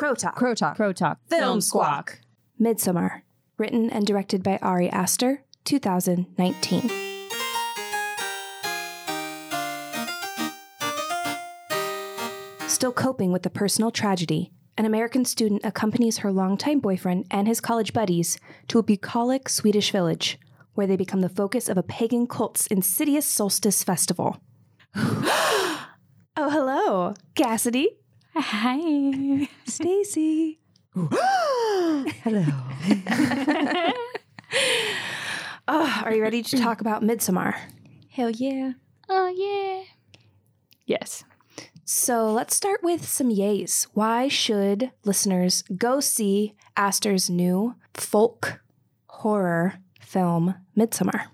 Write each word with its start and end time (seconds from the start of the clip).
Crow 0.00 0.14
Talk. 0.14 0.34
Crow 0.34 0.54
Talk. 0.54 0.76
Crow 0.76 0.94
Talk. 0.94 1.18
Film 1.28 1.60
Squawk. 1.60 2.20
Midsommar. 2.58 3.20
Written 3.58 3.90
and 3.90 4.06
directed 4.06 4.42
by 4.42 4.56
Ari 4.62 4.88
Aster, 4.88 5.42
2019. 5.66 6.88
Still 12.66 12.92
coping 12.92 13.30
with 13.30 13.42
the 13.42 13.50
personal 13.50 13.90
tragedy, 13.90 14.50
an 14.78 14.86
American 14.86 15.26
student 15.26 15.60
accompanies 15.66 16.16
her 16.18 16.32
longtime 16.32 16.80
boyfriend 16.80 17.26
and 17.30 17.46
his 17.46 17.60
college 17.60 17.92
buddies 17.92 18.38
to 18.68 18.78
a 18.78 18.82
bucolic 18.82 19.50
Swedish 19.50 19.92
village, 19.92 20.38
where 20.72 20.86
they 20.86 20.96
become 20.96 21.20
the 21.20 21.28
focus 21.28 21.68
of 21.68 21.76
a 21.76 21.82
pagan 21.82 22.26
cult's 22.26 22.66
insidious 22.68 23.26
solstice 23.26 23.84
festival. 23.84 24.40
oh, 24.94 25.84
hello, 26.38 27.12
Cassidy. 27.34 28.00
Hi. 28.34 29.48
Stacy. 29.66 30.60
Hello. 30.94 32.44
Oh, 35.72 36.02
are 36.04 36.14
you 36.14 36.22
ready 36.22 36.42
to 36.42 36.58
talk 36.58 36.80
about 36.80 37.02
Midsommar? 37.02 37.54
Hell 38.10 38.30
yeah. 38.30 38.72
Oh, 39.08 39.28
yeah. 39.28 39.84
Yes. 40.84 41.22
So 41.84 42.32
let's 42.32 42.56
start 42.56 42.82
with 42.82 43.06
some 43.08 43.30
yays. 43.30 43.86
Why 43.94 44.26
should 44.26 44.90
listeners 45.04 45.62
go 45.76 46.00
see 46.00 46.54
Aster's 46.76 47.30
new 47.30 47.76
folk 47.94 48.60
horror 49.06 49.74
film, 50.00 50.54
Midsommar? 50.76 51.26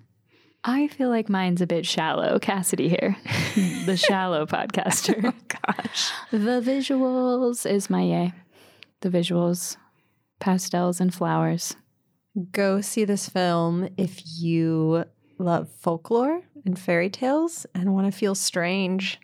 I 0.65 0.88
feel 0.88 1.09
like 1.09 1.28
mine's 1.28 1.60
a 1.62 1.66
bit 1.66 1.87
shallow. 1.87 2.38
Cassidy 2.38 2.88
here, 2.88 3.16
the 3.87 3.96
shallow 3.96 4.45
podcaster. 4.46 5.32
Gosh. 5.66 6.10
The 6.30 6.60
visuals 6.60 7.69
is 7.70 7.91
my 7.91 8.02
yay. 8.02 8.33
The 9.01 9.10
visuals, 9.10 9.77
pastels 10.41 11.01
and 11.01 11.15
flowers. 11.15 11.77
Go 12.52 12.80
see 12.80 13.04
this 13.04 13.29
film 13.29 13.88
if 13.96 14.21
you 14.38 15.04
love 15.38 15.71
folklore 15.71 16.43
and 16.65 16.79
fairy 16.79 17.10
tales 17.10 17.66
and 17.74 17.95
want 17.95 18.10
to 18.10 18.18
feel 18.18 18.35
strange. 18.35 19.18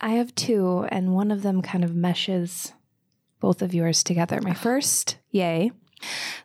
I 0.00 0.10
have 0.10 0.34
two, 0.34 0.86
and 0.90 1.14
one 1.14 1.30
of 1.30 1.42
them 1.42 1.60
kind 1.60 1.82
of 1.82 1.94
meshes 1.94 2.72
both 3.40 3.62
of 3.62 3.74
yours 3.74 4.02
together. 4.02 4.40
My 4.40 4.54
first, 4.54 5.18
yay. 5.30 5.72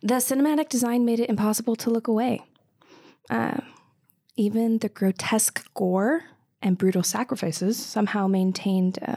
The 0.02 0.16
cinematic 0.16 0.70
design 0.70 1.06
made 1.06 1.20
it 1.20 1.30
impossible 1.30 1.76
to 1.78 1.90
look 1.90 2.08
away. 2.08 2.42
Uh, 3.30 3.62
even 4.36 4.80
the 4.80 4.90
grotesque 4.90 5.66
gore 5.76 6.24
and 6.64 6.78
brutal 6.78 7.04
sacrifices 7.04 7.78
somehow 7.78 8.26
maintained, 8.28 8.98
uh, 9.06 9.16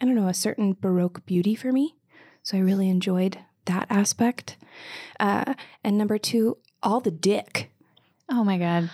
I 0.00 0.04
don't 0.04 0.14
know, 0.16 0.26
a 0.28 0.34
certain 0.34 0.72
Baroque 0.80 1.24
beauty 1.26 1.54
for 1.54 1.70
me. 1.70 1.94
So 2.42 2.56
I 2.56 2.60
really 2.60 2.88
enjoyed 2.88 3.38
that 3.66 3.86
aspect. 3.90 4.56
Uh, 5.20 5.54
and 5.84 5.96
number 5.98 6.18
two, 6.18 6.56
all 6.82 7.00
the 7.00 7.10
dick. 7.10 7.70
Oh 8.30 8.42
my 8.42 8.58
God. 8.58 8.90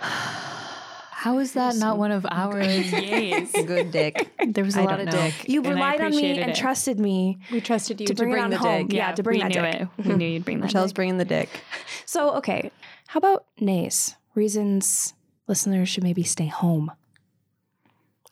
How 0.00 1.38
is 1.38 1.54
that 1.54 1.74
not 1.76 1.98
one 1.98 2.12
of 2.12 2.24
our 2.30 2.54
yays? 2.62 3.52
Good 3.66 3.90
dick. 3.90 4.30
There 4.46 4.62
was 4.64 4.76
a 4.76 4.80
I 4.80 4.84
lot 4.84 5.00
of 5.00 5.06
know. 5.06 5.12
dick. 5.12 5.48
You 5.48 5.62
relied 5.62 6.00
on 6.00 6.10
me 6.14 6.38
and 6.40 6.50
it. 6.52 6.56
trusted 6.56 7.00
me. 7.00 7.38
We 7.50 7.60
trusted 7.60 8.00
you 8.00 8.06
To 8.06 8.14
to, 8.14 8.22
bring 8.22 8.30
it 8.32 8.36
bring, 8.38 8.50
the 8.50 8.58
home. 8.58 8.86
dick. 8.86 8.96
Yeah, 8.96 9.12
to 9.12 9.22
bring 9.24 9.38
we 9.38 9.42
that 9.42 9.48
knew 9.48 9.62
dick. 9.62 9.88
it. 9.98 10.06
We 10.06 10.14
knew 10.14 10.26
you'd 10.26 10.44
bring 10.44 10.60
that. 10.60 10.66
Michelle's 10.66 10.90
dick. 10.92 10.96
bringing 10.96 11.18
the 11.18 11.24
dick. 11.24 11.48
So, 12.06 12.34
okay, 12.36 12.70
how 13.08 13.18
about 13.18 13.46
nays? 13.60 14.14
Reasons 14.36 15.12
listeners 15.48 15.88
should 15.88 16.04
maybe 16.04 16.22
stay 16.22 16.46
home. 16.46 16.92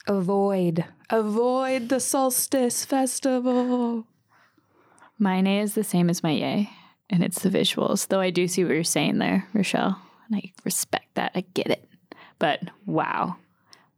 Avoid. 0.06 0.84
Avoid 1.10 1.88
the 1.88 2.00
solstice 2.00 2.84
festival. 2.84 4.06
My 5.18 5.40
nay 5.40 5.60
is 5.60 5.74
the 5.74 5.84
same 5.84 6.10
as 6.10 6.22
my 6.22 6.30
yay, 6.32 6.70
and 7.10 7.22
it's 7.22 7.42
the 7.42 7.50
visuals. 7.50 8.08
Though 8.08 8.20
I 8.20 8.30
do 8.30 8.46
see 8.48 8.64
what 8.64 8.74
you're 8.74 8.84
saying 8.84 9.18
there, 9.18 9.48
Rochelle, 9.52 10.00
and 10.26 10.36
I 10.36 10.52
respect 10.64 11.14
that. 11.14 11.32
I 11.34 11.44
get 11.54 11.68
it. 11.68 11.88
But 12.38 12.60
wow, 12.84 13.36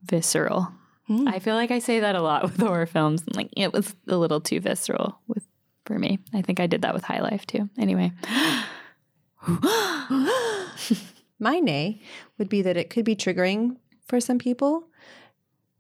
visceral. 0.05 0.69
Hmm. 1.07 1.27
I 1.27 1.39
feel 1.39 1.55
like 1.55 1.71
I 1.71 1.79
say 1.79 2.01
that 2.01 2.15
a 2.15 2.23
lot 2.23 2.43
with 2.45 2.59
horror 2.59 2.87
films. 2.87 3.25
and, 3.27 3.37
Like 3.37 3.51
it 3.57 3.73
was 3.73 3.95
a 4.07 4.17
little 4.17 4.41
too 4.41 4.61
visceral 4.61 5.19
with 5.27 5.45
for 5.85 5.99
me. 5.99 6.19
I 6.35 6.43
think 6.43 6.61
I 6.61 6.67
did 6.67 6.83
that 6.83 6.95
with 6.95 7.05
High 7.05 7.21
Life 7.21 7.47
too. 7.47 7.69
Anyway, 7.79 8.13
My 11.41 11.61
nay 11.61 12.01
would 12.37 12.49
be 12.49 12.63
that 12.63 12.77
it 12.77 12.91
could 12.91 13.05
be 13.05 13.15
triggering 13.15 13.77
for 14.07 14.21
some 14.21 14.39
people, 14.39 14.88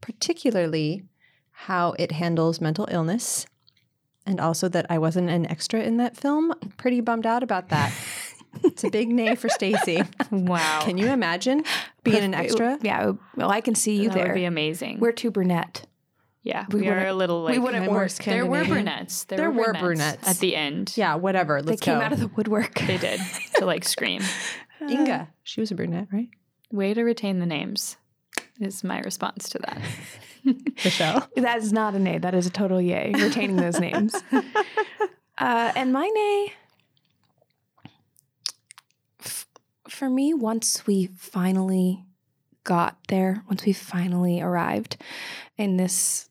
particularly 0.01 1.05
how 1.51 1.93
it 1.99 2.13
handles 2.13 2.61
mental 2.61 2.87
illness. 2.91 3.47
And 4.27 4.41
also 4.41 4.69
that 4.69 4.87
I 4.91 4.99
wasn't 4.99 5.31
an 5.31 5.47
extra 5.51 5.81
in 5.83 5.97
that 5.97 6.17
film. 6.17 6.53
I'm 6.63 6.71
pretty 6.77 7.01
bummed 7.01 7.25
out 7.27 7.43
about 7.43 7.71
that. 7.71 7.93
it's 8.63 8.85
a 8.85 8.91
big 8.99 9.09
nay 9.09 9.35
for 9.35 9.49
Stacy. 9.49 10.03
wow, 10.31 10.81
Can 10.83 10.99
you 10.99 11.07
imagine 11.09 11.65
being 12.05 12.23
an 12.23 12.35
extra? 12.35 12.79
Yeah, 12.83 13.13
well, 13.37 13.51
I 13.51 13.61
can 13.63 13.75
see 13.75 13.97
you 13.97 14.09
that 14.11 14.15
there. 14.15 14.27
would 14.29 14.35
be 14.35 14.45
amazing. 14.45 15.01
We're 15.01 15.13
too 15.13 15.31
brunette. 15.31 15.87
yeah, 16.43 16.67
we 16.71 16.83
we, 16.83 16.89
are 16.89 17.07
a 17.07 17.15
little 17.15 17.43
like 17.43 17.53
we 17.53 17.59
wouldn't 17.59 17.87
work. 17.91 17.97
worse 18.03 18.19
There 18.19 18.45
were 18.47 18.65
brunettes. 18.67 19.25
There, 19.25 19.39
There 19.39 19.51
were, 19.51 19.69
were 19.69 19.73
brunettes, 19.73 20.17
brunettes. 20.19 20.29
at 20.29 20.39
the 20.41 20.55
end. 20.57 20.93
Yeah, 20.95 21.15
whatever. 21.15 21.63
They 21.63 21.71
Let's 21.71 21.81
came 21.83 21.99
go. 21.99 22.05
out 22.05 22.13
of 22.13 22.21
the 22.21 22.29
woodwork. 22.29 22.75
They 22.81 22.99
did 22.99 23.21
to 23.57 23.65
like 23.65 23.85
scream. 23.85 24.23
Inga. 24.89 25.29
She 25.43 25.61
was 25.61 25.71
a 25.71 25.75
brunette, 25.75 26.09
right? 26.13 26.29
Way 26.71 26.93
to 26.95 27.03
retain 27.03 27.39
the 27.41 27.47
names 27.47 27.97
is 28.61 28.83
my 28.85 29.01
response 29.01 29.49
to 29.51 29.59
that. 29.61 29.81
Michelle. 30.85 31.29
That 31.37 31.59
is 31.59 31.73
not 31.73 31.95
a 31.95 31.99
nay. 31.99 32.19
That 32.19 32.35
is 32.35 32.47
a 32.47 32.51
total 32.51 32.81
yay. 32.81 33.13
Retaining 33.15 33.57
those 33.57 33.79
names. 33.81 34.15
Uh, 35.41 35.71
and 35.77 35.93
my 35.93 36.05
nay, 36.09 36.53
f- 39.25 39.47
for 39.89 40.11
me, 40.11 40.35
once 40.35 40.85
we 40.85 41.07
finally 41.17 42.05
got 42.65 42.99
there, 43.07 43.45
once 43.49 43.65
we 43.65 43.73
finally 43.73 44.41
arrived 44.41 44.97
in 45.57 45.77
this 45.77 46.29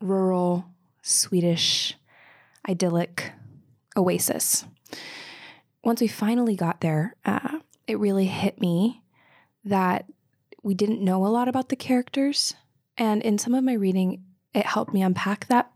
rural 0.00 0.64
Swedish 1.02 1.94
idyllic 2.68 3.30
oasis, 3.96 4.64
once 5.84 6.00
we 6.00 6.08
finally 6.08 6.56
got 6.56 6.80
there, 6.80 7.14
uh, 7.24 7.60
it 7.86 7.96
really 8.00 8.26
hit 8.26 8.60
me 8.60 9.02
that 9.64 10.06
we 10.62 10.74
didn't 10.74 11.02
know 11.02 11.26
a 11.26 11.28
lot 11.28 11.48
about 11.48 11.68
the 11.68 11.76
characters. 11.76 12.54
And 12.96 13.22
in 13.22 13.38
some 13.38 13.54
of 13.54 13.64
my 13.64 13.72
reading, 13.72 14.24
it 14.54 14.66
helped 14.66 14.92
me 14.92 15.02
unpack 15.02 15.46
that 15.46 15.70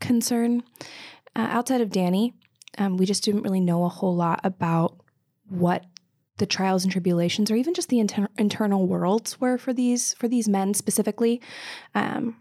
concern. 0.00 0.62
Uh, 1.34 1.48
outside 1.50 1.80
of 1.80 1.90
Danny, 1.90 2.34
um, 2.76 2.96
we 2.96 3.06
just 3.06 3.24
didn't 3.24 3.42
really 3.42 3.60
know 3.60 3.84
a 3.84 3.88
whole 3.88 4.14
lot 4.14 4.40
about 4.44 4.98
what 5.48 5.84
the 6.36 6.46
trials 6.46 6.84
and 6.84 6.92
tribulations, 6.92 7.50
or 7.50 7.56
even 7.56 7.74
just 7.74 7.88
the 7.88 7.98
inter- 7.98 8.28
internal 8.36 8.86
worlds, 8.86 9.40
were 9.40 9.58
for 9.58 9.72
these 9.72 10.14
for 10.14 10.28
these 10.28 10.48
men 10.48 10.74
specifically. 10.74 11.40
Um, 11.94 12.36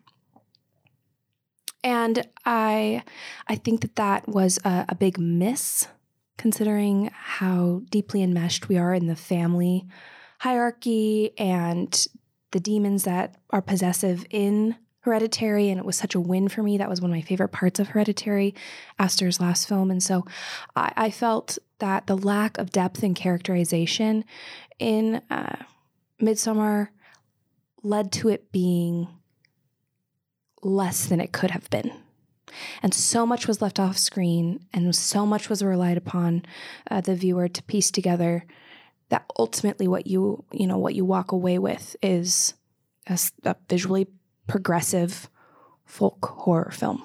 and 1.84 2.28
I, 2.46 3.04
I 3.48 3.56
think 3.56 3.82
that 3.82 3.96
that 3.96 4.28
was 4.28 4.60
a, 4.66 4.86
a 4.90 4.96
big 4.96 5.18
miss, 5.18 5.88
considering 6.38 7.10
how 7.14 7.82
deeply 7.90 8.22
enmeshed 8.22 8.68
we 8.68 8.78
are 8.78 8.94
in 8.94 9.08
the 9.08 9.16
family 9.16 9.86
hierarchy 10.40 11.38
and 11.38 12.08
the 12.52 12.60
demons 12.60 13.04
that 13.04 13.36
are 13.50 13.62
possessive 13.62 14.26
in 14.30 14.76
Hereditary, 15.02 15.70
and 15.70 15.80
it 15.80 15.86
was 15.86 15.96
such 15.96 16.16
a 16.16 16.20
win 16.20 16.50
for 16.50 16.62
me. 16.62 16.78
That 16.78 16.90
was 16.90 17.00
one 17.00 17.12
of 17.12 17.16
my 17.16 17.22
favorite 17.22 17.54
parts 17.54 17.80
of 17.80 17.90
Hereditary, 17.90 18.54
Aster's 19.00 19.40
last 19.40 19.66
film. 19.66 19.90
And 19.90 20.04
so 20.04 20.26
I, 20.76 20.92
I 20.98 21.12
felt 21.12 21.58
that 21.80 22.08
the 22.08 22.18
lack 22.18 22.58
of 22.58 22.72
depth 22.72 23.04
and 23.04 23.16
characterization 23.16 24.26
in 24.80 25.22
uh, 25.30 25.64
Midsommar 26.22 26.90
led 27.84 28.12
to 28.14 28.28
it 28.28 28.52
being 28.52 29.08
less 30.62 31.06
than 31.06 31.22
it 31.22 31.32
could 31.32 31.52
have 31.52 31.70
been. 31.70 31.92
And 32.84 32.94
so 32.94 33.26
much 33.26 33.48
was 33.48 33.62
left 33.62 33.80
off 33.80 33.98
screen, 33.98 34.66
and 34.74 34.94
so 34.94 35.26
much 35.26 35.48
was 35.48 35.64
relied 35.64 35.98
upon 35.98 36.44
uh, 36.92 37.00
the 37.00 37.16
viewer 37.16 37.48
to 37.48 37.64
piece 37.64 37.92
together 37.92 38.46
that 39.10 39.26
ultimately 39.38 39.88
what 39.88 40.08
you 40.08 40.44
you 40.52 40.68
know 40.68 40.78
what 40.78 40.96
you 40.96 41.06
walk 41.06 41.32
away 41.32 41.60
with 41.60 41.96
is 42.02 42.54
a 43.10 43.56
visually 43.70 44.08
progressive 44.48 45.30
folk 45.86 46.26
horror 46.26 46.72
film. 46.72 47.04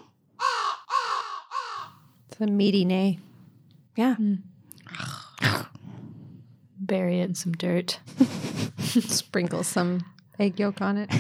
It's 2.29 2.41
a 2.41 2.47
meaty 2.47 2.85
nay. 2.85 3.21
Yeah. 3.95 4.17
Mm. 4.19 4.39
Bury 6.79 7.21
it 7.21 7.25
in 7.25 7.35
some 7.35 7.53
dirt. 7.53 8.01
Sprinkle 8.79 9.63
some 9.63 10.05
egg 10.39 10.59
yolk 10.59 10.81
on 10.81 10.97
it. 10.97 11.11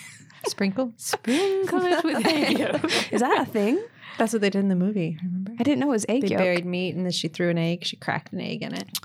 Sprinkle? 0.46 0.92
Sprinkle 0.96 1.82
it 1.84 2.04
with 2.04 2.26
egg 2.26 2.58
yolk. 2.58 3.12
Is 3.12 3.20
that 3.20 3.42
a 3.42 3.44
thing? 3.44 3.82
That's 4.18 4.32
what 4.32 4.42
they 4.42 4.50
did 4.50 4.60
in 4.60 4.68
the 4.68 4.74
movie. 4.76 5.18
Remember? 5.22 5.52
I 5.58 5.62
didn't 5.62 5.80
know 5.80 5.86
it 5.88 5.90
was 5.90 6.06
egg 6.08 6.22
They 6.22 6.28
yolk. 6.28 6.38
buried 6.38 6.66
meat 6.66 6.94
and 6.94 7.04
then 7.04 7.12
she 7.12 7.28
threw 7.28 7.50
an 7.50 7.58
egg. 7.58 7.84
She 7.84 7.96
cracked 7.96 8.32
an 8.32 8.40
egg 8.40 8.62
in 8.62 8.74
it. 8.74 8.98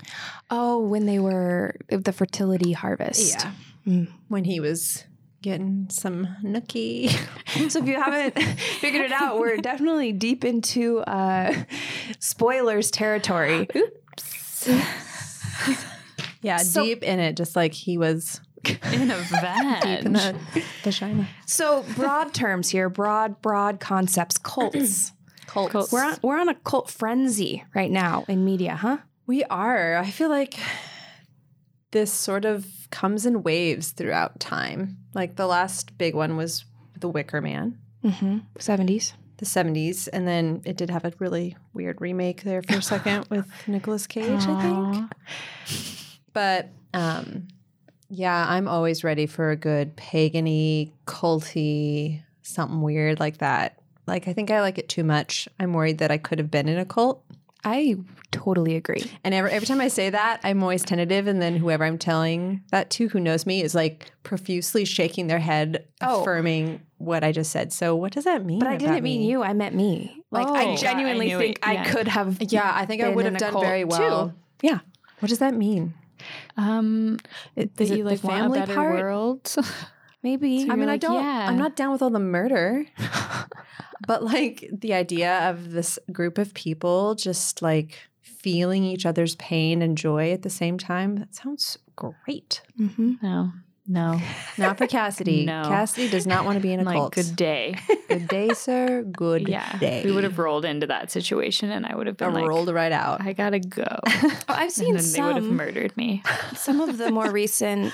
oh, 0.50 0.80
when 0.80 1.06
they 1.06 1.18
were 1.18 1.76
the 1.88 2.12
fertility 2.12 2.72
harvest. 2.72 3.34
Yeah. 3.38 3.52
Mm. 3.86 4.08
When 4.28 4.44
he 4.44 4.60
was 4.60 5.04
Getting 5.40 5.86
some 5.88 6.26
nookie. 6.42 7.16
So 7.70 7.78
if 7.80 7.86
you 7.86 7.94
haven't 7.94 8.36
figured 8.80 9.04
it 9.04 9.12
out, 9.12 9.38
we're 9.38 9.56
definitely 9.58 10.10
deep 10.12 10.44
into 10.44 10.98
uh, 10.98 11.54
spoilers 12.18 12.90
territory. 12.90 13.68
Oops. 13.74 14.68
yeah, 16.42 16.56
So- 16.58 16.82
deep 16.84 17.02
in 17.04 17.20
it, 17.20 17.36
just 17.36 17.54
like 17.56 17.72
he 17.72 17.96
was 17.98 18.40
In 18.92 19.10
a 19.10 19.16
vag. 19.30 20.06
in 20.06 20.12
the 20.12 20.36
vagina. 20.82 21.28
So 21.46 21.84
broad 21.96 22.34
terms 22.34 22.68
here, 22.70 22.88
broad, 22.88 23.40
broad 23.42 23.80
concepts. 23.80 24.38
Cults. 24.42 25.12
Cults. 25.46 25.72
Cults. 25.72 25.92
We're 25.92 26.04
on 26.04 26.18
we're 26.22 26.38
on 26.40 26.48
a 26.48 26.54
cult 26.54 26.90
frenzy 26.90 27.64
right 27.74 27.90
now 27.90 28.24
in 28.28 28.44
media, 28.44 28.74
huh? 28.76 28.98
We 29.26 29.44
are. 29.44 29.96
I 29.96 30.10
feel 30.10 30.28
like 30.28 30.58
this 31.90 32.12
sort 32.12 32.44
of 32.44 32.66
comes 32.90 33.24
in 33.26 33.42
waves 33.42 33.92
throughout 33.92 34.40
time. 34.40 34.98
Like 35.14 35.36
the 35.36 35.46
last 35.46 35.96
big 35.98 36.14
one 36.14 36.36
was 36.36 36.64
The 36.98 37.08
Wicker 37.08 37.40
Man, 37.40 37.78
Mm-hmm. 38.04 38.38
Seventies. 38.58 39.14
the 39.38 39.44
70s. 39.46 40.08
And 40.12 40.26
then 40.26 40.62
it 40.64 40.76
did 40.76 40.90
have 40.90 41.04
a 41.04 41.12
really 41.18 41.56
weird 41.74 42.00
remake 42.00 42.42
there 42.42 42.62
for 42.62 42.74
a 42.78 42.82
second 42.82 43.26
with 43.30 43.46
Nicolas 43.66 44.06
Cage, 44.06 44.42
I 44.46 44.62
think. 44.62 45.12
But 46.32 46.68
um, 46.94 47.48
yeah, 48.08 48.46
I'm 48.48 48.68
always 48.68 49.04
ready 49.04 49.26
for 49.26 49.50
a 49.50 49.56
good 49.56 49.96
pagany, 49.96 50.92
culty, 51.06 52.22
something 52.42 52.80
weird 52.80 53.20
like 53.20 53.38
that. 53.38 53.78
Like, 54.06 54.26
I 54.28 54.32
think 54.32 54.50
I 54.50 54.60
like 54.60 54.78
it 54.78 54.88
too 54.88 55.04
much. 55.04 55.48
I'm 55.60 55.72
worried 55.74 55.98
that 55.98 56.10
I 56.10 56.16
could 56.18 56.38
have 56.38 56.50
been 56.50 56.68
in 56.68 56.78
a 56.78 56.84
cult. 56.86 57.22
I 57.64 57.96
totally 58.30 58.76
agree. 58.76 59.10
And 59.24 59.34
every, 59.34 59.50
every 59.50 59.66
time 59.66 59.80
I 59.80 59.88
say 59.88 60.08
that, 60.10 60.40
I'm 60.44 60.62
always 60.62 60.82
tentative. 60.84 61.26
And 61.26 61.42
then 61.42 61.56
whoever 61.56 61.84
I'm 61.84 61.98
telling 61.98 62.62
that 62.70 62.88
to, 62.90 63.08
who 63.08 63.20
knows 63.20 63.44
me, 63.46 63.62
is 63.62 63.74
like 63.74 64.10
profusely 64.22 64.84
shaking 64.84 65.26
their 65.26 65.40
head, 65.40 65.84
Oh. 66.00 66.22
affirming 66.22 66.80
what 66.98 67.24
I 67.24 67.32
just 67.32 67.50
said. 67.50 67.72
So, 67.72 67.96
what 67.96 68.12
does 68.12 68.24
that 68.24 68.46
mean? 68.46 68.60
But 68.60 68.68
I 68.68 68.74
about 68.74 68.78
didn't 68.78 69.02
mean 69.02 69.20
me? 69.20 69.30
you. 69.30 69.42
I 69.42 69.52
meant 69.52 69.74
me. 69.74 70.22
Like 70.30 70.46
Oh. 70.46 70.54
I 70.54 70.62
Yeah, 70.62 70.68
I 70.70 70.76
genuinely 70.76 71.30
think 71.34 71.58
it. 71.58 71.66
I 71.68 71.72
Yeah. 71.74 71.90
could 71.92 72.08
have. 72.08 72.40
Yeah, 72.40 72.70
I 72.74 72.86
think 72.86 73.02
I 73.02 73.08
would 73.08 73.24
have 73.24 73.36
done 73.36 73.60
very 73.60 73.84
well. 73.84 74.28
too. 74.28 74.34
Yeah. 74.62 74.78
What 75.18 75.28
does 75.28 75.40
that 75.40 75.52
mean? 75.54 75.94
Um, 76.56 77.18
It- 77.56 77.76
that 77.76 77.84
is 77.84 77.90
it 77.90 77.98
you 77.98 78.04
the 78.04 78.10
like 78.10 78.24
want 78.24 78.36
a 78.36 78.40
family 78.42 78.58
better 78.60 78.74
part? 78.74 78.94
world. 79.00 79.54
Maybe. 80.22 80.62
I 80.62 80.64
You're 80.64 80.76
mean, 80.76 80.88
I 80.88 80.96
don't. 80.96 81.22
yeah. 81.22 81.46
I'm 81.48 81.56
not 81.58 81.76
down 81.76 81.92
with 81.92 82.02
all 82.02 82.10
the 82.10 82.18
murder, 82.18 82.84
but 84.06 84.24
like 84.24 84.68
the 84.72 84.92
idea 84.94 85.48
of 85.48 85.70
this 85.70 85.98
group 86.12 86.38
of 86.38 86.54
people 86.54 87.14
just 87.14 87.62
like 87.62 87.94
feeling 88.20 88.82
each 88.84 89.06
other's 89.06 89.36
pain 89.36 89.80
and 89.80 89.96
joy 89.96 90.32
at 90.32 90.42
the 90.42 90.50
same 90.50 90.76
time. 90.76 91.16
That 91.16 91.34
sounds 91.36 91.78
great. 91.96 92.62
Mm-hmm. 92.78 93.14
no, 93.22 93.52
no. 93.88 94.20
Not 94.58 94.78
for 94.78 94.86
Cassidy. 94.86 95.44
No. 95.48 95.62
Cassidy 95.64 96.08
does 96.10 96.26
not 96.26 96.44
want 96.44 96.56
to 96.56 96.60
be 96.60 96.72
in 96.72 96.80
a 96.80 96.84
like 96.84 96.94
cult. 96.96 97.14
good 97.14 97.34
day. 97.34 97.74
Good 98.08 98.28
day, 98.28 98.48
sir. 98.54 99.02
Good 99.02 99.48
yeah, 99.48 99.76
day. 99.78 100.02
we 100.04 100.12
would 100.12 100.24
have 100.24 100.38
rolled 100.38 100.64
into 100.64 100.86
that 100.86 101.10
situation, 101.10 101.70
and 101.70 101.84
I 101.84 101.94
would 101.94 102.06
have 102.06 102.20
I 102.22 102.26
been 102.26 102.34
like, 102.34 102.46
rolled 102.48 102.68
right 102.72 102.90
out. 102.92 103.20
I 103.20 103.32
gotta 103.34 103.58
go. 103.60 103.84
Oh, 104.06 104.40
I've 104.48 104.72
seen 104.72 104.96
and 104.96 105.04
then 105.04 105.12
they 105.12 105.22
would 105.22 105.34
have 105.36 105.44
murdered 105.44 105.94
me. 105.96 106.22
some 106.56 106.80
of 106.80 106.96
the 106.98 107.10
more 107.10 107.30
recent 107.30 107.92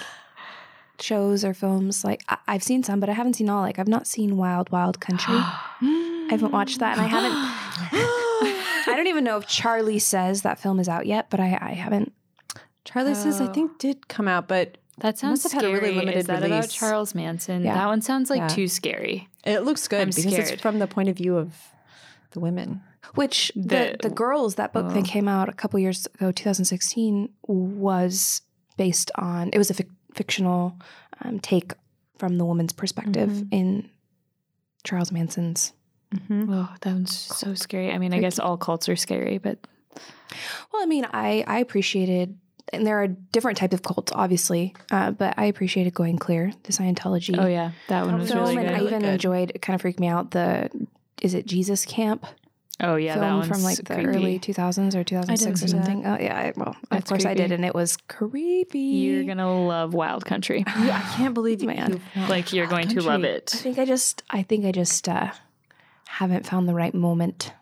shows 1.01 1.45
or 1.45 1.53
films. 1.55 2.05
Like 2.05 2.23
I- 2.29 2.39
I've 2.47 2.63
seen 2.63 2.83
some, 2.85 3.01
but 3.01 3.09
I 3.09 3.13
haven't 3.13 3.35
seen 3.35 3.49
all. 3.51 3.63
Like 3.63 3.79
I've 3.81 3.89
not 3.89 4.07
seen 4.07 4.37
Wild 4.37 4.71
Wild 4.71 5.01
Country. 5.01 5.35
I 5.37 6.29
haven't 6.31 6.53
watched 6.53 6.79
that, 6.79 6.97
and 6.97 7.05
I 7.07 7.09
haven't. 7.09 7.33
I 8.87 8.95
don't 8.97 9.09
even 9.09 9.25
know 9.25 9.39
if 9.39 9.47
Charlie 9.49 9.99
says 9.99 10.43
that 10.43 10.59
film 10.61 10.79
is 10.79 10.89
out 10.89 11.07
yet, 11.07 11.29
but 11.31 11.41
I, 11.41 11.59
I 11.61 11.71
haven't. 11.73 12.13
Charlie 12.85 13.15
says 13.15 13.41
I 13.41 13.47
Oh. 13.49 13.53
think 13.53 13.79
did 13.79 14.09
come 14.09 14.29
out, 14.29 14.47
but 14.47 14.79
That 14.99 15.19
sounds 15.19 15.43
Must 15.45 15.53
have 15.55 15.63
had 15.63 15.71
a 15.71 15.75
scary. 15.75 15.81
really 15.91 15.99
limited 16.01 16.19
Is 16.21 16.27
that 16.27 16.45
about. 16.45 16.69
Charles 16.71 17.15
Manson? 17.15 17.65
Yeah. 17.65 17.75
That 17.75 17.87
one 17.87 18.01
sounds 18.01 18.31
like 18.31 18.39
Yeah. 18.41 18.49
too 18.49 18.69
scary. 18.69 19.29
it 19.45 19.61
looks 19.61 19.87
good 19.89 20.01
I'm 20.01 20.09
because 20.09 20.25
it's 20.53 20.63
from 20.63 20.79
the 20.79 20.87
point 20.87 21.09
of 21.11 21.17
view 21.17 21.37
of 21.37 21.53
the 22.31 22.41
women. 22.41 22.81
Which 23.15 23.53
the 23.55 23.97
The- 24.01 24.09
the 24.09 24.11
girls 24.11 24.55
that 24.55 24.73
book 24.73 24.87
Oh. 24.89 24.95
that 24.95 25.05
came 25.05 25.29
out 25.29 25.49
a 25.49 25.53
couple 25.53 25.79
years 25.81 26.07
ago, 26.07 26.33
2016, 26.33 27.29
was 27.47 28.41
based 28.77 29.11
on. 29.17 29.51
It 29.53 29.59
was 29.59 29.71
a 29.71 29.75
fic- 29.75 29.91
fictional 30.15 30.77
um, 31.23 31.39
take 31.41 31.75
from 32.19 32.39
the 32.39 32.45
woman's 32.45 32.73
perspective 32.73 33.29
Mhm. 33.31 33.49
in 33.53 33.91
Charles 34.85 35.13
Manson's. 35.13 35.73
Mm-hmm. 36.15 36.53
Oh, 36.53 36.69
that 36.81 36.93
one's 36.93 37.17
so 37.17 37.55
scary. 37.55 37.91
I 37.93 37.99
mean, 37.99 38.15
I 38.15 38.21
guess 38.21 38.39
all 38.39 38.57
cults 38.57 38.89
are 38.89 38.97
scary, 38.97 39.39
but 39.39 39.59
Well, 40.73 40.83
I 40.83 40.87
mean, 40.87 41.07
I 41.13 41.45
I 41.47 41.59
appreciated, 41.59 42.37
and 42.73 42.87
there 42.87 43.03
are 43.03 43.09
different 43.09 43.59
types 43.59 43.75
of 43.75 43.83
cults, 43.83 44.13
obviously, 44.15 44.75
uh, 44.91 45.11
but 45.11 45.35
I 45.37 45.45
appreciated 45.47 45.95
Going 45.95 46.19
Clear, 46.19 46.53
the 46.65 46.73
Scientology 46.73 47.39
oh 47.39 47.47
yeah, 47.47 47.73
that 47.89 48.07
one 48.07 48.19
was 48.19 48.31
film, 48.31 48.45
really 48.57 48.67
and. 48.67 48.77
I 48.77 48.81
even 48.81 49.01
Good. 49.01 49.09
enjoyed. 49.15 49.53
It 49.55 49.63
kind 49.63 49.75
of 49.75 49.83
freaked 49.83 50.01
me 50.01 50.09
out. 50.09 50.31
The 50.31 50.71
is 51.23 51.35
it 51.35 51.47
Jesus 51.47 51.85
Camp 51.85 52.27
oh 52.81 52.97
yeah, 52.97 53.15
that 53.15 53.21
film 53.21 53.37
one's 53.39 53.49
from 53.49 53.63
like 53.63 53.77
the 53.77 53.95
creepy. 53.95 54.07
early 54.07 54.39
2000s 54.39 54.95
or 54.95 55.05
2006 55.05 55.63
or 55.63 55.67
see 55.67 55.77
that. 55.77 55.85
something? 55.85 56.07
Oh 56.07 56.19
yeah, 56.19 56.37
I, 56.39 56.53
well, 56.57 56.71
of 56.71 56.89
That's 56.91 57.09
course 57.09 57.25
I 57.25 57.35
did, 57.35 57.53
and 57.53 57.65
it 57.65 57.75
was 57.75 57.97
creepy. 57.97 58.79
You're 58.79 59.25
gonna 59.25 59.67
love 59.67 59.95
Wild 59.95 60.25
Country. 60.25 60.65
You, 60.79 60.91
I 60.91 61.01
can't 61.17 61.35
believe 61.35 61.63
you, 61.63 61.69
Man. 61.69 62.01
you 62.15 62.27
like 62.29 62.53
you're 62.53 62.67
going 62.67 62.89
to 62.89 63.01
love 63.03 63.25
it. 63.25 63.53
I 63.55 63.59
think 63.59 63.79
I 63.79 63.85
just 63.85 64.23
I 64.31 64.43
think 64.43 64.65
I 64.65 64.73
just 64.73 65.09
uh, 65.09 65.31
haven't 66.09 66.47
found 66.47 66.69
the 66.69 66.75
right 66.75 66.95
moment 66.95 67.53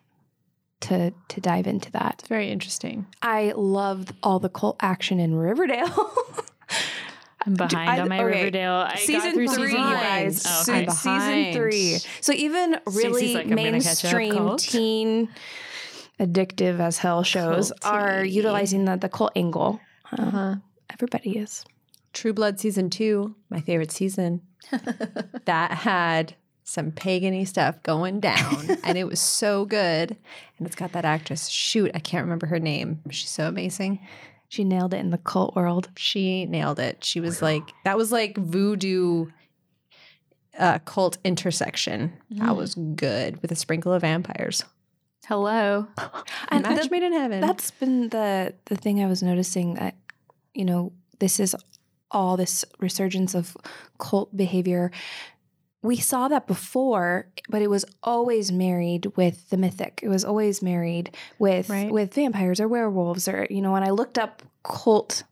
to 0.83 1.13
to 1.29 1.41
dive 1.41 1.67
into 1.67 1.91
that. 1.93 2.17
It's 2.21 2.29
very 2.29 2.51
interesting. 2.51 3.07
I 3.23 3.53
loved 3.57 4.15
all 4.23 4.39
the 4.39 4.49
cult 4.49 4.77
action 4.81 5.19
in 5.21 5.35
Riverdale. 5.35 6.13
I'm 7.47 7.55
behind 7.55 7.91
I- 7.91 8.01
on 8.01 8.09
my 8.09 8.23
okay. 8.23 8.39
Riverdale. 8.39 8.73
I 8.89 8.97
season 8.97 9.33
through 9.33 9.49
three, 9.49 9.67
season 9.73 9.81
you 9.81 9.95
guys. 9.95 10.45
Oh, 10.47 10.63
okay. 10.69 10.85
I'm 10.87 10.91
Season 10.91 11.53
three. 11.55 11.99
So 12.21 12.33
even 12.33 12.79
really 12.87 13.35
like, 13.35 13.47
"I'm 13.47 13.57
gonna 13.57 13.81
catch 13.81 14.05
up, 14.05 14.13
mainstream 14.15 14.57
teen, 14.59 15.29
addictive 16.21 16.79
as 16.79 16.99
hell 16.99 17.23
shows 17.25 17.73
are 17.83 18.23
Culty. 18.23 18.33
utilizing 18.33 18.85
the, 18.85 18.97
the 18.97 19.09
cult 19.09 19.33
angle. 19.35 19.81
Uh, 20.13 20.23
Uh-huh. 20.23 20.55
Everybody 20.91 21.39
is. 21.39 21.65
True 22.13 22.33
Blood 22.35 22.61
season 22.61 22.91
two, 22.91 23.35
my 23.51 23.61
favorite 23.61 23.91
season. 23.91 24.43
that 25.47 25.73
had 25.73 26.35
some 26.65 26.93
pagany 26.93 27.47
stuff 27.47 27.83
going 27.83 28.21
down, 28.21 28.79
and 28.85 28.97
it 28.97 29.05
was 29.05 29.21
so 29.21 29.65
good. 29.65 30.17
And 30.59 30.67
it's 30.67 30.77
got 30.77 30.93
that 30.93 31.05
actress. 31.05 31.49
Shoot, 31.49 31.91
I 31.95 31.99
can't 31.99 32.25
remember 32.25 32.47
her 32.47 32.59
name. 32.61 33.01
She's 33.11 33.31
so 33.31 33.49
amazing. 33.49 33.99
She 34.49 34.65
nailed 34.65 34.93
it 34.95 34.99
in 34.99 35.11
the 35.11 35.19
cult 35.19 35.57
world. 35.57 35.89
She 35.97 36.45
nailed 36.47 36.79
it. 36.79 37.03
She 37.05 37.21
was 37.21 37.41
like 37.43 37.73
that 37.85 37.97
was 37.97 38.13
like 38.13 38.37
voodoo 38.37 39.27
uh, 40.59 40.79
cult 40.81 41.19
intersection. 41.25 42.13
That 42.33 42.57
was 42.57 42.75
good 42.75 43.41
with 43.41 43.51
a 43.51 43.57
sprinkle 43.57 43.93
of 43.93 44.03
vampires. 44.03 44.65
Hello. 45.27 45.87
And 46.49 46.65
Match 46.65 46.85
the- 46.85 46.91
made 46.91 47.03
in 47.03 47.13
heaven. 47.15 47.41
That's 47.41 47.71
been 47.71 48.11
the 48.11 48.53
the 48.67 48.77
thing 48.77 49.03
I 49.03 49.07
was 49.07 49.23
noticing 49.23 49.75
that 49.75 49.95
you 50.53 50.65
know 50.67 50.93
this 51.19 51.41
is 51.41 51.57
all 52.11 52.37
this 52.37 52.63
resurgence 52.79 53.35
of 53.35 53.57
cult 53.99 54.37
behavior. 54.37 54.91
We 55.83 55.97
saw 55.97 56.29
that 56.29 56.47
before, 56.47 57.27
but 57.49 57.61
it 57.61 57.69
was 57.69 57.85
always 58.05 58.53
married 58.53 59.07
with 59.17 59.51
the 59.51 59.57
mythic. 59.57 59.99
It 60.03 60.09
was 60.09 60.25
always 60.25 60.63
married 60.63 61.17
with 61.41 61.69
Right. 61.69 61.91
with 61.91 62.15
vampires 62.15 62.61
or 62.61 62.69
werewolves 62.69 63.27
or 63.29 63.47
you 63.51 63.61
know 63.61 63.73
when 63.73 63.83
I 63.83 63.91
looked 63.91 64.17
up 64.19 64.43
cult 64.63 65.25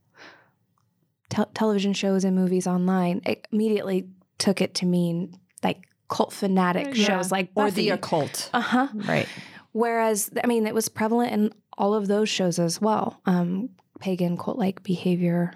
tel- 1.29 1.51
television 1.55 1.93
shows 1.93 2.25
and 2.25 2.35
movies 2.37 2.67
online, 2.67 3.21
it 3.25 3.47
immediately 3.53 4.09
took 4.39 4.61
it 4.61 4.75
to 4.75 4.87
mean 4.87 5.35
like 5.63 5.87
cult 6.09 6.33
fanatic 6.33 6.97
Yeah. 6.97 7.05
shows 7.05 7.31
like 7.31 7.51
or 7.55 7.67
Buffy. 7.67 7.83
the 7.83 7.91
occult. 7.91 8.51
uh 8.53 8.61
huh. 8.61 8.89
Right. 8.95 9.29
Whereas, 9.73 10.31
I 10.43 10.49
mean, 10.49 10.67
it 10.67 10.75
was 10.75 10.89
prevalent 10.89 11.33
in 11.33 11.53
all 11.79 11.95
of 11.95 12.09
those 12.09 12.29
shows 12.29 12.59
as 12.59 12.81
well 12.81 13.21
um, 13.25 13.69
pagan 14.01 14.37
cult 14.37 14.59
like 14.59 14.83
behavior. 14.83 15.53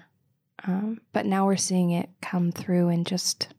Um, 0.65 1.01
but 1.11 1.25
now 1.25 1.45
we're 1.45 1.57
seeing 1.57 1.91
it 1.91 2.09
come 2.21 2.51
through 2.51 2.89
in 2.89 3.03
just 3.03 3.49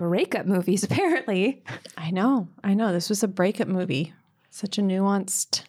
breakup 0.00 0.46
movies, 0.46 0.82
apparently. 0.88 1.62
I 1.98 2.10
know. 2.10 2.48
I 2.64 2.72
know. 2.72 2.90
This 2.92 3.10
was 3.10 3.22
a 3.22 3.28
breakup 3.28 3.68
movie. 3.68 4.14
Such 4.48 4.78
a 4.78 4.80
nuanced 4.80 5.64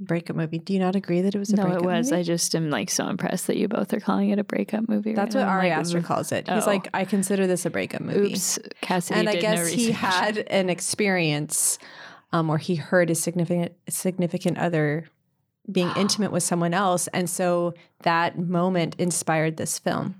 breakup 0.00 0.34
movie. 0.34 0.58
Do 0.58 0.72
you 0.72 0.78
not 0.78 0.96
agree 0.96 1.20
that 1.20 1.34
it 1.34 1.38
was 1.38 1.50
a 1.52 1.56
No, 1.56 1.64
breakup 1.64 1.82
it 1.82 1.86
was. 1.86 2.10
movie? 2.10 2.20
I 2.20 2.22
just 2.24 2.54
am 2.54 2.70
like 2.70 2.88
so 2.88 3.06
impressed 3.08 3.46
that 3.48 3.58
you 3.58 3.68
both 3.68 3.92
are 3.92 4.00
calling 4.00 4.30
it 4.30 4.38
a 4.38 4.44
breakup 4.44 4.88
movie. 4.88 5.12
That's 5.12 5.34
right 5.34 5.42
what 5.42 5.46
now. 5.46 5.52
Ari 5.58 5.68
like, 5.68 5.78
Aster 5.78 6.00
calls 6.00 6.32
it. 6.32 6.48
He's 6.48 6.62
Oh. 6.64 6.66
like, 6.66 6.88
I 6.94 7.04
consider 7.04 7.46
this 7.46 7.66
a 7.66 7.70
breakup 7.70 8.00
movie. 8.00 8.32
Oops, 8.32 8.58
Cassidy 8.80 9.20
and 9.20 9.28
I 9.28 9.32
did 9.32 9.42
no 9.42 9.50
guess 9.56 9.68
he 9.68 9.90
had 9.90 10.38
an 10.38 10.70
experience 10.70 11.78
um, 12.32 12.48
where 12.48 12.58
he 12.58 12.76
heard 12.76 13.10
his 13.10 13.22
significant 13.22 13.72
significant 13.90 14.56
other 14.58 15.06
being 15.70 15.90
intimate 15.96 16.32
with 16.32 16.42
someone 16.42 16.72
else, 16.72 17.08
and 17.08 17.28
so 17.28 17.74
that 18.04 18.38
moment 18.38 18.94
inspired 18.98 19.58
this 19.58 19.78
film. 19.78 20.14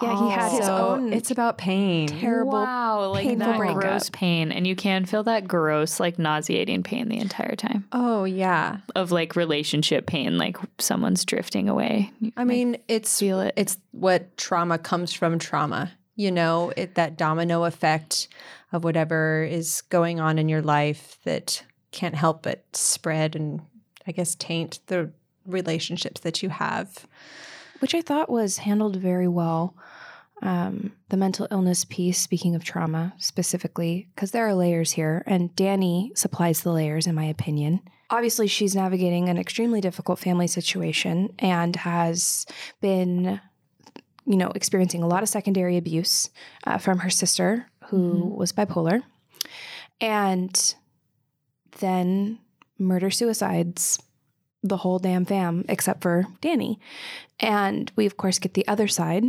Yeah, 0.00 0.24
he 0.24 0.30
had 0.30 0.52
his 0.52 0.66
so 0.66 0.88
own 0.90 1.12
It's 1.12 1.30
about 1.32 1.58
pain. 1.58 2.06
terrible. 2.08 2.52
wow, 2.52 3.08
like 3.10 3.26
painful 3.26 3.46
that 3.46 3.58
breakup. 3.58 3.80
gross 3.80 4.10
pain, 4.10 4.52
and 4.52 4.64
you 4.66 4.76
can 4.76 5.04
feel 5.04 5.24
that 5.24 5.48
gross, 5.48 5.98
like 5.98 6.16
nauseating 6.18 6.82
pain 6.84 7.08
the 7.08 7.18
entire 7.18 7.56
time 7.56 7.88
oh 7.92 8.22
yeah. 8.24 8.78
of 8.94 9.10
like 9.10 9.34
relationship 9.34 10.06
pain, 10.06 10.38
like 10.38 10.56
someone's 10.78 11.24
drifting 11.24 11.68
away. 11.68 12.12
You 12.20 12.30
I 12.36 12.44
mean, 12.44 12.76
it's 12.86 13.18
feel 13.18 13.40
it. 13.40 13.54
it's 13.56 13.78
what 13.90 14.36
trauma 14.36 14.78
comes 14.78 15.12
from 15.12 15.38
trauma. 15.40 15.90
you 16.14 16.30
know, 16.30 16.72
it 16.76 16.94
that 16.94 17.16
domino 17.18 17.64
effect 17.64 18.28
of 18.72 18.84
whatever 18.84 19.42
is 19.42 19.80
going 19.88 20.20
on 20.20 20.38
in 20.38 20.48
your 20.48 20.62
life 20.62 21.18
that 21.24 21.64
can't 21.90 22.14
help 22.14 22.44
but 22.44 22.62
spread 22.76 23.34
and 23.34 23.60
I 24.06 24.12
guess 24.12 24.36
taint 24.36 24.78
the 24.86 25.10
relationships 25.46 26.20
that 26.20 26.42
you 26.44 26.48
have. 26.50 27.08
Which 27.80 27.94
I 27.94 28.02
thought 28.02 28.30
was 28.30 28.58
handled 28.58 28.96
very 28.96 29.28
well. 29.28 29.74
Um, 30.42 30.92
the 31.10 31.18
mental 31.18 31.46
illness 31.50 31.84
piece, 31.84 32.18
speaking 32.18 32.54
of 32.54 32.64
trauma 32.64 33.12
specifically, 33.18 34.08
because 34.14 34.30
there 34.30 34.46
are 34.46 34.54
layers 34.54 34.92
here, 34.92 35.22
and 35.26 35.54
Danny 35.54 36.12
supplies 36.14 36.62
the 36.62 36.72
layers, 36.72 37.06
in 37.06 37.14
my 37.14 37.24
opinion. 37.24 37.80
Obviously, 38.08 38.46
she's 38.46 38.74
navigating 38.74 39.28
an 39.28 39.36
extremely 39.36 39.80
difficult 39.82 40.18
family 40.18 40.46
situation 40.46 41.34
and 41.38 41.76
has 41.76 42.46
been, 42.80 43.40
you 44.26 44.36
know, 44.36 44.50
experiencing 44.54 45.02
a 45.02 45.06
lot 45.06 45.22
of 45.22 45.28
secondary 45.28 45.76
abuse 45.76 46.30
uh, 46.66 46.78
from 46.78 47.00
her 47.00 47.10
sister, 47.10 47.66
who 47.88 48.34
was 48.34 48.52
bipolar, 48.52 49.02
and 50.00 50.74
then 51.80 52.38
murder 52.78 53.10
suicides 53.10 53.98
the 54.62 54.78
whole 54.78 54.98
damn 54.98 55.24
fam 55.24 55.64
except 55.68 56.02
for 56.02 56.26
Danny. 56.40 56.78
And 57.38 57.90
we, 57.96 58.06
of 58.06 58.16
course, 58.16 58.38
get 58.38 58.54
the 58.54 58.66
other 58.68 58.88
side 58.88 59.24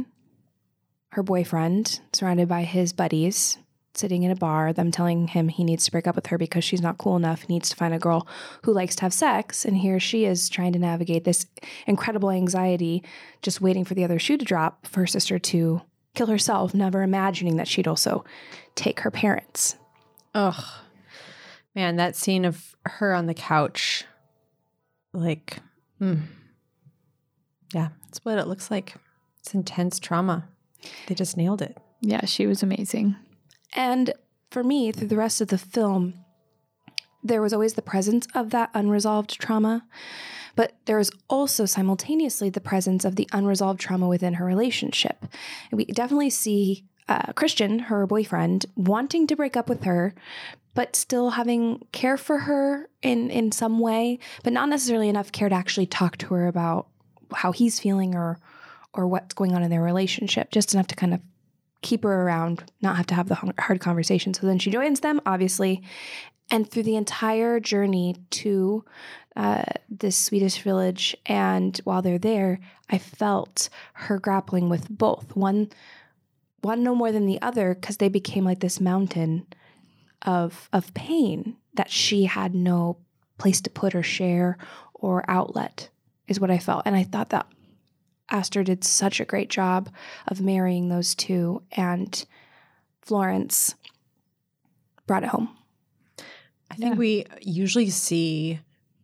her 1.12 1.24
boyfriend, 1.24 2.00
surrounded 2.14 2.48
by 2.48 2.64
his 2.64 2.94
buddies, 2.94 3.58
sitting 3.94 4.24
in 4.24 4.32
a 4.32 4.36
bar, 4.36 4.72
them 4.72 4.92
telling 4.92 5.28
him 5.28 5.50
he 5.50 5.64
needs 5.64 5.86
to 5.86 5.92
break 5.92 6.08
up 6.08 6.16
with 6.16 6.28
her 6.28 6.38
because 6.38 6.64
she's 6.64 6.82
not 6.82 6.98
cool 6.98 7.18
enough, 7.18 7.50
needs 7.50 7.70
to 7.70 7.76
find 7.76 7.94
a 7.94 8.00
girl 8.00 8.28
who 8.64 8.72
likes 8.72 8.96
to 8.96 9.02
have 9.02 9.14
sex. 9.14 9.66
And 9.66 9.78
here 9.78 10.00
she 10.00 10.26
is 10.26 10.48
trying 10.48 10.74
to 10.74 10.80
navigate 10.80 11.26
this 11.26 11.46
incredible 11.86 12.32
anxiety, 12.32 13.04
just 13.42 13.62
waiting 13.62 13.84
for 13.84 13.94
the 13.94 14.04
other 14.04 14.20
shoe 14.20 14.38
to 14.38 14.46
drop 14.46 14.88
for 14.88 15.02
her 15.02 15.08
sister 15.08 15.38
to 15.38 15.82
kill 16.16 16.28
herself, 16.28 16.74
never 16.74 17.04
imagining 17.04 17.58
that 17.58 17.68
she'd 17.68 17.88
also 17.88 18.24
take 18.76 19.02
her 19.02 19.12
parents. 19.12 19.76
Ugh. 20.34 20.64
Man, 21.76 21.98
that 21.98 22.16
scene 22.16 22.46
of 22.46 22.76
her 22.86 23.14
on 23.14 23.28
the 23.28 23.34
couch, 23.34 24.06
like, 25.14 25.58
mm. 26.00 26.22
yeah, 27.74 27.90
that's 28.04 28.24
what 28.24 28.38
it 28.38 28.48
looks 28.48 28.72
like. 28.72 28.96
It's 29.40 29.54
intense 29.54 30.00
trauma. 30.00 30.48
They 31.08 31.16
just 31.16 31.38
nailed 31.38 31.62
it. 31.62 31.78
Yeah, 32.02 32.26
she 32.26 32.48
was 32.48 32.64
amazing. 32.64 33.16
And 33.74 34.14
for 34.50 34.64
me, 34.64 34.92
through 34.92 35.08
the 35.08 35.18
rest 35.18 35.42
of 35.42 35.50
the 35.50 35.58
film, 35.58 36.16
there 37.24 37.42
was 37.42 37.54
always 37.54 37.74
the 37.74 37.82
presence 37.82 38.28
of 38.34 38.50
that 38.50 38.72
unresolved 38.74 39.40
trauma, 39.40 39.86
but 40.56 40.74
there 40.86 40.98
was 40.98 41.12
also 41.30 41.66
simultaneously 41.66 42.50
the 42.50 42.60
presence 42.60 43.06
of 43.06 43.16
the 43.16 43.30
unresolved 43.32 43.80
trauma 43.80 44.08
within 44.08 44.36
her 44.36 44.46
relationship. 44.46 45.26
And 45.70 45.78
we 45.78 45.86
definitely 45.86 46.32
see 46.32 46.86
uh, 47.08 47.34
Christian, 47.34 47.80
her 47.80 48.08
boyfriend, 48.08 48.66
wanting 48.76 49.28
to 49.28 49.36
break 49.36 49.56
up 49.56 49.70
with 49.70 49.84
her, 49.84 50.14
but 50.74 50.96
still 50.96 51.32
having 51.32 51.86
care 51.92 52.18
for 52.18 52.40
her 52.40 52.90
in 53.02 53.30
in 53.30 53.52
some 53.52 53.80
way, 53.80 54.20
but 54.44 54.54
not 54.54 54.70
necessarily 54.70 55.10
enough 55.10 55.32
care 55.32 55.50
to 55.50 55.56
actually 55.56 55.86
talk 55.86 56.18
to 56.18 56.34
her 56.34 56.48
about 56.48 56.88
how 57.34 57.52
he's 57.52 57.80
feeling 57.80 58.16
or 58.16 58.40
or 58.94 59.08
what's 59.08 59.34
going 59.34 59.56
on 59.56 59.64
in 59.64 59.70
their 59.70 59.82
relationship, 59.82 60.52
just 60.52 60.74
enough 60.74 60.88
to 60.88 60.96
kind 60.96 61.14
of 61.14 61.22
keep 61.82 62.04
her 62.04 62.24
around, 62.24 62.64
not 62.82 62.98
have 62.98 63.08
to 63.08 63.16
have 63.16 63.28
the 63.28 63.54
hard 63.60 63.80
conversation. 63.80 64.34
So 64.34 64.46
then 64.46 64.60
she 64.60 64.70
joins 64.70 65.00
them, 65.00 65.22
obviously. 65.26 65.82
And 66.50 66.70
through 66.70 66.84
the 66.84 66.98
entire 66.98 67.60
journey 67.60 68.18
to 68.32 68.84
uh, 69.38 69.64
this 69.90 70.18
Swedish 70.18 70.62
village, 70.62 71.16
and 71.26 71.80
while 71.86 72.02
they're 72.02 72.20
there, 72.20 72.60
I 72.90 72.98
felt 72.98 73.70
her 73.94 74.20
grappling 74.20 74.68
with 74.68 74.90
both 74.90 75.36
one, 75.36 75.70
one 76.62 76.84
no 76.84 76.94
more 76.94 77.14
than 77.14 77.26
the 77.26 77.42
other, 77.42 77.74
because 77.74 77.98
they 77.98 78.10
became 78.10 78.44
like 78.44 78.60
this 78.60 78.82
mountain 78.82 79.48
of 80.24 80.70
of 80.74 80.94
pain 80.94 81.56
that 81.74 81.90
she 81.90 82.26
had 82.26 82.54
no 82.54 82.98
place 83.38 83.62
to 83.62 83.70
put 83.70 83.96
or 83.96 84.04
share 84.04 84.58
or 84.94 85.24
outlet, 85.30 85.90
is 86.28 86.40
what 86.40 86.52
I 86.52 86.60
felt. 86.60 86.84
And 86.86 86.96
I 86.96 87.04
thought 87.04 87.30
that 87.30 87.48
Aster 88.30 88.64
did 88.64 88.84
such 88.84 89.20
a 89.20 89.26
great 89.26 89.50
job 89.50 89.90
of 90.28 90.42
marrying 90.42 90.90
those 90.90 91.16
two, 91.16 91.64
and 91.72 92.26
Florence 93.02 93.76
brought 95.08 95.24
it 95.24 95.30
home. 95.30 95.50
I 96.70 96.76
think 96.76 96.94
Yeah. 96.94 97.00
we 97.00 97.26
usually 97.42 97.90
see 97.90 98.60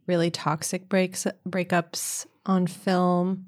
really 0.06 0.32
toxic 0.32 0.88
breaks 0.88 1.28
breakups 1.48 2.26
on 2.46 2.68
film. 2.68 3.48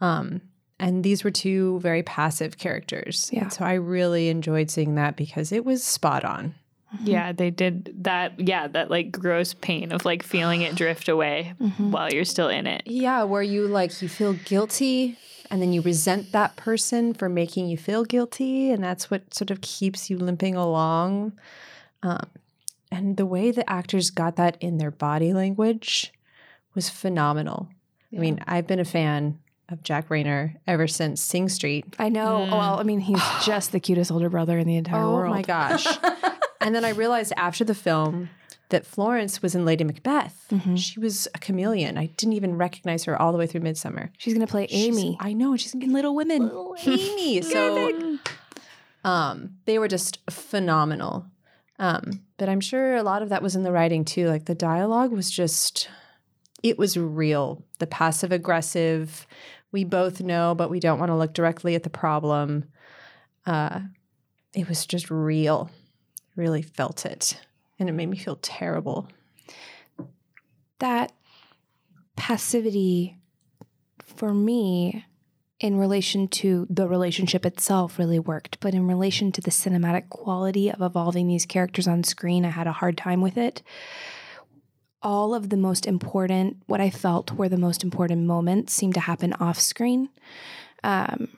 Um, 0.00 0.42
and 0.78 1.02
these 1.02 1.24
were 1.24 1.30
two 1.32 1.80
very 1.80 2.02
passive 2.02 2.58
characters. 2.58 3.30
Yeah. 3.32 3.44
And 3.44 3.52
so 3.52 3.64
I 3.64 3.72
really 3.74 4.28
enjoyed 4.28 4.70
seeing 4.70 4.94
that 4.96 5.16
because 5.16 5.50
it 5.50 5.64
was 5.64 5.82
spot 5.82 6.24
on. 6.24 6.54
Yeah, 7.02 7.32
they 7.32 7.50
did 7.50 7.92
that. 8.04 8.38
Yeah, 8.40 8.68
that 8.68 8.90
like 8.90 9.12
gross 9.12 9.54
pain 9.54 9.92
of 9.92 10.04
like 10.04 10.22
feeling 10.22 10.62
it 10.62 10.74
drift 10.76 11.08
away 11.08 11.54
Mhm. 11.60 11.90
while 11.90 12.12
you're 12.12 12.24
still 12.24 12.48
in 12.48 12.66
it. 12.66 12.82
Yeah, 12.86 13.24
where 13.24 13.42
you 13.42 13.66
like 13.66 14.00
you 14.00 14.08
feel 14.08 14.32
guilty 14.34 15.18
and 15.50 15.60
then 15.60 15.72
you 15.72 15.80
resent 15.82 16.32
that 16.32 16.56
person 16.56 17.12
for 17.14 17.28
making 17.28 17.68
you 17.68 17.76
feel 17.76 18.04
guilty, 18.04 18.70
and 18.70 18.82
that's 18.82 19.10
what 19.10 19.32
sort 19.34 19.50
of 19.50 19.60
keeps 19.60 20.08
you 20.10 20.16
limping 20.18 20.54
along. 20.56 21.32
Um, 22.02 22.26
and 22.90 23.16
the 23.16 23.26
way 23.26 23.50
the 23.50 23.68
actors 23.68 24.10
got 24.10 24.36
that 24.36 24.56
in 24.60 24.78
their 24.78 24.90
body 24.90 25.32
language 25.32 26.12
was 26.74 26.88
phenomenal. 26.88 27.68
I 28.14 28.18
mean, 28.18 28.40
I've 28.46 28.66
been 28.66 28.80
a 28.80 28.84
fan 28.84 29.38
of 29.68 29.82
Jack 29.82 30.08
Reynor 30.08 30.54
ever 30.66 30.86
since 30.86 31.20
Sing 31.20 31.48
Street. 31.48 31.84
I 31.98 32.08
know. 32.08 32.46
Mm. 32.48 32.52
Well, 32.52 32.78
I 32.78 32.82
mean, 32.84 33.00
he's 33.00 33.20
just 33.44 33.72
the 33.72 33.80
cutest 33.80 34.10
older 34.12 34.30
brother 34.30 34.58
in 34.58 34.66
the 34.66 34.76
entire 34.76 35.02
oh 35.02 35.12
world. 35.14 35.34
my 35.34 35.42
gosh! 35.42 35.86
and 36.66 36.74
then 36.74 36.84
I 36.84 36.90
realized 36.90 37.32
after 37.36 37.64
the 37.64 37.74
film 37.74 38.28
that 38.70 38.84
Florence 38.84 39.40
was 39.42 39.54
in 39.54 39.64
Lady 39.64 39.84
Macbeth. 39.84 40.46
Mhm. 40.50 40.76
She 40.76 40.98
was 40.98 41.28
a 41.34 41.38
chameleon. 41.38 41.96
I 41.96 42.06
didn't 42.06 42.32
even 42.32 42.58
recognize 42.58 43.04
her 43.04 43.20
all 43.20 43.30
the 43.30 43.38
way 43.38 43.46
through 43.46 43.60
Midsommar. 43.60 44.10
She's 44.18 44.34
gonna 44.34 44.46
play 44.48 44.66
She's- 44.66 44.86
Amy 44.88 45.16
I 45.20 45.32
know, 45.34 45.56
she's 45.56 45.72
in 45.74 45.92
Little 45.92 46.14
Women. 46.16 46.42
little 46.42 46.76
Amy. 46.84 47.42
so 47.42 48.18
um, 49.04 49.56
they 49.66 49.78
were 49.78 49.88
just 49.88 50.18
phenomenal. 50.30 51.26
Um, 51.78 52.22
but 52.38 52.48
I'm 52.48 52.60
sure 52.60 52.96
a 52.96 53.02
lot 53.02 53.22
of 53.22 53.28
that 53.28 53.42
was 53.42 53.54
in 53.54 53.62
the 53.62 53.70
writing 53.72 54.04
too. 54.04 54.26
Like 54.28 54.46
the 54.46 54.54
dialogue 54.54 55.12
was 55.12 55.30
just, 55.30 55.88
it 56.62 56.78
was 56.78 56.96
real. 56.96 57.62
The 57.78 57.86
passive 57.86 58.32
aggressive, 58.32 59.26
we 59.72 59.84
both 59.84 60.20
know, 60.20 60.54
but 60.56 60.70
we 60.70 60.80
don't 60.80 60.98
want 60.98 61.10
to 61.10 61.16
look 61.16 61.34
directly 61.34 61.74
at 61.76 61.82
the 61.84 61.90
problem. 61.90 62.64
Uh, 63.44 63.80
it 64.54 64.68
was 64.68 64.86
just 64.86 65.10
real. 65.10 65.70
Really 66.36 66.62
felt 66.62 67.04
it. 67.04 67.40
And 67.78 67.88
it 67.88 67.92
made 67.92 68.08
me 68.08 68.16
feel 68.16 68.36
terrible. 68.36 69.08
that 70.78 71.12
passivity 72.16 73.18
for 74.04 74.32
me 74.34 75.04
in 75.58 75.76
relation 75.78 76.28
to 76.28 76.66
the 76.68 76.86
relationship 76.88 77.46
itself 77.46 77.98
really 77.98 78.18
worked 78.18 78.58
but 78.60 78.74
in 78.74 78.86
relation 78.86 79.32
to 79.32 79.40
the 79.40 79.50
cinematic 79.50 80.08
quality 80.08 80.70
of 80.70 80.80
evolving 80.82 81.28
these 81.28 81.46
characters 81.46 81.86
on 81.86 82.02
screen 82.02 82.44
i 82.44 82.50
had 82.50 82.66
a 82.66 82.72
hard 82.72 82.96
time 82.96 83.20
with 83.20 83.36
it 83.36 83.62
all 85.02 85.34
of 85.34 85.50
the 85.50 85.56
most 85.56 85.86
important 85.86 86.56
what 86.66 86.80
i 86.80 86.90
felt 86.90 87.32
were 87.32 87.48
the 87.48 87.56
most 87.58 87.82
important 87.84 88.24
moments 88.26 88.72
seemed 88.72 88.94
to 88.94 89.00
happen 89.00 89.32
off 89.34 89.58
screen 89.58 90.08
um, 90.84 91.28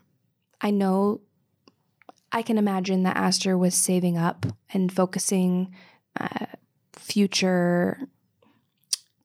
i 0.61 0.71
know 0.71 1.21
i 2.39 2.43
can 2.43 2.59
imagine 2.59 3.03
that 3.03 3.17
aster 3.17 3.59
was 3.59 3.75
saving 3.75 4.17
up 4.17 4.47
and 4.73 4.93
focusing 4.93 5.75
uh, 6.21 6.47
future 6.93 8.09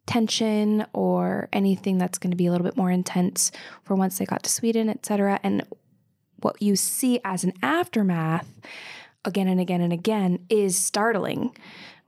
tension 0.05 0.85
or 0.93 1.47
anything 1.53 1.97
that's 1.97 2.17
going 2.17 2.31
to 2.31 2.37
be 2.37 2.45
a 2.45 2.51
little 2.51 2.65
bit 2.65 2.77
more 2.77 2.91
intense 2.91 3.51
for 3.83 3.95
once 3.95 4.17
they 4.17 4.25
got 4.25 4.43
to 4.43 4.49
Sweden, 4.49 4.89
etc. 4.89 5.39
And 5.43 5.65
what 6.41 6.61
you 6.61 6.75
see 6.75 7.19
as 7.23 7.43
an 7.43 7.53
aftermath 7.61 8.59
again 9.25 9.47
and 9.47 9.59
again 9.59 9.81
and 9.81 9.93
again 9.93 10.45
is 10.49 10.75
startling. 10.77 11.55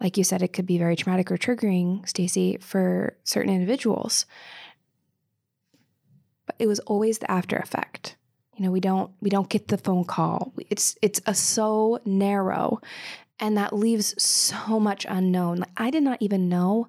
Like 0.02 0.18
you 0.18 0.24
said, 0.24 0.42
it 0.42 0.52
could 0.52 0.66
be 0.66 0.78
very 0.78 0.96
traumatic 0.96 1.32
or 1.32 1.38
triggering, 1.38 2.08
Stacey, 2.08 2.58
for 2.60 3.16
certain 3.24 3.54
individuals. 3.54 4.26
But 6.46 6.58
it 6.60 6.68
was 6.68 6.80
always 6.82 7.20
the 7.20 7.32
after 7.32 7.56
effect. 7.56 8.18
You 8.56 8.66
know, 8.66 8.72
we 8.72 8.80
don't 8.80 9.12
we 9.22 9.30
don't 9.30 9.50
get 9.50 9.68
the 9.68 9.78
phone 9.78 10.06
call. 10.06 10.54
It's 10.70 10.98
it's 11.02 11.22
a 11.26 11.34
so 11.34 12.00
narrow 12.06 12.82
and 13.40 13.58
that 13.58 13.74
leaves 13.74 14.22
so 14.22 14.80
much 14.80 15.06
unknown. 15.10 15.58
Like, 15.58 15.72
I 15.76 15.90
did 15.90 16.04
not 16.04 16.22
even 16.22 16.48
know 16.48 16.88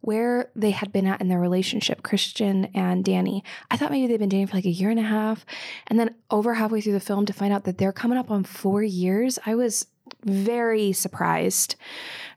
where 0.00 0.50
they 0.54 0.70
had 0.70 0.92
been 0.92 1.06
at 1.06 1.20
in 1.20 1.28
their 1.28 1.40
relationship, 1.40 2.02
Christian 2.02 2.66
and 2.66 3.04
Danny. 3.04 3.42
I 3.70 3.76
thought 3.76 3.90
maybe 3.90 4.06
they'd 4.06 4.20
been 4.20 4.28
dating 4.28 4.46
for 4.46 4.56
like 4.56 4.64
a 4.64 4.70
year 4.70 4.90
and 4.90 5.00
a 5.00 5.02
half. 5.02 5.44
And 5.88 5.98
then 5.98 6.14
over 6.30 6.54
halfway 6.54 6.80
through 6.80 6.92
the 6.92 7.00
film 7.00 7.26
to 7.26 7.32
find 7.32 7.52
out 7.52 7.64
that 7.64 7.78
they're 7.78 7.92
coming 7.92 8.18
up 8.18 8.30
on 8.30 8.44
four 8.44 8.82
years, 8.82 9.38
I 9.44 9.56
was 9.56 9.86
very 10.24 10.92
surprised 10.92 11.74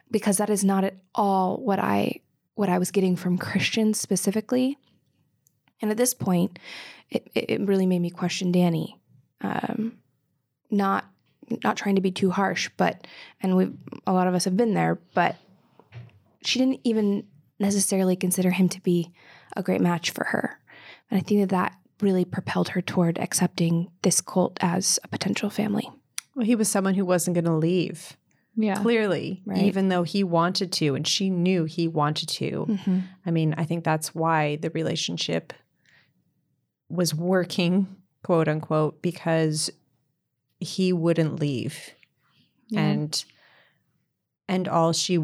because 0.10 0.38
that 0.38 0.50
is 0.50 0.64
not 0.64 0.84
at 0.84 0.96
all 1.14 1.58
what 1.58 1.80
I 1.80 2.22
what 2.56 2.70
I 2.70 2.80
was 2.80 2.92
getting 2.92 3.16
from 3.16 3.38
Christian 3.38 3.94
specifically. 3.94 4.78
And 5.82 5.92
at 5.92 5.98
this 5.98 6.14
point, 6.14 6.60
it, 7.10 7.28
it 7.34 7.62
really 7.62 7.86
made 7.86 8.00
me 8.00 8.10
question 8.10 8.52
Danny. 8.52 9.00
Um, 9.42 9.98
not 10.70 11.06
not 11.64 11.76
trying 11.76 11.96
to 11.96 12.02
be 12.02 12.12
too 12.12 12.30
harsh, 12.32 12.70
but 12.78 13.06
and 13.42 13.58
we 13.58 13.72
a 14.08 14.14
lot 14.14 14.28
of 14.28 14.34
us 14.34 14.46
have 14.46 14.56
been 14.56 14.74
there, 14.74 15.00
but 15.14 15.36
she 16.44 16.60
didn't 16.60 16.80
even 16.84 17.26
necessarily 17.60 18.16
consider 18.16 18.52
him 18.52 18.70
to 18.70 18.82
be 18.82 19.12
a 19.56 19.64
great 19.64 19.82
match 19.82 20.12
for 20.12 20.26
her. 20.26 20.60
And 21.10 21.20
I 21.20 21.24
think 21.24 21.42
that 21.42 21.50
that 21.50 21.78
really 22.02 22.26
propelled 22.26 22.70
her 22.70 22.82
toward 22.82 23.20
accepting 23.20 23.92
this 24.02 24.22
cult 24.22 24.58
as 24.62 24.98
a 25.04 25.08
potential 25.08 25.50
family. 25.50 25.90
Well, 26.36 26.46
he 26.46 26.56
was 26.56 26.70
someone 26.70 26.96
who 26.96 27.06
wasn't 27.06 27.36
going 27.36 27.46
to 27.46 27.54
leave. 27.54 28.18
Yeah. 28.56 28.82
Clearly, 28.82 29.42
Right. 29.46 29.62
even 29.64 29.90
though 29.90 30.04
he 30.04 30.24
wanted 30.24 30.72
to, 30.74 30.96
and 30.96 31.08
she 31.08 31.30
knew 31.30 31.66
he 31.66 31.88
wanted 31.88 32.28
to. 32.30 32.66
Mm-hmm. 32.68 33.00
I 33.26 33.32
mean, 33.32 33.54
I 33.58 33.66
think 33.66 33.84
that's 33.84 34.14
why 34.16 34.58
the 34.58 34.70
relationship 34.72 35.54
was 36.92 37.14
working, 37.16 37.88
quote 38.24 38.48
unquote, 38.48 39.02
because 39.02 39.70
he 40.60 40.94
wouldn't 40.94 41.40
leave. 41.40 41.92
Yeah. 42.68 42.82
And 42.82 43.26
and 44.48 44.68
all 44.68 44.92
she 44.94 45.20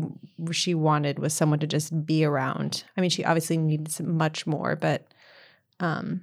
she 0.52 0.74
wanted 0.74 1.20
was 1.20 1.34
someone 1.34 1.60
to 1.60 1.68
just 1.68 2.06
be 2.06 2.24
around. 2.24 2.84
I 2.96 3.02
mean, 3.02 3.10
she 3.10 3.26
obviously 3.26 3.58
needs 3.58 4.00
much 4.02 4.48
more, 4.48 4.76
but 4.76 5.08
um 5.80 6.22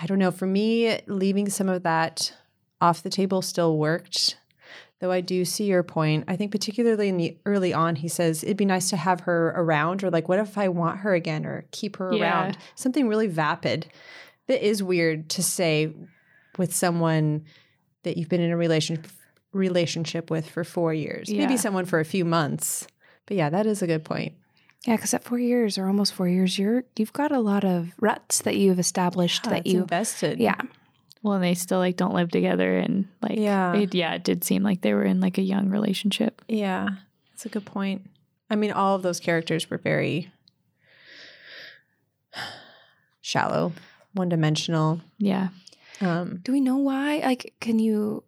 I 0.00 0.06
don't 0.06 0.18
know, 0.18 0.30
for 0.30 0.46
me 0.46 1.00
leaving 1.06 1.48
some 1.50 1.68
of 1.68 1.82
that 1.82 2.32
off 2.80 3.02
the 3.02 3.10
table 3.10 3.42
still 3.42 3.76
worked. 3.76 4.38
Though 5.00 5.10
I 5.10 5.20
do 5.20 5.44
see 5.44 5.64
your 5.64 5.82
point. 5.82 6.24
I 6.28 6.36
think 6.36 6.52
particularly 6.52 7.08
in 7.08 7.16
the 7.16 7.36
early 7.44 7.74
on, 7.74 7.96
he 7.96 8.06
says 8.08 8.44
it'd 8.44 8.56
be 8.56 8.64
nice 8.64 8.88
to 8.90 8.96
have 8.96 9.20
her 9.22 9.48
around, 9.56 10.04
or 10.04 10.10
like, 10.10 10.28
what 10.28 10.38
if 10.38 10.56
I 10.56 10.68
want 10.68 11.00
her 11.00 11.12
again, 11.12 11.44
or 11.44 11.64
keep 11.72 11.96
her 11.96 12.12
Yeah. 12.14 12.22
around? 12.22 12.58
Something 12.76 13.08
really 13.08 13.26
vapid. 13.26 13.86
That 14.48 14.66
is 14.66 14.82
weird 14.82 15.30
to 15.30 15.42
say 15.42 15.92
with 16.58 16.74
someone 16.74 17.44
that 18.02 18.16
you've 18.16 18.28
been 18.28 18.40
in 18.40 18.50
a 18.50 18.56
relation 18.56 19.02
relationship 19.52 20.30
with 20.30 20.48
for 20.48 20.64
four 20.64 20.92
years, 20.94 21.30
maybe 21.30 21.56
someone 21.56 21.84
for 21.84 22.00
a 22.00 22.04
few 22.04 22.24
months. 22.24 22.86
But 23.26 23.36
yeah, 23.36 23.50
that 23.50 23.66
is 23.66 23.82
a 23.82 23.86
good 23.86 24.04
point. 24.04 24.34
Yeah, 24.86 24.96
because 24.96 25.14
at 25.14 25.22
four 25.22 25.38
years 25.38 25.78
or 25.78 25.86
almost 25.86 26.12
four 26.14 26.26
years, 26.26 26.58
you're 26.58 26.84
you've 26.96 27.12
got 27.12 27.30
a 27.32 27.38
lot 27.38 27.62
of 27.64 27.92
ruts 28.00 28.42
that 28.42 28.56
you've 28.56 28.80
established 28.80 29.44
that 29.44 29.60
it's 29.60 29.72
you 29.72 29.82
invested. 29.82 30.40
yeah 30.40 30.60
Well, 31.22 31.34
and 31.34 31.44
they 31.44 31.54
still 31.54 31.78
like 31.78 31.96
don't 31.96 32.14
live 32.14 32.30
together, 32.30 32.76
and 32.78 33.06
like 33.22 33.38
Yeah. 33.38 33.74
it, 33.74 33.94
yeah, 33.94 34.14
it 34.14 34.24
did 34.24 34.42
seem 34.42 34.62
like 34.64 34.80
they 34.80 34.92
were 34.94 35.04
in 35.04 35.20
like 35.20 35.38
a 35.38 35.42
young 35.42 35.68
relationship. 35.68 36.42
Yeah, 36.48 36.88
that's 37.30 37.46
a 37.46 37.48
good 37.48 37.64
point. 37.64 38.08
I 38.50 38.56
mean, 38.56 38.72
all 38.72 38.96
of 38.96 39.02
those 39.02 39.20
characters 39.20 39.70
were 39.70 39.78
very 39.78 40.32
shallow, 43.20 43.72
one 44.14 44.28
dimensional. 44.28 45.00
Yeah. 45.18 45.48
Um, 46.00 46.40
Do 46.42 46.52
we 46.52 46.60
know 46.60 46.76
why? 46.78 47.18
Like, 47.18 47.54
can 47.60 47.78
you? 47.78 48.24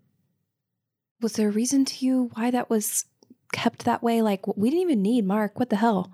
Was 1.21 1.35
there 1.35 1.49
a 1.49 1.53
reason 1.53 1.85
to 1.87 2.05
you 2.05 2.31
why 2.35 2.51
that 2.51 2.69
was 2.71 3.05
kept 3.53 3.85
that 3.85 4.03
way? 4.03 4.23
Like, 4.23 4.47
we 4.57 4.71
didn't 4.71 4.83
even 4.83 5.03
need 5.03 5.25
Mark. 5.27 5.59
What 5.59 5.71
the 5.71 5.77
hell? 5.77 6.11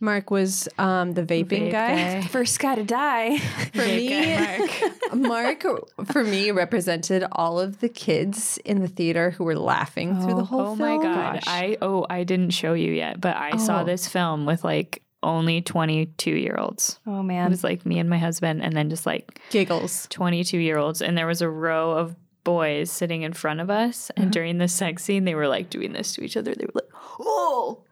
Mark 0.00 0.30
was 0.30 0.68
um, 0.78 1.12
the 1.12 1.22
vaping 1.22 1.68
Vape 1.68 1.70
guy. 1.72 2.20
guy. 2.20 2.22
First 2.28 2.58
guy 2.58 2.74
to 2.74 2.82
die. 2.82 3.38
For 3.38 3.78
Vape 3.82 3.96
me, 3.96 4.08
guy 4.08 5.14
Mark, 5.14 5.64
for 6.06 6.24
me, 6.24 6.50
represented 6.50 7.24
all 7.32 7.60
of 7.60 7.78
the 7.80 7.88
kids 7.88 8.58
in 8.64 8.80
the 8.80 8.88
theater 8.88 9.30
who 9.30 9.44
were 9.44 9.56
laughing 9.58 10.20
through 10.20 10.34
the 10.34 10.40
Oh, 10.40 10.44
whole 10.44 10.60
oh 10.60 10.76
film. 10.76 10.78
my 10.78 10.96
god! 11.02 11.34
Gosh. 11.34 11.44
I 11.46 11.76
oh 11.80 12.06
I 12.10 12.24
didn't 12.24 12.50
show 12.50 12.72
you 12.72 12.90
yet, 12.92 13.20
but 13.20 13.36
I 13.36 13.56
saw 13.56 13.82
Oh. 13.82 13.84
this 13.84 14.08
film 14.08 14.46
with 14.46 14.64
like 14.64 15.02
only 15.22 15.60
twenty 15.60 16.06
two 16.06 16.30
year 16.36 16.56
olds. 16.58 16.98
Oh 17.06 17.22
man. 17.22 17.46
It 17.46 17.50
was 17.50 17.64
like 17.64 17.84
me 17.84 17.98
and 17.98 18.08
my 18.08 18.18
husband, 18.18 18.62
and 18.62 18.76
then 18.76 18.88
just 18.90 19.04
like 19.06 19.40
Giggles. 19.50 20.06
22 20.10 20.58
year 20.58 20.78
olds 20.78 21.02
and 21.02 21.16
there 21.18 21.26
was 21.26 21.42
a 21.42 21.48
row 21.48 21.92
of 21.92 22.14
boys 22.44 22.90
sitting 22.90 23.22
in 23.22 23.32
front 23.32 23.60
of 23.60 23.68
us 23.68 24.10
and 24.16 24.26
Uh-huh. 24.26 24.30
during 24.32 24.58
the 24.58 24.68
sex 24.68 25.04
scene 25.04 25.24
they 25.24 25.34
were 25.34 25.48
like 25.48 25.68
doing 25.70 25.92
this 25.92 26.14
to 26.14 26.22
each 26.24 26.36
other 26.36 26.54
they 26.54 26.64
were 26.64 26.72
like 26.74 26.88
oh 27.20 27.82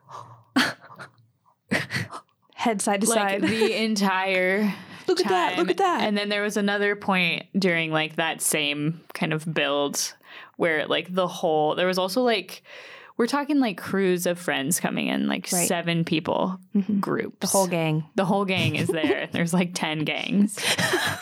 Head 2.55 2.81
side 2.81 3.03
to 3.03 3.09
like 3.11 3.19
side. 3.19 3.43
the 3.43 3.85
entire 3.85 4.73
Look 5.07 5.21
at 5.21 5.29
that, 5.29 5.57
look 5.59 5.71
at 5.71 5.77
that. 5.77 6.03
and 6.03 6.19
then 6.19 6.31
there 6.31 6.43
was 6.43 6.57
another 6.57 6.97
point 6.97 7.47
during 7.57 7.93
like 7.93 8.17
that 8.17 8.41
same 8.41 9.03
kind 9.15 9.33
of 9.33 9.53
build 9.55 10.15
where 10.57 10.85
like 10.87 11.15
the 11.15 11.29
whole 11.29 11.77
there 11.77 11.87
was 11.87 11.97
also 11.99 12.23
like 12.23 12.65
we're 13.19 13.27
talking 13.27 13.59
like 13.61 13.79
crews 13.79 14.27
of 14.27 14.39
friends 14.39 14.79
coming 14.81 15.07
in 15.09 15.27
like 15.27 15.49
Right. 15.53 15.67
seven 15.69 16.05
people 16.05 16.59
Mhm. 16.77 17.01
groups 17.01 17.39
the 17.41 17.47
whole 17.47 17.67
gang. 17.67 18.05
the 18.15 18.25
whole 18.25 18.45
gang 18.45 18.75
is 18.77 18.89
there. 18.89 19.29
There's 19.33 19.55
like 19.55 19.71
10 19.75 20.01
gangs. 20.05 20.59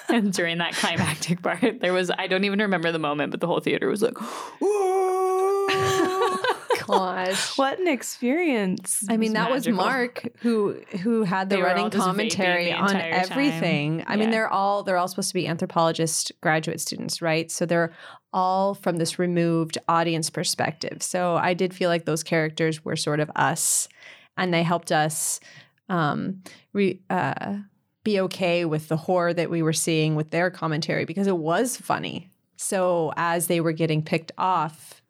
and 0.09 0.33
during 0.33 0.59
that 0.59 0.72
climactic 0.74 1.40
part, 1.42 1.80
there 1.80 1.92
was, 1.92 2.11
I 2.16 2.26
don't 2.26 2.44
even 2.44 2.59
remember 2.61 2.90
the 2.92 2.98
moment, 2.98 3.30
but 3.30 3.40
the 3.40 3.46
whole 3.46 3.61
theater 3.61 3.88
was 3.88 4.02
like, 4.02 4.14
Gosh. 6.87 7.57
What 7.59 7.79
an 7.79 7.88
experience. 7.88 9.05
I 9.09 9.16
mean, 9.16 9.33
was 9.33 9.35
that 9.35 9.51
was. 9.51 9.68
Mark 9.68 10.29
who 10.40 10.81
who 11.03 11.23
had 11.23 11.49
the 11.51 11.57
They 11.57 11.62
running 11.62 11.90
commentary 11.90 12.66
the 12.66 12.73
on 12.73 12.90
entire 12.90 13.12
time. 13.12 13.31
everything. 13.31 14.05
I 14.07 14.16
mean, 14.16 14.31
they're 14.31 14.49
all 14.49 14.83
they're 14.83 14.97
all 14.97 15.09
supposed 15.09 15.29
to 15.29 15.35
be 15.35 15.47
anthropologist 15.47 16.33
graduate 16.40 16.81
students, 16.81 17.20
right? 17.23 17.51
So 17.51 17.66
they're 17.66 17.92
all 18.33 18.75
from 18.75 18.97
this 18.97 19.18
removed 19.18 19.79
audience 19.88 20.31
perspective. 20.31 21.03
So 21.03 21.37
I 21.37 21.55
did 21.55 21.73
feel 21.73 21.88
like 21.88 22.05
those 22.05 22.23
characters 22.23 22.85
were 22.85 22.97
sort 22.97 23.20
of 23.20 23.31
us, 23.37 23.88
and 24.37 24.53
they 24.53 24.62
helped 24.62 24.90
us 24.90 25.40
um, 25.88 26.42
re, 26.73 27.01
uh, 27.11 27.59
be 28.03 28.20
okay 28.20 28.64
with 28.64 28.88
the 28.88 28.97
horror 28.97 29.33
that 29.33 29.51
we 29.51 29.62
were 29.62 29.73
seeing 29.73 30.14
with 30.14 30.31
their 30.31 30.51
commentary 30.51 31.05
because 31.05 31.27
it 31.27 31.37
was 31.37 31.77
funny. 31.77 32.31
So 32.57 33.12
as 33.16 33.47
they 33.47 33.61
were 33.61 33.73
getting 33.73 34.03
picked 34.03 34.33
off, 34.38 35.03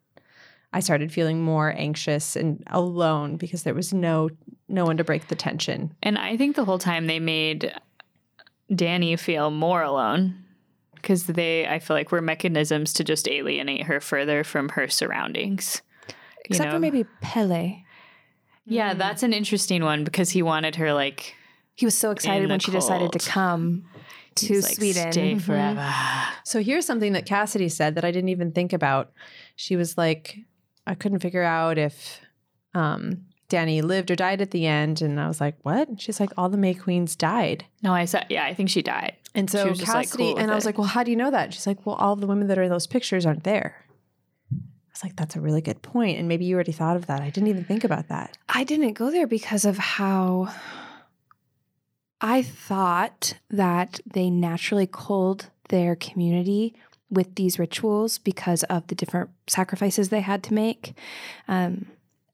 I 0.75 0.81
started 0.81 1.09
feeling 1.09 1.41
more 1.41 1.73
anxious 1.77 2.35
and 2.35 2.61
alone 2.67 3.37
because 3.37 3.63
there 3.63 3.73
was 3.73 3.93
no 3.93 4.29
no 4.67 4.83
one 4.83 4.97
to 4.97 5.05
break 5.05 5.29
the 5.29 5.35
tension. 5.35 5.95
and 6.03 6.17
I 6.17 6.35
think 6.35 6.57
the 6.57 6.65
whole 6.65 6.79
time 6.79 7.07
they 7.07 7.19
made 7.19 7.73
Danny 8.73 9.15
feel 9.15 9.51
more 9.51 9.81
alone 9.81 10.43
because 10.95 11.27
they, 11.27 11.65
I 11.65 11.79
feel 11.79 11.95
like, 11.95 12.11
were 12.11 12.21
mechanisms 12.21 12.91
to 12.93 13.05
just 13.05 13.29
alienate 13.29 13.83
her 13.83 14.01
further 14.01 14.43
from 14.43 14.69
her 14.69 14.89
surroundings. 14.89 15.81
You 16.09 16.15
Except 16.45 16.71
for 16.71 16.79
maybe 16.79 17.05
Pelle. 17.21 17.77
Yeah, 18.65 18.93
mm. 18.93 18.97
that's 18.97 19.23
an 19.23 19.31
interesting 19.31 19.81
one 19.81 20.03
because 20.03 20.31
he 20.31 20.41
wanted 20.41 20.75
her 20.75 20.93
like 20.93 21.35
He 21.75 21.85
was 21.85 21.95
so 21.95 22.11
excited 22.11 22.49
when 22.49 22.59
she 22.59 22.71
decided 22.71 23.13
to 23.13 23.19
come 23.19 23.85
to 24.35 24.45
he's 24.45 24.63
like, 24.63 24.75
Sweden. 24.75 25.11
stay 25.13 25.39
forever. 25.39 25.79
Mm-hmm. 25.79 26.33
So 26.43 26.61
here's 26.61 26.85
something 26.85 27.13
that 27.13 27.25
Cassidy 27.25 27.69
said 27.69 27.95
that 27.95 28.03
I 28.03 28.11
didn't 28.11 28.29
even 28.29 28.51
think 28.51 28.73
about. 28.73 29.13
She 29.55 29.77
was 29.77 29.97
like, 29.97 30.39
I 30.87 30.95
couldn't 30.95 31.19
figure 31.19 31.43
out 31.43 31.77
if 31.77 32.21
um, 32.73 33.25
Danny 33.49 33.81
lived 33.81 34.11
or 34.11 34.15
died 34.15 34.41
at 34.41 34.51
the 34.51 34.65
end, 34.65 35.01
and 35.01 35.19
I 35.19 35.27
was 35.27 35.39
like, 35.41 35.55
what? 35.63 35.87
And 35.87 36.01
she's 36.01 36.19
like, 36.19 36.31
all 36.37 36.49
the 36.49 36.57
May 36.57 36.73
Queens 36.73 37.15
died. 37.15 37.65
No, 37.81 37.93
I 37.93 38.05
said, 38.05 38.27
yeah, 38.29 38.45
I 38.45 38.53
think 38.53 38.69
she 38.69 38.81
died. 38.81 39.13
And 39.33 39.49
so 39.49 39.63
She 39.63 39.69
was 39.69 39.79
just, 39.79 39.93
like, 39.93 40.07
Cassidy, 40.07 40.31
cool 40.31 40.37
and 40.37 40.51
I 40.51 40.55
was 40.55 40.65
it. 40.65 40.69
like, 40.69 40.77
well, 40.77 40.87
how 40.87 41.03
do 41.03 41.11
you 41.11 41.17
know 41.17 41.31
that? 41.31 41.53
She's 41.53 41.67
like, 41.67 41.85
well, 41.85 41.95
all 41.95 42.15
the 42.15 42.27
women 42.27 42.47
that 42.47 42.57
are 42.57 42.63
in 42.63 42.69
those 42.69 42.87
pictures 42.87 43.25
aren't 43.25 43.43
there. 43.43 43.85
I 44.53 44.57
was 44.91 45.03
like, 45.03 45.15
that's 45.17 45.35
a 45.35 45.41
really 45.41 45.61
good 45.61 45.81
point. 45.81 45.93
point, 45.93 46.19
and 46.19 46.27
maybe 46.27 46.45
you 46.45 46.55
already 46.55 46.71
thought 46.71 46.95
of 46.95 47.07
that. 47.07 47.21
I 47.21 47.29
didn't 47.29 47.49
even 47.49 47.65
think 47.65 47.83
about 47.83 48.07
that. 48.07 48.37
I 48.47 48.63
didn't 48.63 48.93
go 48.93 49.11
there 49.11 49.27
because 49.27 49.65
of 49.65 49.77
how 49.77 50.53
I 52.21 52.41
thought 52.41 53.33
that 53.49 53.99
they 54.05 54.29
naturally 54.29 54.87
culled 54.87 55.49
their 55.69 55.95
community 55.95 56.75
with 57.09 57.35
these 57.35 57.59
rituals 57.59 58.17
because 58.17 58.63
of 58.63 58.87
the 58.87 58.95
different 58.95 59.29
sacrifices 59.47 60.09
they 60.09 60.21
had 60.21 60.43
to 60.43 60.53
make. 60.53 60.93
Um, 61.47 61.87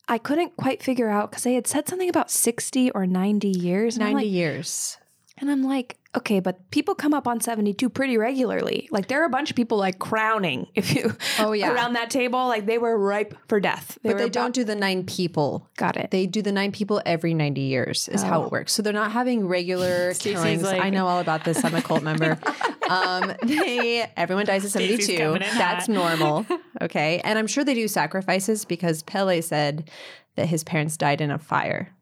I 0.08 0.18
couldn't 0.18 0.58
quite 0.58 0.84
figure 0.84 1.10
out 1.10 1.30
because 1.30 1.44
they 1.44 1.54
had 1.54 1.68
said 1.68 1.88
something 1.88 2.10
about 2.10 2.32
60 2.32 2.92
or 2.92 3.06
90 3.06 3.48
years. 3.48 3.98
Ninety 3.98 4.16
like, 4.16 4.28
years. 4.28 4.98
And 5.42 5.50
I'm 5.52 5.64
like, 5.64 5.98
okay, 6.16 6.40
but 6.40 6.70
people 6.72 6.94
come 6.94 7.14
up 7.14 7.28
on 7.28 7.42
72 7.42 7.90
pretty 7.90 8.16
regularly. 8.18 8.88
Like 8.92 9.08
there 9.08 9.22
are 9.22 9.26
a 9.26 9.30
bunch 9.30 9.50
of 9.50 9.56
people 9.56 9.78
like 9.78 9.98
crowning 9.98 10.68
if 10.76 10.94
you 10.94 11.16
Oh 11.40 11.52
yeah, 11.54 11.74
around 11.74 11.94
that 11.94 12.10
table, 12.12 12.48
like 12.48 12.66
they 12.68 12.78
were 12.78 12.98
ripe 12.98 13.36
for 13.48 13.60
death. 13.60 13.98
but 14.04 14.18
they 14.18 14.24
about- 14.26 14.34
don't 14.34 14.54
do 14.54 14.64
the 14.64 14.76
nine 14.76 15.04
people. 15.06 15.68
got 15.78 15.98
it. 15.98 16.12
They 16.12 16.28
do 16.28 16.42
the 16.44 16.52
nine 16.52 16.72
people 16.72 17.02
every 17.06 17.34
90 17.34 17.62
years, 17.62 18.08
is 18.10 18.22
how 18.22 18.42
Oh. 18.44 18.46
it 18.46 18.52
works. 18.52 18.72
So 18.74 18.82
they're 18.84 18.94
not 18.94 19.12
having 19.12 19.48
regular 19.48 20.14
killings. 20.20 20.64
like- 20.64 20.82
I 20.82 20.90
know 20.92 21.08
all 21.08 21.20
about 21.20 21.44
this. 21.44 21.64
I'm 21.66 21.74
a 21.76 21.82
cult 21.82 22.04
member. 22.04 22.38
Um, 22.92 23.32
they 23.44 24.06
everyone 24.18 24.46
dies 24.46 24.66
at 24.66 24.72
72. 24.72 25.38
That's 25.40 25.86
hot. 25.86 25.88
normal. 25.94 26.46
Okay. 26.82 27.22
And 27.24 27.40
I'm 27.40 27.48
sure 27.48 27.64
they 27.64 27.74
do 27.74 27.88
sacrifices 27.88 28.66
because 28.66 29.02
Pelle 29.04 29.42
said 29.42 29.90
that 30.36 30.48
his 30.48 30.66
parents 30.66 30.98
died 30.98 31.22
in 31.22 31.32
a 31.32 31.38
fire. 31.40 31.94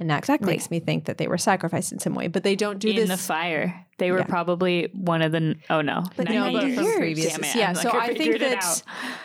And 0.00 0.10
that 0.10 0.18
Exactly. 0.18 0.52
makes 0.52 0.72
me 0.72 0.80
think 0.80 1.04
that 1.04 1.18
they 1.18 1.28
were 1.28 1.38
sacrificed 1.38 1.92
in 1.92 2.00
some 2.00 2.16
way. 2.16 2.26
But 2.26 2.42
they 2.42 2.56
don't 2.56 2.80
do 2.80 2.88
in 2.88 2.96
this. 2.96 3.04
In 3.04 3.08
the 3.10 3.16
fire. 3.16 3.86
They 3.98 4.10
were 4.10 4.18
Yeah. 4.18 4.24
probably 4.24 4.88
one 4.92 5.22
of 5.22 5.30
the. 5.30 5.54
Oh 5.70 5.82
no, 5.82 6.02
But 6.16 6.28
no, 6.28 6.50
90 6.50 6.52
but 6.52 6.74
from 6.74 6.84
years. 6.84 6.96
previous. 6.96 7.32
Damn 7.36 7.44
it, 7.44 7.54
Yeah, 7.54 7.68
I'm 7.68 7.74
so 7.76 7.90
like, 7.90 7.96
I 8.02 8.06
I 8.06 8.14
think 8.14 8.38
that. 8.40 8.82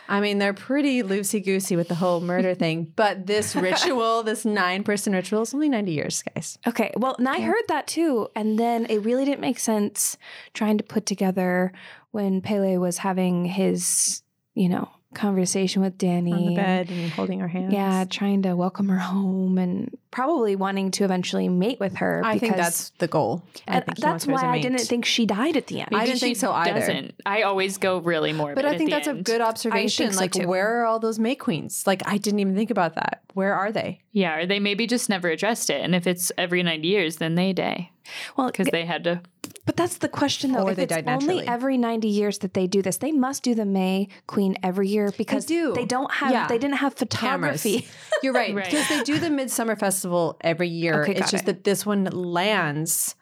I 0.07 0.21
mean 0.21 0.37
they're 0.37 0.53
pretty 0.53 1.01
loosey 1.01 1.43
goosey 1.43 1.75
with 1.75 1.87
the 1.87 1.95
whole 1.95 2.21
murder 2.21 2.53
thing. 2.63 2.93
But 2.95 3.25
this 3.25 3.55
ritual, 3.69 4.21
this 4.21 4.45
nine 4.45 4.83
person 4.83 5.13
ritual, 5.13 5.41
is 5.41 5.55
only 5.55 5.69
ninety 5.69 5.93
years, 5.93 6.21
guys. 6.35 6.59
Okay. 6.67 6.91
Well, 6.95 7.15
and 7.17 7.27
I 7.27 7.41
heard 7.41 7.63
that 7.67 7.87
too. 7.87 8.27
And 8.35 8.59
then 8.59 8.85
it 8.85 8.99
really 8.99 9.25
didn't 9.25 9.41
make 9.41 9.57
sense 9.57 10.17
trying 10.53 10.77
to 10.77 10.83
put 10.83 11.07
together 11.07 11.71
when 12.11 12.41
Pelle 12.41 12.79
was 12.79 12.99
having 12.99 13.45
his, 13.45 14.21
you 14.53 14.69
know, 14.69 14.87
conversation 15.13 15.81
with 15.81 15.97
Danny. 15.97 16.31
on 16.33 16.45
the 16.45 16.55
bed 16.55 16.89
and 16.89 17.11
holding 17.11 17.39
her 17.39 17.47
hands. 17.47 17.73
Yeah, 17.73 18.05
trying 18.09 18.43
to 18.43 18.55
welcome 18.55 18.89
her 18.89 18.99
home 18.99 19.57
and 19.57 19.97
probably 20.11 20.55
wanting 20.55 20.91
to 20.91 21.03
eventually 21.03 21.49
mate 21.49 21.79
with 21.79 21.95
her. 21.97 22.21
I 22.23 22.37
think 22.37 22.53
because- 22.53 22.57
that's 22.57 22.89
the 22.99 23.07
goal. 23.07 23.43
I 23.67 23.77
and 23.77 23.85
think 23.85 23.97
that's 23.97 24.05
wants 24.05 24.25
her 24.25 24.33
as 24.33 24.41
a 24.41 24.45
why 24.45 24.53
I 24.53 24.61
didn't 24.61 24.79
think 24.81 25.05
she 25.05 25.25
died 25.25 25.57
at 25.57 25.67
the 25.67 25.81
end. 25.81 25.89
I 25.93 26.05
didn't 26.05 26.19
think 26.19 26.37
so 26.37 26.51
either. 26.51 26.79
Doesn't. 26.79 27.15
I 27.25 27.43
always 27.43 27.77
go 27.77 27.97
really 27.99 28.33
morbid. 28.33 28.55
But 28.55 28.65
I 28.65 28.73
at 28.73 28.77
think 28.77 28.89
the 28.89 28.95
that's 28.95 29.07
a 29.07 29.13
good 29.13 29.41
observation. 29.41 30.13
so 30.13 30.19
like, 30.19 30.31
too. 30.31 30.47
where 30.47 30.81
are 30.81 30.85
all 30.85 30.99
those 30.99 31.19
May 31.19 31.35
Queens? 31.35 31.85
Like, 31.87 32.03
I 32.05 32.17
didn't 32.17 32.39
even 32.39 32.55
think 32.55 32.71
about 32.71 32.95
that. 32.95 33.21
Where 33.33 33.53
are 33.53 33.71
they? 33.71 34.01
Yeah, 34.11 34.37
or 34.37 34.45
they 34.45 34.59
maybe 34.59 34.87
just 34.87 35.09
never 35.09 35.29
addressed 35.29 35.69
it. 35.69 35.81
And 35.81 35.95
if 35.95 36.07
it's 36.07 36.31
every 36.37 36.63
90 36.63 36.87
years, 36.87 37.17
then 37.17 37.35
they 37.35 37.53
die 37.53 37.91
well, 38.37 38.47
because 38.47 38.67
they 38.71 38.85
had 38.85 39.03
to. 39.05 39.21
But 39.69 39.75
that's 39.77 39.99
the 39.99 40.09
question 40.09 40.51
though. 40.53 40.63
Or 40.63 40.71
if 40.71 40.77
they 40.77 40.83
it's 40.85 40.95
died 40.95 41.07
only 41.07 41.47
every 41.47 41.77
ninety 41.77 42.07
years 42.07 42.39
that 42.39 42.55
they 42.55 42.65
do 42.65 42.81
this, 42.81 42.97
they 42.97 43.11
must 43.11 43.43
do 43.43 43.53
the 43.53 43.65
May 43.65 44.07
Queen 44.25 44.57
every 44.63 44.87
year 44.87 45.13
because 45.15 45.45
do. 45.45 45.73
they 45.75 45.85
don't 45.85 46.11
have 46.11 46.31
Yeah. 46.31 46.47
they 46.47 46.57
didn't 46.57 46.77
have 46.77 46.95
photography. 46.95 47.87
You're 48.23 48.33
right. 48.33 48.55
Right. 48.55 48.65
Because 48.71 48.89
they 48.89 49.03
do 49.03 49.19
the 49.19 49.29
Midsummer 49.29 49.75
Festival 49.75 50.37
every 50.41 50.69
year. 50.69 51.03
Okay, 51.03 51.11
it's 51.11 51.19
got 51.21 51.29
just 51.29 51.43
it. 51.43 51.45
that 51.45 51.63
this 51.65 51.85
one 51.85 52.05
lands 52.05 53.13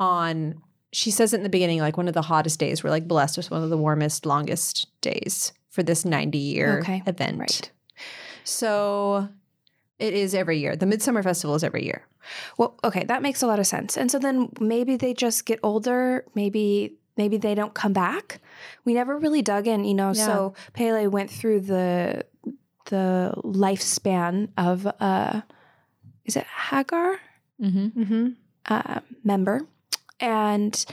on, 0.00 0.60
she 0.92 1.12
says 1.12 1.32
it 1.32 1.36
in 1.36 1.42
the 1.44 1.48
beginning, 1.48 1.78
like 1.78 1.96
one 1.96 2.08
of 2.08 2.14
the 2.14 2.22
hottest 2.22 2.58
days. 2.58 2.82
We're 2.82 2.90
like 2.90 3.06
blessed 3.06 3.36
with 3.36 3.52
one 3.52 3.62
of 3.62 3.70
the 3.70 3.78
warmest, 3.78 4.26
longest 4.26 4.88
days 5.00 5.52
for 5.70 5.84
this 5.84 6.04
90 6.04 6.38
year 6.38 6.80
Okay, 6.80 7.04
event. 7.06 7.38
right. 7.38 7.70
So 8.42 9.28
it 10.04 10.14
is 10.14 10.34
every 10.34 10.58
year. 10.58 10.76
The 10.76 10.86
Midsummer 10.86 11.22
Festival 11.22 11.54
is 11.56 11.64
every 11.64 11.84
year. 11.84 12.06
Well, 12.58 12.74
okay, 12.84 13.04
that 13.04 13.22
makes 13.22 13.42
a 13.42 13.46
lot 13.46 13.58
of 13.58 13.66
sense. 13.66 13.96
And 13.96 14.10
so 14.10 14.18
then 14.18 14.50
maybe 14.60 14.96
they 14.96 15.14
just 15.14 15.46
get 15.46 15.58
older. 15.62 16.24
Maybe 16.34 16.94
maybe 17.16 17.36
they 17.38 17.54
don't 17.54 17.74
come 17.74 17.92
back. 17.92 18.40
We 18.84 18.94
never 18.94 19.18
really 19.18 19.42
dug 19.42 19.66
in, 19.66 19.84
you 19.84 19.94
know. 19.94 20.12
Yeah. 20.14 20.26
So 20.26 20.54
Pelle 20.72 21.08
went 21.10 21.30
through 21.30 21.60
the 21.60 22.24
the 22.86 23.32
lifespan 23.42 24.48
of 24.58 24.86
uh, 25.00 25.40
is 26.24 26.36
it 26.36 26.46
Hagar 26.46 27.18
Mm-hmm. 27.62 28.02
Mm-hmm. 28.02 28.26
uh, 28.66 29.00
member, 29.22 29.60
and 30.18 30.84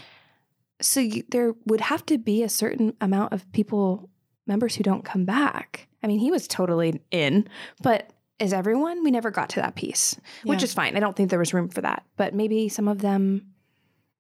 so 0.80 1.00
you, 1.00 1.24
there 1.30 1.56
would 1.66 1.82
have 1.82 2.06
to 2.06 2.20
be 2.20 2.44
a 2.44 2.50
certain 2.50 2.94
amount 3.02 3.34
of 3.34 3.52
people 3.52 4.10
members 4.46 4.76
who 4.76 4.84
don't 4.84 5.04
come 5.04 5.26
back. 5.26 5.88
I 6.04 6.08
mean, 6.08 6.20
he 6.20 6.32
was 6.32 6.48
totally 6.48 7.02
in, 7.12 7.48
but. 7.82 8.12
Is 8.42 8.54
everyone? 8.54 9.04
We 9.04 9.12
never 9.12 9.32
got 9.32 9.50
to 9.50 9.62
that 9.62 9.76
piece, 9.76 10.16
which 10.44 10.64
is 10.64 10.74
fine. 10.74 10.98
I 10.98 11.00
don't 11.00 11.16
think 11.16 11.30
there 11.30 11.40
was 11.40 11.54
room 11.54 11.70
for 11.70 11.82
that. 11.82 12.04
But 12.18 12.34
maybe 12.34 12.70
some 12.70 12.88
of 12.88 13.00
them 13.02 13.48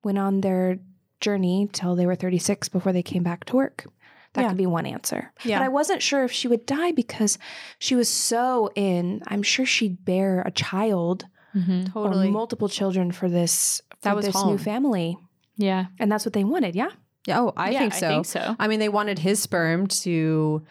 went 0.03 0.17
on 0.19 0.41
their 0.41 0.79
journey 1.19 1.69
till 1.71 1.95
they 1.95 2.05
were 2.05 2.15
36 2.15 2.69
before 2.69 2.93
they 2.93 3.03
came 3.03 3.23
back 3.23 3.45
to 3.45 3.55
work. 3.55 3.86
That 4.34 4.41
Yeah. 4.43 4.47
could 4.49 4.57
be 4.57 4.65
one 4.65 4.86
answer. 4.86 5.31
Yeah. 5.43 5.60
But 5.60 5.65
I 5.65 5.69
wasn't 5.69 6.01
sure 6.01 6.23
if 6.23 6.31
she 6.31 6.47
would 6.47 6.65
die 6.65 6.91
because 6.93 7.38
she 7.79 7.95
was 7.95 8.07
so 8.10 8.69
in. 8.75 9.21
I'm 9.27 9.43
sure 9.43 9.65
she'd 9.65 10.05
bear 10.05 10.41
a 10.41 10.51
child 10.51 11.25
Mm-hmm. 11.53 11.91
Totally. 11.91 12.29
or 12.29 12.31
multiple 12.31 12.69
children 12.69 13.12
for 13.12 13.27
this 13.27 13.81
for 13.89 13.97
That 14.03 14.15
was 14.15 14.25
this 14.25 14.36
home. 14.36 14.51
new 14.53 14.57
family. 14.57 15.17
Yeah. 15.57 15.88
And 15.99 16.10
that's 16.10 16.23
what 16.25 16.31
they 16.31 16.45
wanted, 16.45 16.75
yeah? 16.75 16.91
Yeah, 17.27 17.41
oh, 17.41 17.53
I 17.57 17.71
Yeah, 17.71 17.79
think 17.79 17.93
I 17.95 17.99
think 17.99 18.25
so. 18.25 18.55
I 18.57 18.67
mean, 18.69 18.79
they 18.79 18.88
wanted 18.88 19.19
his 19.19 19.41
sperm 19.41 19.88
to 19.88 20.65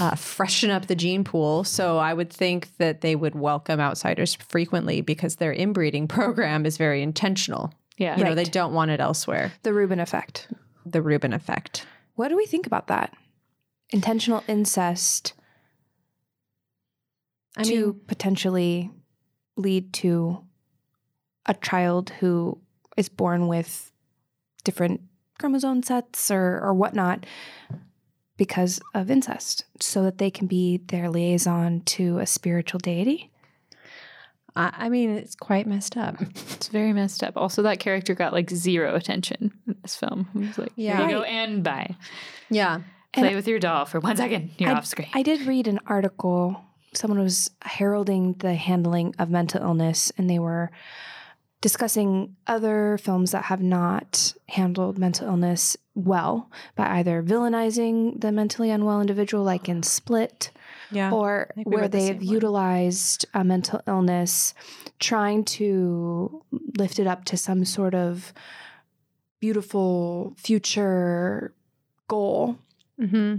uh, 0.00 0.14
freshen 0.14 0.70
up 0.70 0.86
the 0.86 0.94
gene 0.94 1.24
pool. 1.24 1.64
So 1.64 1.98
I 1.98 2.14
would 2.14 2.30
think 2.30 2.76
that 2.78 3.00
they 3.00 3.16
would 3.16 3.34
welcome 3.34 3.80
outsiders 3.80 4.34
frequently 4.34 5.00
because 5.00 5.36
their 5.36 5.52
inbreeding 5.52 6.08
program 6.08 6.66
is 6.66 6.76
very 6.76 7.02
intentional. 7.02 7.72
Yeah. 7.96 8.16
You 8.16 8.24
know, 8.24 8.34
they 8.34 8.44
don't 8.44 8.72
want 8.72 8.90
it 8.90 9.00
elsewhere. 9.00 9.52
The 9.62 9.72
Ruben 9.72 10.00
effect. 10.00 10.48
The 10.84 11.02
Ruben 11.02 11.32
effect. 11.32 11.86
What 12.16 12.28
do 12.28 12.36
we 12.36 12.46
think 12.46 12.66
about 12.66 12.88
that? 12.88 13.14
Intentional 13.90 14.42
incest 14.48 15.34
I 17.56 17.62
to 17.64 17.86
mean, 17.86 18.00
potentially 18.06 18.90
lead 19.56 19.92
to 19.94 20.44
a 21.46 21.54
child 21.54 22.10
who 22.20 22.60
is 22.96 23.08
born 23.08 23.46
with 23.46 23.92
different 24.64 25.02
chromosome 25.38 25.82
sets 25.82 26.30
or, 26.30 26.60
or 26.60 26.74
whatnot 26.74 27.26
because 28.36 28.80
of 28.94 29.10
incest, 29.10 29.64
so 29.80 30.02
that 30.02 30.18
they 30.18 30.30
can 30.30 30.46
be 30.46 30.78
their 30.88 31.08
liaison 31.08 31.80
to 31.82 32.18
a 32.18 32.26
spiritual 32.26 32.78
deity. 32.80 33.30
I, 34.56 34.72
I 34.76 34.88
mean, 34.88 35.10
it's 35.10 35.34
quite 35.34 35.66
messed 35.66 35.96
up. 35.96 36.16
It's 36.54 36.68
very 36.68 36.92
messed 36.92 37.22
up. 37.22 37.36
Also, 37.36 37.62
that 37.62 37.78
character 37.80 38.14
got 38.14 38.32
like 38.32 38.48
zero 38.50 38.94
attention 38.94 39.52
in 39.66 39.76
this 39.82 39.96
film. 39.96 40.28
It 40.34 40.38
was 40.48 40.58
like, 40.58 40.72
Yeah. 40.76 40.98
here 40.98 41.08
you 41.08 41.14
go 41.16 41.22
and 41.24 41.62
bye. 41.62 41.96
Yeah. 42.50 42.80
Play 43.12 43.34
with 43.36 43.46
your 43.46 43.58
doll 43.60 43.84
for 43.84 44.00
one 44.00 44.16
second. 44.16 44.50
You're 44.58 44.70
I- 44.70 44.74
off 44.74 44.86
screen. 44.86 45.08
I 45.14 45.22
did 45.22 45.46
read 45.46 45.68
an 45.68 45.78
article. 45.86 46.60
Someone 46.94 47.20
was 47.20 47.50
heralding 47.62 48.34
the 48.34 48.54
handling 48.54 49.14
of 49.18 49.28
mental 49.30 49.60
illness, 49.62 50.12
and 50.16 50.28
they 50.30 50.38
were 50.38 50.70
discussing 51.64 52.36
other 52.46 52.98
films 52.98 53.30
that 53.30 53.44
have 53.44 53.62
not 53.62 54.34
handled 54.50 54.98
mental 54.98 55.26
illness 55.26 55.78
well 55.94 56.50
by 56.76 56.98
either 56.98 57.22
villainizing 57.22 58.20
the 58.20 58.30
mentally 58.30 58.68
unwell 58.70 59.00
individual, 59.00 59.42
like 59.42 59.66
in 59.66 59.82
Split, 59.82 60.50
Yeah. 60.90 61.10
or 61.10 61.48
where 61.62 61.88
they've 61.88 62.18
one. 62.18 62.26
utilized 62.26 63.24
a 63.32 63.42
mental 63.42 63.80
illness, 63.86 64.52
trying 64.98 65.42
to 65.56 66.42
lift 66.76 66.98
it 66.98 67.06
up 67.06 67.24
to 67.24 67.36
some 67.38 67.64
sort 67.64 67.94
of 67.94 68.34
beautiful 69.40 70.34
future 70.36 71.54
goal 72.08 72.58
mm-hmm. 73.00 73.36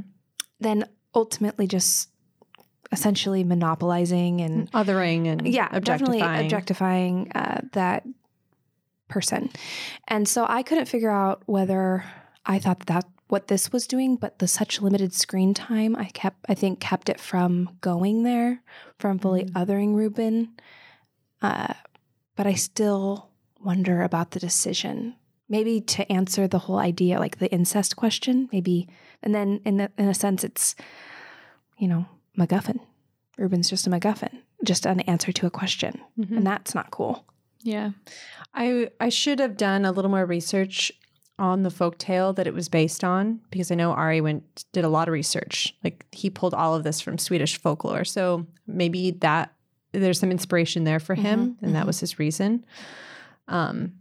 then 0.59 0.83
ultimately 1.13 1.67
just 1.67 2.09
essentially 2.95 3.43
monopolizing 3.43 4.41
and 4.45 4.71
Othering 4.71 5.21
and 5.31 5.39
yeah 5.47 5.67
definitely 5.79 6.19
objectifying. 6.21 6.45
objectifying 6.45 7.15
uh, 7.41 7.61
that 7.73 8.01
person 9.07 9.49
and 10.07 10.27
so 10.27 10.45
i 10.49 10.63
couldn't 10.63 10.87
figure 10.87 11.11
out 11.11 11.43
whether 11.45 12.03
i 12.45 12.57
thought 12.57 12.79
that, 12.79 12.87
that 12.87 13.05
what 13.27 13.47
this 13.47 13.71
was 13.71 13.85
doing 13.87 14.15
but 14.15 14.39
the 14.39 14.47
such 14.47 14.81
limited 14.81 15.13
screen 15.13 15.53
time 15.53 15.95
i 15.95 16.05
kept 16.21 16.37
i 16.49 16.55
think 16.55 16.79
kept 16.79 17.07
it 17.09 17.19
from 17.19 17.69
going 17.81 18.23
there 18.23 18.61
from 18.97 19.19
fully 19.19 19.43
Mhm. 19.45 19.51
othering 19.53 19.91
ruben 19.95 20.35
uh, 21.41 21.73
but 22.35 22.47
i 22.47 22.53
still 22.53 23.29
wonder 23.63 24.01
about 24.01 24.31
the 24.31 24.39
decision 24.39 25.15
maybe 25.47 25.79
to 25.81 26.01
answer 26.11 26.47
the 26.47 26.59
whole 26.65 26.79
idea 26.79 27.19
like 27.19 27.37
the 27.37 27.51
incest 27.51 27.95
question 27.95 28.49
maybe 28.51 28.87
and 29.21 29.33
then 29.35 29.59
in, 29.65 29.77
the, 29.77 29.87
in 29.97 30.07
a 30.07 30.13
sense 30.13 30.43
it's 30.43 30.75
you 31.77 31.87
know 31.87 32.05
macguffin 32.37 32.79
ruben's 33.37 33.69
just 33.69 33.87
a 33.87 33.89
macguffin 33.89 34.41
just 34.63 34.85
an 34.85 34.99
answer 35.01 35.31
to 35.31 35.45
a 35.45 35.49
question 35.51 35.99
Mhm. 36.19 36.37
and 36.37 36.47
that's 36.47 36.73
not 36.75 36.91
cool 36.91 37.25
yeah. 37.63 37.91
I 38.53 38.89
I 38.99 39.09
should 39.09 39.39
have 39.39 39.57
done 39.57 39.85
a 39.85 39.91
little 39.91 40.11
more 40.11 40.23
research 40.23 40.91
on 41.39 41.63
the 41.63 41.69
folktale 41.71 42.35
that 42.35 42.45
it 42.45 42.53
was 42.53 42.69
based 42.69 43.03
on 43.03 43.41
because 43.49 43.71
I 43.71 43.75
know 43.75 43.91
Ari 43.91 44.21
went 44.21 44.65
did 44.71 44.85
a 44.85 44.89
lot 44.89 45.07
of 45.07 45.13
research. 45.13 45.75
Like 45.83 46.05
he 46.11 46.29
pulled 46.29 46.53
all 46.53 46.75
of 46.75 46.83
this 46.83 47.01
from 47.01 47.17
Swedish 47.17 47.57
folklore. 47.59 48.05
So 48.05 48.45
maybe 48.67 49.09
that 49.21 49.51
there's 49.93 50.19
some 50.19 50.29
inspiration 50.29 50.83
there 50.83 50.99
for 50.99 51.15
him 51.15 51.55
Mhm, 51.59 51.63
and 51.63 51.75
that 51.75 51.83
mhm. 51.85 51.87
was 51.87 51.99
his 52.01 52.19
reason. 52.19 52.63
Um 53.47 53.93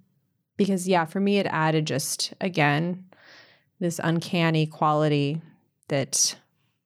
because 0.59 0.87
yeah, 0.87 1.07
for 1.07 1.21
me 1.21 1.39
it 1.39 1.47
added 1.47 1.87
just 1.87 2.35
again 2.43 3.07
this 3.81 3.99
uncanny 4.05 4.67
quality 4.67 5.41
that 5.89 6.37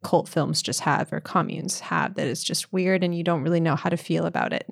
cult 0.02 0.28
films 0.28 0.62
just 0.62 0.80
have 0.80 1.12
or 1.12 1.20
communes 1.20 1.80
have 1.80 2.14
that 2.14 2.26
is 2.26 2.44
just 2.44 2.72
weird 2.72 3.02
and 3.02 3.14
you 3.16 3.24
don't 3.24 3.42
really 3.42 3.60
know 3.60 3.74
how 3.76 3.90
to 3.90 3.96
feel 3.96 4.26
about 4.26 4.52
it 4.52 4.68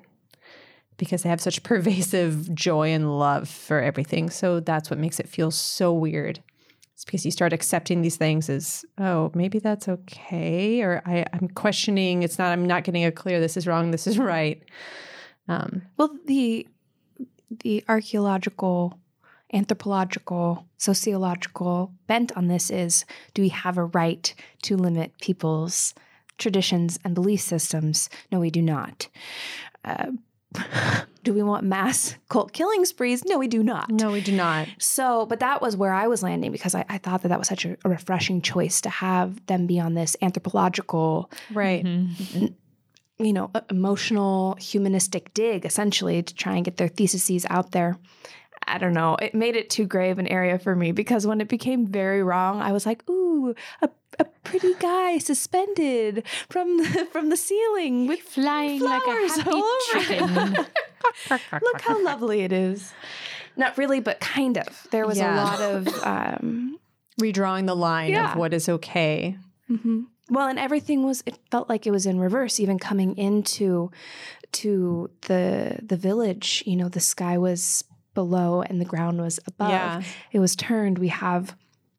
because 0.96 1.22
they 1.22 1.28
have 1.28 1.40
such 1.40 1.62
pervasive 1.64 2.54
joy 2.54 2.90
and 2.90 3.18
love 3.18 3.48
for 3.48 3.80
everything. 3.80 4.30
So 4.30 4.60
that's 4.60 4.90
what 4.90 4.98
makes 4.98 5.20
it 5.20 5.28
feel 5.28 5.50
so 5.50 5.92
weird. 5.92 6.42
It's 6.94 7.04
because 7.04 7.26
you 7.26 7.30
start 7.30 7.52
accepting 7.52 8.00
these 8.00 8.16
things 8.16 8.48
as, 8.48 8.82
oh, 8.96 9.30
maybe 9.34 9.58
that's 9.58 9.86
okay, 9.86 10.80
or 10.80 11.02
I, 11.04 11.26
I'm 11.30 11.48
questioning. 11.48 12.22
It's 12.22 12.38
not. 12.38 12.52
I'm 12.52 12.64
not 12.64 12.84
getting 12.84 13.04
a 13.04 13.12
clear. 13.12 13.38
This 13.38 13.58
is 13.58 13.66
wrong. 13.66 13.90
This 13.90 14.06
is 14.06 14.18
right. 14.18 14.62
Um, 15.46 15.82
well 15.98 16.10
the 16.24 16.66
the 17.50 17.84
archaeological 17.86 18.98
anthropological 19.52 20.66
sociological 20.76 21.92
bent 22.06 22.37
on 22.37 22.48
this 22.48 22.70
is 22.70 23.04
do 23.35 23.42
we 23.42 23.48
have 23.48 23.78
a 23.78 23.85
right 23.85 24.35
to 24.62 24.76
limit 24.76 25.12
people's 25.20 25.94
traditions 26.38 26.98
and 27.04 27.14
belief 27.14 27.40
systems 27.40 28.09
no 28.32 28.40
we 28.40 28.50
do 28.50 28.61
not 28.61 29.09
uh, 29.85 30.06
do 31.22 31.32
we 31.32 31.42
want 31.42 31.64
mass 31.64 32.16
cult 32.28 32.52
killing 32.52 32.85
sprees 32.85 33.24
no 33.24 33.38
we 33.38 33.46
do 33.48 33.62
not 33.62 33.88
no, 33.90 34.11
we 34.11 34.20
do 34.20 34.32
not. 34.32 34.66
So, 34.78 35.26
but 35.26 35.40
that 35.40 35.61
was 35.62 35.76
where 35.76 35.92
I 35.92 36.06
was 36.09 36.22
landing 36.22 36.50
because 36.52 36.74
I, 36.74 36.85
I 36.88 36.98
thought 36.98 37.22
that 37.22 37.28
that 37.28 37.38
was 37.38 37.48
such 37.48 37.64
a, 37.64 37.76
a 37.85 37.88
refreshing 37.88 38.40
choice 38.42 38.80
to 38.82 38.88
have 38.90 39.44
them 39.46 39.66
be 39.66 39.78
on 39.78 39.94
this 39.94 40.16
anthropological, 40.22 41.30
Right. 41.52 41.85
Mhm. 41.85 42.54
you 43.18 43.32
know, 43.32 43.50
emotional, 43.70 44.56
humanistic 44.61 45.32
dig, 45.35 45.64
essentially, 45.64 46.22
to 46.22 46.35
try 46.35 46.54
and 46.56 46.64
get 46.64 46.76
their 46.78 46.88
theses 46.88 47.46
out 47.50 47.72
there. 47.72 47.96
I 48.68 48.79
don't 48.79 48.92
know. 48.94 49.16
It 49.22 49.35
made 49.35 49.55
it 49.57 49.70
too 49.70 49.87
grave 49.87 50.18
an 50.18 50.26
area 50.26 50.59
for 50.59 50.74
me 50.74 50.92
because 50.92 51.26
when 51.26 51.40
it 51.40 51.48
became 51.48 51.87
very 51.87 52.22
wrong, 52.22 52.61
I 52.61 52.72
was 52.72 52.85
like, 52.87 53.09
ooh, 53.09 53.55
a, 53.81 53.88
a 54.18 54.24
pretty 54.42 54.74
guy 54.74 55.18
suspended 55.18 56.24
from 56.48 56.79
the, 56.79 57.07
from 57.12 57.29
the 57.29 57.37
ceiling 57.37 58.07
with 58.09 58.20
Flying 58.20 58.81
like 58.81 59.02
a 59.07 59.29
happy 59.29 59.62
chicken. 59.92 60.66
Look 61.62 61.81
how 61.83 62.02
lovely 62.05 62.40
it 62.40 62.52
is. 62.52 62.92
Not 63.57 63.79
really, 63.79 64.00
but 64.00 64.20
kind 64.20 64.59
of. 64.59 64.87
There 64.90 65.07
was 65.07 65.18
Yeah. 65.18 65.35
a 65.35 65.37
lot 65.44 65.61
of 65.61 65.88
um, 66.05 66.79
Redrawing 67.20 67.66
the 67.66 67.76
line 67.76 68.11
Yeah. 68.11 68.33
of 68.33 68.37
what 68.38 68.52
is 68.52 68.68
okay. 68.68 69.38
well, 70.29 70.48
and 70.48 70.59
everything 70.59 71.05
was. 71.05 71.22
It 71.24 71.38
felt 71.50 71.68
like 71.68 71.87
it 71.87 71.90
was 71.90 72.05
in 72.05 72.18
reverse. 72.20 72.61
Even 72.61 72.79
coming 72.79 73.16
into 73.16 73.90
to 74.52 75.09
the 75.22 75.79
the 75.83 75.96
village, 75.96 76.62
you 76.66 76.76
know, 76.76 76.88
the 76.88 77.00
sky 77.00 77.38
was 77.38 77.83
below 78.16 78.62
and 78.62 78.81
the 78.81 78.85
ground 78.85 79.20
was 79.20 79.38
above. 79.46 79.70
Yeah. 79.70 80.02
It 80.33 80.40
was 80.40 80.57
turned. 80.57 80.98
We 80.98 81.09
have 81.09 81.55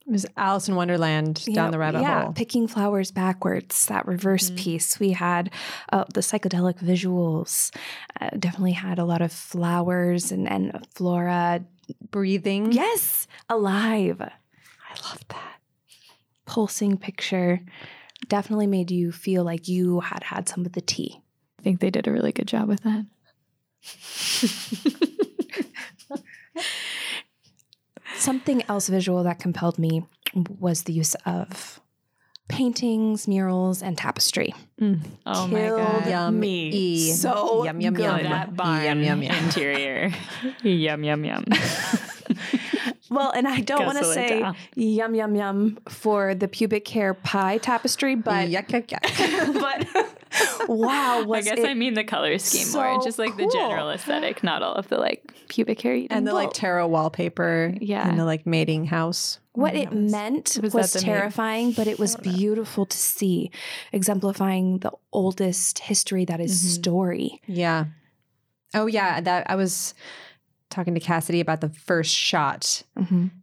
It 0.06 0.12
was 0.12 0.26
Alice 0.36 0.68
in 0.68 0.76
Wonderland 0.76 1.46
down 1.46 1.68
know, 1.68 1.72
the 1.72 1.80
rabbit 1.80 2.02
yeah, 2.02 2.24
hole. 2.24 2.34
picking 2.34 2.68
flowers 2.68 3.12
backwards. 3.12 3.86
That 3.86 4.06
reverse 4.06 4.52
piece. 4.58 5.00
We 5.00 5.12
had 5.12 5.50
uh, 5.94 6.04
the 6.14 6.20
psychedelic 6.22 6.80
visuals. 6.80 7.74
Uh, 8.20 8.32
definitely 8.38 8.74
had 8.74 9.00
a 9.00 9.06
lot 9.06 9.22
of 9.22 9.32
flowers 9.32 10.32
and 10.34 10.50
and 10.52 10.86
flora. 10.94 11.64
Breathing. 12.12 12.74
Yes, 12.74 13.28
alive. 13.48 14.20
I 14.22 14.94
love 15.10 15.24
that. 15.30 15.60
pulsing 16.46 16.98
picture 16.98 17.62
definitely 18.30 18.68
made 18.68 18.90
you 18.92 19.12
feel 19.12 19.44
like 19.44 19.68
you 19.68 20.00
had 20.02 20.24
had 20.24 20.50
some 20.50 20.66
of 20.66 20.74
the 20.74 20.82
tea. 20.82 21.22
I 21.60 21.62
think 21.64 21.80
they 21.80 21.90
did 21.90 22.08
a 22.08 22.12
really 22.12 22.32
good 22.32 22.48
job 22.48 22.68
with 22.68 22.82
that. 22.84 23.06
Something 28.16 28.64
else 28.70 28.88
visual 28.88 29.24
that 29.24 29.40
compelled 29.40 29.78
me 29.78 30.06
was 30.60 30.84
the 30.84 30.94
use 30.94 31.16
of 31.26 31.80
paintings, 32.48 33.28
murals, 33.28 33.84
and 33.84 33.98
tapestry. 33.98 34.54
Mm. 34.82 35.02
Oh 35.26 35.48
my 35.48 35.68
god. 35.68 36.08
Yum. 36.10 36.40
Me. 36.40 36.70
E. 36.70 37.12
So 37.12 37.66
yum 37.66 37.82
yum 37.82 37.94
good. 37.94 38.04
yum. 38.04 38.24
That 38.24 38.56
barn 38.56 38.84
Yum 38.86 39.04
yum 39.04 39.24
yum. 39.24 39.36
interior. 39.36 40.12
yum 40.64 41.04
yum 41.04 41.26
yum. 41.26 41.46
Well, 43.10 43.32
and 43.32 43.48
I 43.48 43.62
don't 43.62 43.86
want 43.86 43.98
to 44.00 44.04
say 44.04 44.44
later. 44.44 44.54
yum 44.76 45.16
yum 45.16 45.34
yum 45.36 45.78
for 45.88 46.36
the 46.36 46.50
pubic 46.50 46.86
hair 46.90 47.14
pie 47.14 47.58
tapestry, 47.58 48.16
but 48.16 48.50
yuck 48.50 48.68
yuck 48.68 48.88
yuck. 48.88 49.54
but 49.96 50.17
wow, 50.68 51.26
I 51.32 51.42
guess 51.42 51.60
it 51.60 51.66
I 51.68 51.74
mean 51.74 51.94
the 51.94 52.04
color 52.04 52.38
scheme 52.38 52.72
more. 52.74 52.92
so 52.92 52.96
It's 52.96 53.06
just 53.06 53.20
like 53.20 53.36
the 53.38 53.48
general 53.48 53.90
aesthetic, 53.90 54.44
not 54.44 54.62
all 54.64 54.74
of 54.76 54.88
the 54.90 54.98
like 54.98 55.34
pubic 55.48 55.82
hair. 55.82 56.06
and 56.10 56.28
the 56.28 56.34
like 56.34 56.54
tarot 56.54 56.88
wallpaper. 56.88 57.74
Yeah. 57.80 58.08
And 58.08 58.20
the 58.20 58.26
like 58.26 58.46
mating 58.46 58.86
house. 58.86 59.40
what 59.54 59.76
it 59.76 59.92
meant 59.92 60.60
Was 60.62 60.74
was, 60.74 60.94
that 60.94 61.00
the 61.00 61.06
terrifying, 61.06 61.72
but 61.72 61.88
it 61.88 61.98
was 62.00 62.16
beautiful 62.18 62.86
to 62.86 62.98
see, 62.98 63.50
exemplifying 63.92 64.80
the 64.80 64.92
oldest 65.12 65.80
history 65.80 66.26
that 66.26 66.40
is 66.40 66.52
Mhm. 66.64 66.70
story. 66.80 67.42
Yeah. 67.48 67.86
Oh 68.74 68.86
yeah, 68.86 69.20
that 69.22 69.50
I 69.50 69.56
was 69.56 69.94
talking 70.70 70.94
to 70.94 71.00
Cassidy 71.00 71.40
about 71.40 71.62
the 71.62 71.70
first 71.70 72.14
shot, 72.14 72.84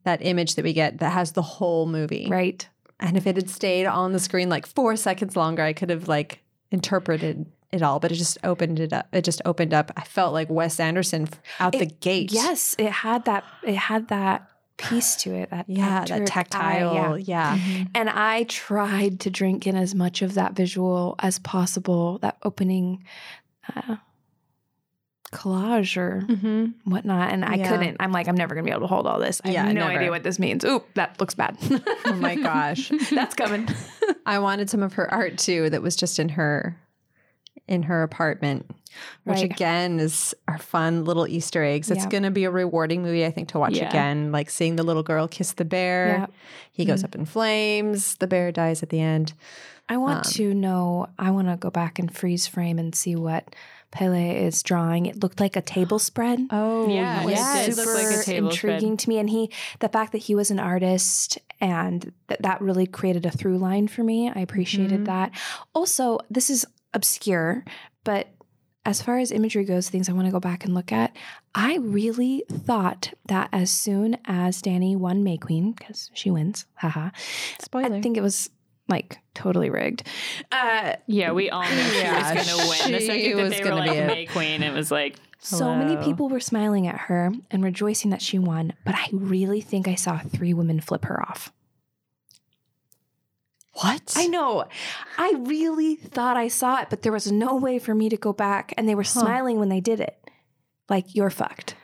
that 0.04 0.20
image 0.24 0.54
that 0.56 0.64
we 0.64 0.72
get 0.74 0.98
that 0.98 1.10
has 1.12 1.32
the 1.32 1.42
whole 1.42 1.86
movie. 1.86 2.26
Right. 2.30 2.68
And 3.00 3.16
if 3.16 3.26
it 3.26 3.34
had 3.36 3.50
stayed 3.50 3.86
on 3.86 4.12
the 4.12 4.20
screen 4.20 4.48
like 4.48 4.66
4 4.66 4.94
seconds 4.96 5.34
longer, 5.34 5.62
I 5.62 5.72
could 5.72 5.90
have 5.90 6.06
like 6.06 6.43
interpreted 6.74 7.46
it 7.72 7.82
all, 7.82 7.98
but 7.98 8.12
it 8.12 8.16
just 8.16 8.36
opened 8.44 8.78
it 8.80 8.92
up. 8.92 9.06
It 9.12 9.24
just 9.24 9.40
opened 9.44 9.72
up. 9.72 9.90
I 9.96 10.02
felt 10.04 10.32
like 10.32 10.48
Wes 10.50 10.78
Anderson 10.78 11.22
f- 11.30 11.40
out 11.58 11.72
the 11.72 11.86
gate. 11.86 12.30
Yes, 12.32 12.76
it 12.78 12.90
had 12.90 13.24
that. 13.24 13.44
It 13.62 13.76
had 13.76 14.08
that 14.08 14.48
piece 14.76 15.16
to 15.16 15.34
it. 15.34 15.50
That 15.50 15.64
Yeah, 15.68 16.00
that 16.00 16.10
electric 16.10 16.30
eye, 16.54 16.78
tactile. 16.80 17.18
yeah. 17.18 17.56
yeah. 17.56 17.84
And 17.94 18.10
I 18.10 18.44
tried 18.44 19.20
to 19.20 19.30
drink 19.30 19.66
in 19.66 19.76
as 19.76 19.94
much 19.94 20.20
of 20.22 20.34
that 20.34 20.54
visual 20.54 21.14
as 21.20 21.38
possible. 21.38 22.18
That 22.18 22.36
opening 22.42 23.04
uh, 23.74 23.96
collage 25.32 25.96
or 25.96 26.22
Mm-hmm. 26.28 26.90
whatnot, 26.90 27.32
and 27.32 27.44
I 27.44 27.54
Yeah. 27.56 27.68
couldn't. 27.68 27.96
I'm 28.00 28.12
like, 28.12 28.28
I'm 28.28 28.36
never 28.36 28.54
gonna 28.54 28.64
be 28.64 28.70
able 28.70 28.82
to 28.82 28.86
hold 28.86 29.06
all 29.06 29.18
this. 29.18 29.40
I 29.44 29.50
Yeah, 29.50 29.64
have 29.64 29.74
no 29.74 29.80
never. 29.88 29.98
idea 29.98 30.10
what 30.10 30.22
this 30.22 30.38
means. 30.38 30.64
Oop, 30.64 30.86
that 30.94 31.18
looks 31.20 31.34
bad. 31.34 31.56
Oh 32.06 32.12
my 32.14 32.34
gosh. 32.50 32.90
that's 33.10 33.34
coming. 33.34 33.68
I 34.26 34.38
wanted 34.38 34.70
some 34.70 34.82
of 34.82 34.94
her 34.94 35.12
art 35.12 35.38
too 35.38 35.70
that 35.70 35.82
was 35.82 35.96
just 35.96 36.18
in 36.18 36.30
her 36.30 36.78
in 37.66 37.84
her 37.84 38.02
apartment. 38.02 38.70
Which 39.24 39.38
Right. 39.38 39.44
again 39.50 39.98
is 39.98 40.34
our 40.46 40.58
fun 40.58 41.04
little 41.04 41.26
Easter 41.26 41.64
eggs. 41.64 41.90
It's 41.90 42.04
Yeah. 42.04 42.10
gonna 42.10 42.30
be 42.30 42.44
a 42.44 42.50
rewarding 42.50 43.02
movie, 43.02 43.24
I 43.24 43.30
think, 43.32 43.48
to 43.48 43.58
watch 43.58 43.76
again. 43.78 44.30
Like 44.30 44.50
seeing 44.50 44.76
the 44.76 44.82
little 44.84 45.02
girl 45.02 45.26
kiss 45.26 45.52
the 45.52 45.64
bear. 45.64 46.28
He 46.70 46.84
goes 46.84 47.02
up 47.02 47.14
in 47.16 47.24
flames. 47.24 48.16
The 48.16 48.26
bear 48.28 48.52
dies 48.52 48.82
at 48.84 48.90
the 48.90 49.00
end. 49.00 49.32
I 49.88 49.96
want 49.96 50.26
Um, 50.26 50.32
to 50.34 50.54
know. 50.54 51.08
I 51.18 51.30
want 51.30 51.48
to 51.48 51.56
go 51.56 51.70
back 51.70 51.98
and 51.98 52.14
freeze 52.14 52.46
frame 52.46 52.78
and 52.78 52.94
see 52.94 53.16
what 53.16 53.54
Pelle 53.94 54.12
is 54.14 54.62
drawing. 54.62 55.06
It 55.06 55.22
looked 55.22 55.40
like 55.40 55.56
a 55.56 55.62
table 55.62 55.98
spread. 55.98 56.40
Oh 56.50 56.88
Yeah, 56.92 57.22
It 57.22 57.26
was 57.26 57.38
it 57.38 57.66
did 57.70 57.76
look 57.78 57.94
like 57.94 58.06
a 58.06 58.12
super 58.12 58.24
table 58.24 58.50
spread. 58.50 58.72
intriguing 58.74 58.96
to 58.98 59.08
me, 59.08 59.18
and 59.18 59.30
he, 59.30 59.50
the 59.80 59.88
fact 59.88 60.12
that 60.12 60.18
he 60.18 60.34
was 60.34 60.50
an 60.50 60.58
artist, 60.60 61.38
and 61.60 62.12
that 62.26 62.42
that 62.42 62.60
really 62.60 62.86
created 62.86 63.24
a 63.24 63.30
through 63.30 63.58
line 63.58 63.88
for 63.88 64.02
me. 64.04 64.28
I 64.34 64.40
appreciated 64.40 65.00
Mhm. 65.02 65.06
that. 65.06 65.30
Also, 65.74 66.18
this 66.28 66.50
is 66.50 66.66
obscure, 66.92 67.64
but 68.04 68.28
as 68.86 69.00
far 69.00 69.18
as 69.18 69.30
imagery 69.32 69.64
goes, 69.64 69.88
things 69.88 70.08
I 70.10 70.12
want 70.12 70.26
to 70.26 70.32
go 70.32 70.40
back 70.40 70.64
and 70.66 70.74
look 70.74 70.92
at. 70.92 71.16
I 71.54 71.76
really 71.76 72.44
thought 72.52 73.14
that 73.28 73.48
as 73.52 73.70
soon 73.70 74.18
as 74.26 74.60
Danny 74.60 74.94
won 74.94 75.24
May 75.24 75.38
Queen, 75.38 75.72
because 75.72 76.10
she 76.12 76.30
wins, 76.30 76.66
haha, 76.74 77.08
Spoiler. 77.60 77.94
I 77.96 78.00
think 78.02 78.16
it 78.18 78.22
was 78.22 78.50
like 78.88 79.18
totally 79.34 79.70
rigged. 79.70 80.06
Uh, 80.52 80.94
Yeah, 81.06 81.32
we 81.32 81.50
all 81.50 81.62
knew 81.62 81.68
Yeah, 81.70 82.32
she 82.32 82.36
was 82.36 82.46
going 82.46 82.58
to 82.58 82.68
win. 82.68 82.92
The 82.92 83.00
she 83.00 83.06
second 83.06 83.36
that 83.36 83.42
was 83.42 83.52
they 83.52 83.58
were 83.60 83.64
gonna 83.70 83.76
like 83.80 83.90
be 83.90 83.96
it. 83.96 84.06
May 84.06 84.26
Queen, 84.26 84.62
it 84.62 84.72
was 84.74 84.90
like 84.90 85.16
So 85.38 85.74
many 85.74 85.96
people 86.04 86.28
were 86.28 86.40
smiling 86.40 86.86
at 86.86 86.96
her 87.02 87.32
and 87.50 87.64
rejoicing 87.64 88.10
that 88.10 88.22
she 88.22 88.38
won, 88.38 88.72
but 88.84 88.94
I 88.94 89.06
really 89.12 89.60
think 89.60 89.88
I 89.88 89.94
saw 89.94 90.18
three 90.18 90.52
women 90.54 90.80
flip 90.80 91.04
her 91.06 91.20
off. 91.22 91.52
what? 93.72 94.12
I 94.16 94.26
know. 94.28 94.64
I 95.18 95.32
really 95.38 95.96
thought 95.96 96.36
I 96.36 96.48
saw 96.48 96.80
it, 96.80 96.90
but 96.90 97.02
there 97.02 97.12
was 97.12 97.30
no 97.32 97.56
way 97.56 97.78
for 97.78 97.94
me 97.94 98.08
to 98.08 98.16
go 98.16 98.32
back 98.32 98.72
and 98.76 98.88
they 98.88 98.94
were 98.94 99.04
smiling 99.04 99.58
when 99.58 99.68
they 99.68 99.80
did 99.80 100.00
it. 100.00 100.16
Like 100.88 101.14
you're 101.14 101.30
fucked. 101.30 101.74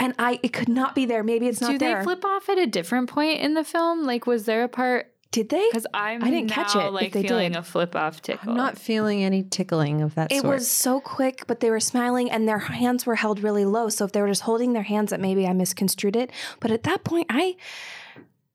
And 0.00 0.14
I 0.18 0.38
it 0.42 0.52
could 0.52 0.68
not 0.68 0.94
be 0.94 1.06
there. 1.06 1.22
Maybe 1.24 1.48
it's 1.48 1.60
not 1.60 1.72
Do 1.72 1.78
there. 1.78 1.98
they 1.98 2.04
flip 2.04 2.24
off 2.24 2.48
at 2.48 2.58
a 2.58 2.66
different 2.66 3.08
point 3.08 3.40
in 3.40 3.54
the 3.54 3.64
film? 3.64 4.04
Like, 4.04 4.26
was 4.26 4.44
there 4.44 4.62
a 4.62 4.68
part? 4.68 5.12
Did 5.30 5.50
they? 5.50 5.66
Because 5.70 5.86
I'm 5.92 6.24
I 6.24 6.30
didn't 6.30 6.48
catch 6.50 6.74
now, 6.74 6.88
it 6.88 6.92
Like 6.92 7.12
they 7.12 7.22
feeling 7.22 7.52
did. 7.52 7.58
a 7.58 7.62
flip 7.62 7.94
off 7.94 8.22
tickle. 8.22 8.50
I'm 8.50 8.56
not 8.56 8.78
feeling 8.78 9.22
any 9.22 9.42
tickling 9.42 10.00
of 10.00 10.14
that 10.14 10.30
sort. 10.30 10.38
It 10.38 10.42
sort. 10.42 10.54
was 10.54 10.68
so 10.70 11.00
quick, 11.00 11.44
but 11.46 11.60
they 11.60 11.70
were 11.70 11.80
smiling 11.80 12.30
and 12.30 12.48
their 12.48 12.58
hands 12.58 13.04
were 13.04 13.16
held 13.16 13.40
really 13.42 13.66
low. 13.66 13.90
So 13.90 14.04
if 14.06 14.12
they 14.12 14.22
were 14.22 14.28
just 14.28 14.42
holding 14.42 14.72
their 14.72 14.84
hands 14.84 15.12
up, 15.12 15.20
maybe 15.20 15.46
I 15.46 15.52
misconstrued 15.52 16.16
it. 16.16 16.30
But 16.60 16.70
at 16.70 16.84
that 16.84 17.04
point, 17.04 17.26
I, 17.28 17.56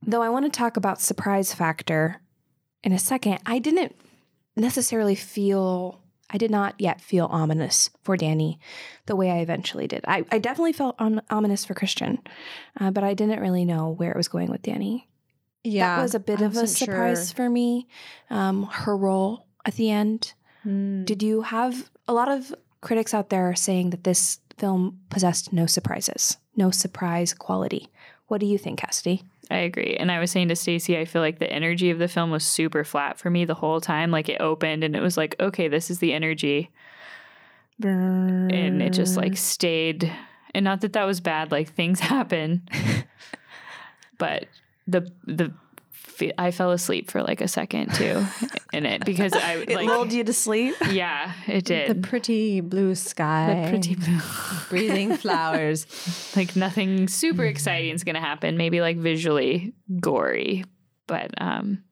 though 0.01 0.23
I 0.23 0.29
want 0.29 0.45
to 0.45 0.57
talk 0.57 0.75
about 0.75 0.99
surprise 0.99 1.53
factor 1.53 2.21
in 2.83 2.91
a 2.91 2.99
second, 2.99 3.37
I 3.45 3.59
didn't 3.59 3.95
necessarily 4.55 5.15
feel, 5.15 6.01
I 6.29 6.37
did 6.39 6.49
not 6.49 6.73
yet 6.79 7.01
feel 7.01 7.27
ominous 7.27 7.91
for 8.03 8.17
Danny 8.17 8.59
the 9.05 9.15
way 9.15 9.29
I 9.29 9.37
eventually 9.37 9.87
did. 9.87 10.03
I, 10.07 10.25
I 10.31 10.39
definitely 10.39 10.73
felt 10.73 10.95
om- 10.97 11.21
ominous 11.29 11.65
for 11.65 11.75
Christian, 11.75 12.17
uh, 12.79 12.89
but 12.89 13.03
I 13.03 13.13
didn't 13.13 13.41
really 13.41 13.63
know 13.63 13.89
where 13.89 14.09
it 14.11 14.17
was 14.17 14.27
going 14.27 14.49
with 14.49 14.63
Danny. 14.63 15.07
Yeah. 15.63 15.95
that 15.95 16.01
was 16.01 16.15
a 16.15 16.19
bit 16.19 16.41
I 16.41 16.45
of 16.45 16.57
a 16.57 16.67
surprise 16.67 17.29
sure. 17.29 17.35
for 17.35 17.49
me. 17.49 17.87
Um, 18.29 18.63
her 18.63 18.95
role 18.95 19.45
at 19.65 19.75
the 19.75 19.89
end. 19.89 20.33
Hmm. 20.63 21.03
Did 21.03 21.23
you 21.23 21.43
have 21.43 21.89
a 22.07 22.13
lot 22.13 22.29
of 22.29 22.53
critics 22.81 23.13
out 23.13 23.29
there 23.29 23.49
are 23.49 23.55
saying 23.55 23.91
that 23.91 24.03
this 24.03 24.39
film 24.57 24.99
possessed 25.09 25.53
no 25.53 25.65
surprises, 25.65 26.37
no 26.55 26.71
surprise 26.71 27.33
quality? 27.33 27.89
What 28.27 28.39
do 28.39 28.45
you 28.45 28.57
think, 28.57 28.79
Cassidy? 28.79 29.23
I 29.51 29.57
agree. 29.57 29.95
And 29.99 30.11
I 30.11 30.19
was 30.19 30.31
saying 30.31 30.47
to 30.49 30.55
Stacy, 30.55 30.97
I 30.97 31.05
feel 31.05 31.21
like 31.21 31.39
the 31.39 31.51
energy 31.51 31.89
of 31.89 31.99
the 31.99 32.07
film 32.07 32.31
was 32.31 32.45
super 32.45 32.83
flat 32.83 33.19
for 33.19 33.29
me 33.29 33.45
the 33.45 33.53
whole 33.53 33.81
time. 33.81 34.09
Like 34.09 34.29
it 34.29 34.41
opened 34.41 34.83
and 34.83 34.95
it 34.95 35.01
was 35.01 35.17
like, 35.17 35.35
okay, 35.39 35.67
this 35.67 35.91
is 35.91 35.99
the 35.99 36.13
energy. 36.13 36.71
And 37.81 38.81
it 38.81 38.91
just 38.93 39.17
like 39.17 39.35
stayed. 39.35 40.11
And 40.55 40.63
not 40.63 40.81
that 40.81 40.93
that 40.93 41.03
was 41.03 41.19
bad, 41.19 41.51
like 41.51 41.73
things 41.73 41.99
happen. 42.13 42.67
but 44.17 44.45
the, 44.87 45.11
the, 45.25 45.53
I 46.37 46.51
fell 46.51 46.71
asleep 46.71 47.09
for 47.09 47.23
like 47.23 47.41
a 47.41 47.47
second 47.47 47.93
too 47.93 48.25
in 48.73 48.85
it 48.85 49.03
because 49.05 49.33
I 49.33 49.55
it 49.55 49.69
like, 49.69 49.87
lulled 49.87 50.13
you 50.13 50.23
to 50.23 50.33
sleep. 50.33 50.75
yeah, 50.91 51.33
it 51.47 51.65
did. 51.65 51.89
the 51.89 52.07
pretty 52.07 52.61
blue 52.61 52.95
sky. 52.95 53.63
The 53.63 53.69
pretty 53.69 53.95
blue. 53.95 54.19
breathing 54.69 55.17
flowers. 55.17 55.87
like 56.35 56.55
nothing 56.55 57.07
super 57.07 57.43
exciting 57.43 57.93
is 57.93 58.03
going 58.03 58.15
to 58.15 58.21
happen 58.21 58.57
maybe 58.57 58.81
like 58.81 58.97
visually 58.97 59.73
gory 59.99 60.63
but 61.07 61.31
um 61.39 61.83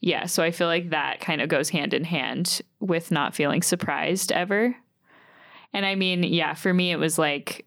yeah 0.00 0.26
so 0.26 0.42
i 0.42 0.50
feel 0.50 0.66
like 0.66 0.90
that 0.90 1.20
kind 1.20 1.40
of 1.40 1.48
goes 1.48 1.70
hand 1.70 1.94
in 1.94 2.04
hand 2.04 2.60
with 2.80 3.10
not 3.10 3.34
feeling 3.34 3.62
surprised 3.62 4.32
ever 4.32 4.74
and 5.72 5.86
i 5.86 5.94
mean 5.94 6.22
yeah 6.22 6.52
for 6.52 6.74
me 6.74 6.90
it 6.90 6.98
was 6.98 7.18
like 7.18 7.64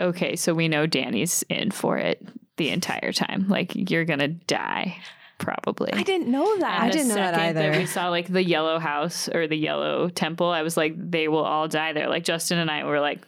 okay 0.00 0.36
so 0.36 0.54
we 0.54 0.68
know 0.68 0.86
danny's 0.86 1.42
in 1.48 1.70
for 1.70 1.98
it 1.98 2.24
the 2.56 2.68
entire 2.70 3.12
time 3.12 3.48
like 3.48 3.90
you're 3.90 4.04
gonna 4.04 4.28
die 4.28 4.96
probably. 5.38 5.92
I 5.92 6.02
didn't 6.04 6.28
know 6.30 6.52
And 6.52 6.62
that. 6.62 6.82
I 6.82 6.86
the 6.88 6.92
didn't 6.92 7.08
know 7.08 7.14
that 7.16 7.34
either. 7.38 7.72
we 7.78 7.86
saw 7.86 8.08
like 8.10 8.28
the 8.28 8.44
yellow 8.44 8.78
house 8.78 9.28
or 9.28 9.48
the 9.48 9.56
yellow 9.56 10.08
temple, 10.08 10.46
I 10.48 10.62
was 10.62 10.76
like, 10.76 10.94
they 10.96 11.26
will 11.28 11.44
all 11.44 11.66
die 11.66 11.92
there. 11.92 12.08
Like 12.08 12.22
Justin 12.24 12.58
and 12.58 12.70
I 12.70 12.84
were 12.84 13.00
like, 13.00 13.20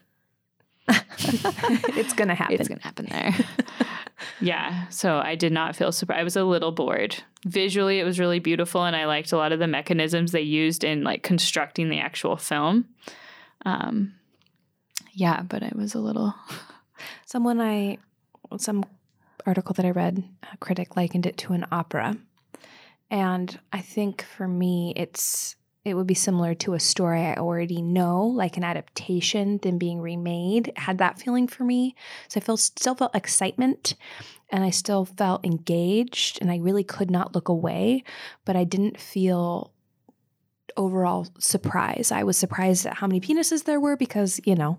it's 0.88 2.12
gonna 2.12 2.34
happen. 2.36 2.54
it's 2.54 2.68
gonna 2.68 2.82
happen 2.82 3.06
there. 3.10 3.34
yeah. 4.40 4.88
So 4.90 5.16
I 5.18 5.34
did 5.34 5.52
not 5.52 5.74
feel 5.74 5.90
surprised. 5.92 6.20
I 6.20 6.24
was 6.24 6.36
a 6.36 6.44
little 6.44 6.70
bored. 6.72 7.16
Visually, 7.46 7.98
it 8.00 8.04
was 8.04 8.18
really 8.20 8.38
beautiful, 8.38 8.84
and 8.84 8.94
I 8.94 9.06
liked 9.06 9.32
a 9.32 9.36
lot 9.36 9.52
of 9.52 9.58
the 9.58 9.66
mechanisms 9.66 10.32
they 10.32 10.40
used 10.42 10.84
in 10.84 11.02
like 11.02 11.22
constructing 11.22 11.88
the 11.88 11.98
actual 11.98 12.36
film. 12.36 12.86
Um, 13.66 14.14
yeah, 15.12 15.42
but 15.42 15.62
it 15.62 15.74
was 15.76 15.94
a 15.94 15.98
little. 16.00 16.34
Someone 17.26 17.60
I, 17.60 17.98
some 18.58 18.84
article 19.46 19.74
that 19.74 19.86
I 19.86 19.90
read, 19.90 20.24
a 20.52 20.56
critic 20.58 20.96
likened 20.96 21.26
it 21.26 21.36
to 21.38 21.52
an 21.52 21.66
opera. 21.70 22.16
And 23.10 23.58
I 23.72 23.80
think 23.80 24.22
for 24.22 24.48
me, 24.48 24.92
it's 24.96 25.56
it 25.84 25.94
would 25.94 26.06
be 26.06 26.14
similar 26.14 26.54
to 26.54 26.72
a 26.72 26.80
story 26.80 27.20
I 27.20 27.34
already 27.34 27.82
know, 27.82 28.24
like 28.24 28.56
an 28.56 28.64
adaptation, 28.64 29.58
then 29.62 29.76
being 29.76 30.00
remade. 30.00 30.68
It 30.68 30.78
had 30.78 30.96
that 30.98 31.18
feeling 31.18 31.46
for 31.46 31.62
me. 31.62 31.94
So 32.28 32.40
I 32.40 32.42
feel 32.42 32.56
still 32.56 32.94
felt 32.94 33.14
excitement, 33.14 33.94
and 34.48 34.64
I 34.64 34.70
still 34.70 35.04
felt 35.04 35.44
engaged, 35.44 36.38
and 36.40 36.50
I 36.50 36.56
really 36.56 36.84
could 36.84 37.10
not 37.10 37.34
look 37.34 37.48
away. 37.50 38.02
But 38.46 38.56
I 38.56 38.64
didn't 38.64 38.98
feel 38.98 39.72
overall 40.76 41.28
surprise. 41.38 42.10
I 42.10 42.22
was 42.22 42.38
surprised 42.38 42.86
at 42.86 42.94
how 42.94 43.06
many 43.06 43.20
penises 43.20 43.64
there 43.64 43.78
were 43.78 43.96
because 43.96 44.40
you 44.46 44.54
know, 44.54 44.78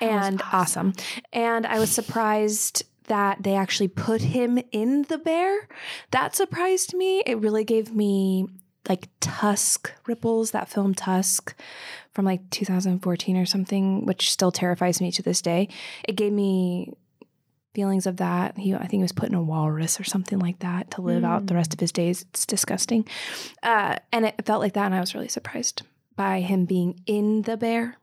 and 0.00 0.40
awesome. 0.50 0.94
awesome. 0.94 1.04
And 1.30 1.66
I 1.66 1.78
was 1.78 1.90
surprised 1.90 2.84
that 3.08 3.42
they 3.42 3.54
actually 3.54 3.88
put 3.88 4.22
him 4.22 4.58
in 4.72 5.02
the 5.02 5.18
bear. 5.18 5.68
That 6.10 6.34
surprised 6.34 6.94
me. 6.94 7.22
It 7.26 7.38
really 7.38 7.64
gave 7.64 7.94
me 7.94 8.46
like 8.88 9.08
Tusk 9.20 9.92
ripples, 10.06 10.52
that 10.52 10.68
film 10.68 10.94
Tusk 10.94 11.54
from 12.12 12.24
like 12.24 12.48
2014 12.50 13.36
or 13.36 13.46
something, 13.46 14.06
which 14.06 14.30
still 14.30 14.50
terrifies 14.50 15.00
me 15.00 15.10
to 15.12 15.22
this 15.22 15.42
day. 15.42 15.68
It 16.04 16.16
gave 16.16 16.32
me 16.32 16.94
feelings 17.74 18.06
of 18.06 18.16
that. 18.16 18.56
He, 18.56 18.74
I 18.74 18.80
think 18.80 18.92
he 18.92 19.02
was 19.02 19.12
put 19.12 19.28
in 19.28 19.34
a 19.34 19.42
walrus 19.42 20.00
or 20.00 20.04
something 20.04 20.38
like 20.38 20.60
that 20.60 20.90
to 20.92 21.02
live 21.02 21.22
out 21.24 21.46
the 21.46 21.54
rest 21.54 21.74
of 21.74 21.80
his 21.80 21.92
days. 21.92 22.22
It's 22.30 22.46
disgusting. 22.46 23.06
Uh, 23.62 23.96
and 24.12 24.24
it 24.24 24.44
felt 24.44 24.60
like 24.60 24.72
that, 24.72 24.86
and 24.86 24.94
I 24.94 25.00
was 25.00 25.14
really 25.14 25.28
surprised 25.28 25.82
by 26.16 26.40
him 26.40 26.64
being 26.64 27.00
in 27.06 27.42
the 27.42 27.56
bear. 27.56 27.96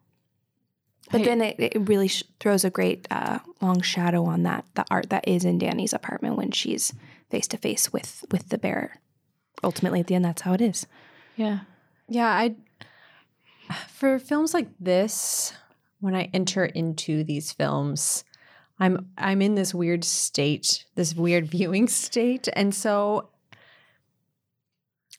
But 1.11 1.21
I- 1.21 1.25
then 1.25 1.41
it, 1.41 1.55
it 1.59 1.87
really 1.89 2.07
sh- 2.07 2.23
throws 2.39 2.63
a 2.65 2.69
great 2.69 3.07
uh, 3.11 3.39
long 3.61 3.81
shadow 3.81 4.25
on 4.25 4.43
that 4.43 4.65
the 4.75 4.85
art 4.89 5.09
that 5.09 5.27
is 5.27 5.45
in 5.45 5.57
Danny's 5.59 5.93
apartment 5.93 6.35
when 6.37 6.51
she's 6.51 6.93
face 7.29 7.47
to 7.49 7.57
face 7.57 7.91
with 7.93 8.25
with 8.31 8.49
the 8.49 8.57
bear. 8.57 8.99
Ultimately, 9.63 9.99
at 9.99 10.07
the 10.07 10.15
end, 10.15 10.25
that's 10.25 10.41
how 10.41 10.53
it 10.53 10.61
is. 10.61 10.85
Yeah. 11.35 11.59
Yeah, 12.07 12.27
I 12.27 12.55
for 13.87 14.19
films 14.19 14.53
like 14.53 14.67
this, 14.79 15.53
when 15.99 16.15
I 16.15 16.29
enter 16.33 16.65
into 16.65 17.23
these 17.23 17.51
films, 17.51 18.23
I'm 18.79 19.07
I'm 19.17 19.41
in 19.41 19.55
this 19.55 19.73
weird 19.73 20.03
state, 20.03 20.85
this 20.95 21.15
weird 21.15 21.45
viewing 21.51 21.87
state, 21.87 22.47
and 22.53 22.73
so 22.75 23.29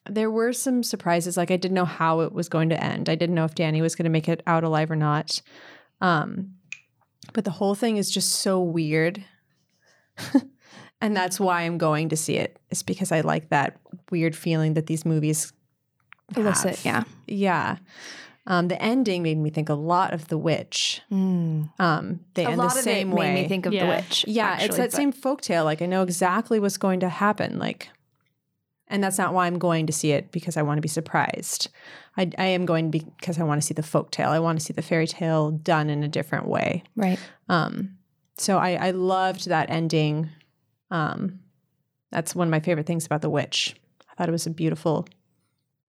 there 0.08 0.30
were 0.30 0.52
some 0.52 0.82
surprises. 0.82 1.36
Like 1.36 1.50
I 1.50 1.56
didn't 1.56 1.74
know 1.74 1.84
how 1.84 2.20
it 2.20 2.32
was 2.32 2.48
going 2.48 2.68
to 2.68 2.82
end. 2.82 3.08
I 3.08 3.14
didn't 3.16 3.34
know 3.34 3.44
if 3.44 3.54
Danny 3.54 3.82
was 3.82 3.96
going 3.96 4.04
to 4.04 4.10
make 4.10 4.28
it 4.28 4.42
out 4.46 4.62
alive 4.64 4.90
or 4.90 4.96
not. 4.96 5.40
Um, 6.00 6.54
but 7.32 7.44
the 7.44 7.50
whole 7.50 7.74
thing 7.74 7.96
is 7.96 8.10
just 8.10 8.30
so 8.32 8.60
weird. 8.60 9.24
and 11.00 11.16
that's 11.16 11.38
why 11.40 11.62
I'm 11.62 11.78
going 11.78 12.08
to 12.10 12.16
see 12.16 12.36
it. 12.36 12.58
It's 12.70 12.82
because 12.82 13.12
I 13.12 13.20
like 13.20 13.48
that 13.50 13.78
weird 14.10 14.34
feeling 14.36 14.74
that 14.74 14.86
these 14.86 15.04
movies 15.04 15.52
elicit, 16.36 16.76
have. 16.80 16.84
yeah. 16.84 17.04
Yeah. 17.26 17.76
Um, 18.48 18.68
the 18.68 18.80
ending 18.80 19.24
made 19.24 19.38
me 19.38 19.50
think 19.50 19.68
a 19.68 19.74
lot 19.74 20.14
of 20.14 20.28
The 20.28 20.38
Witch. 20.38 21.02
Um, 21.10 22.20
they 22.34 22.44
a 22.44 22.50
end 22.50 22.58
lot 22.58 22.72
the 22.74 22.78
of 22.78 22.84
same 22.84 23.10
it 23.10 23.14
way. 23.16 23.34
made 23.34 23.42
me 23.42 23.48
think 23.48 23.66
of 23.66 23.72
Yeah. 23.72 23.86
the 23.86 23.96
witch. 23.96 24.24
yeah, 24.28 24.60
it's 24.60 24.76
that 24.76 24.90
but- 24.92 24.96
same 24.96 25.12
folktale. 25.12 25.64
Like 25.64 25.82
I 25.82 25.86
know 25.86 26.02
exactly 26.02 26.60
what's 26.60 26.76
going 26.78 27.00
to 27.00 27.08
happen. 27.08 27.58
Like, 27.58 27.88
and 28.88 29.02
that's 29.02 29.18
not 29.18 29.34
why 29.34 29.46
I'm 29.46 29.58
going 29.58 29.86
to 29.86 29.92
see 29.92 30.12
it 30.12 30.30
because 30.30 30.56
I 30.56 30.62
want 30.62 30.78
to 30.78 30.82
be 30.82 30.88
surprised. 30.88 31.68
I, 32.16 32.30
I 32.38 32.46
am 32.46 32.66
going 32.66 32.90
because 32.90 33.38
I 33.38 33.44
want 33.44 33.60
to 33.60 33.66
see 33.66 33.74
the 33.74 33.82
folktale. 33.82 34.28
I 34.28 34.40
want 34.40 34.58
to 34.58 34.64
see 34.64 34.72
the 34.72 34.82
fairy 34.82 35.06
tale 35.06 35.50
done 35.50 35.90
in 35.90 36.02
a 36.02 36.08
different 36.08 36.46
way. 36.46 36.82
right. 36.94 37.18
Um, 37.48 37.96
so 38.38 38.58
I, 38.58 38.74
I 38.74 38.90
loved 38.90 39.48
that 39.48 39.70
ending. 39.70 40.28
Um, 40.90 41.40
that's 42.12 42.34
one 42.34 42.48
of 42.48 42.50
my 42.50 42.60
favorite 42.60 42.86
things 42.86 43.06
about 43.06 43.22
The 43.22 43.30
Witch. 43.30 43.74
I 44.10 44.14
thought 44.14 44.28
it 44.28 44.32
was 44.32 44.46
a 44.46 44.50
beautiful, 44.50 45.08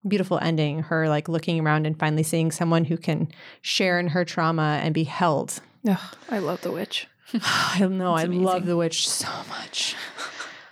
beautiful 0.07 0.39
ending. 0.41 0.79
Her 0.79 1.09
like 1.09 1.27
looking 1.27 1.59
around 1.59 1.85
and 1.85 1.99
finally 1.99 2.23
seeing 2.23 2.51
someone 2.51 2.85
who 2.85 2.97
can 2.97 3.29
share 3.61 3.99
in 3.99 4.07
her 4.07 4.23
trauma 4.23 4.79
and 4.81 4.93
be 4.93 5.03
held. 5.03 5.59
Ugh, 5.87 5.99
I 6.29 6.39
love 6.39 6.61
the 6.61 6.71
witch. 6.71 7.07
I 7.33 7.85
know. 7.89 8.13
I 8.13 8.23
love. 8.23 8.65
The 8.65 8.77
Witch 8.77 9.07
so 9.07 9.27
much. 9.49 9.95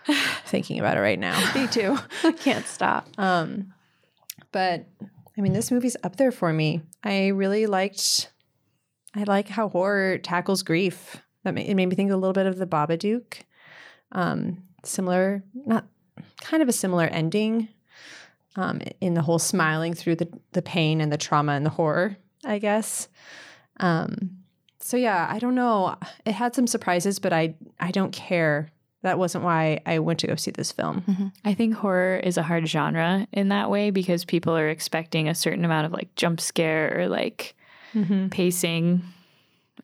Thinking 0.46 0.80
about 0.80 0.98
it 0.98 1.02
right 1.02 1.20
now. 1.20 1.40
Me 1.54 1.68
too. 1.68 1.98
I 2.24 2.32
can't 2.32 2.66
stop. 2.66 3.08
Um, 3.18 3.74
but 4.52 4.86
I 5.38 5.42
mean, 5.42 5.54
this 5.54 5.72
movie's 5.72 5.98
up 6.04 6.16
there 6.16 6.32
for 6.32 6.52
me. 6.54 6.82
I 7.04 7.28
really 7.28 7.66
liked. 7.66 8.32
I 9.16 9.24
like 9.24 9.48
how 9.48 9.70
horror 9.70 10.18
tackles 10.18 10.64
grief. 10.64 11.18
That 11.44 11.56
ma- 11.56 11.62
it 11.62 11.76
made 11.76 11.88
me 11.88 11.96
think 11.96 12.12
a 12.12 12.16
little 12.16 12.34
bit 12.34 12.46
of 12.46 12.58
the 12.58 12.68
Babadook. 12.68 13.42
Um, 14.12 14.64
similar, 14.84 15.44
not 15.54 15.86
kind 16.42 16.64
of 16.64 16.70
a 16.70 16.74
similar 16.74 17.06
ending. 17.06 17.70
Um, 18.58 18.80
in 19.02 19.16
the 19.16 19.22
whole 19.22 19.40
smiling 19.40 19.94
through 19.94 20.16
the 20.16 20.30
the 20.54 20.62
pain 20.62 21.02
and 21.02 21.12
the 21.12 21.18
trauma 21.18 21.52
and 21.52 21.66
the 21.66 21.72
horror, 21.72 22.16
I 22.46 22.58
guess. 22.60 23.10
Um, 23.82 24.38
so 24.80 24.96
yeah, 24.96 25.28
I 25.30 25.40
don't 25.40 25.56
know. 25.56 25.98
It 26.26 26.34
had 26.34 26.56
some 26.56 26.68
surprises, 26.68 27.20
but 27.20 27.34
I 27.34 27.56
I 27.82 27.92
don't 27.92 28.14
care. 28.14 28.72
That 29.06 29.20
wasn't 29.20 29.44
why 29.44 29.82
I 29.86 30.00
went 30.00 30.20
to 30.22 30.28
go 30.28 30.36
see 30.36 30.52
this 30.52 30.72
film. 30.72 31.32
I 31.46 31.54
think 31.54 31.76
horror 31.76 32.18
is 32.18 32.38
a 32.38 32.44
hard 32.44 32.68
genre 32.68 33.28
in 33.32 33.50
that 33.50 33.70
way 33.70 33.92
because 33.92 34.26
people 34.26 34.58
are 34.58 34.68
expecting 34.70 35.30
a 35.30 35.36
certain 35.36 35.64
amount 35.64 35.86
of 35.86 35.92
like 35.94 36.14
jump 36.16 36.42
scare 36.42 37.00
or 37.00 37.08
like 37.08 37.56
Mm-hmm. 37.94 38.28
pacing. 38.28 39.04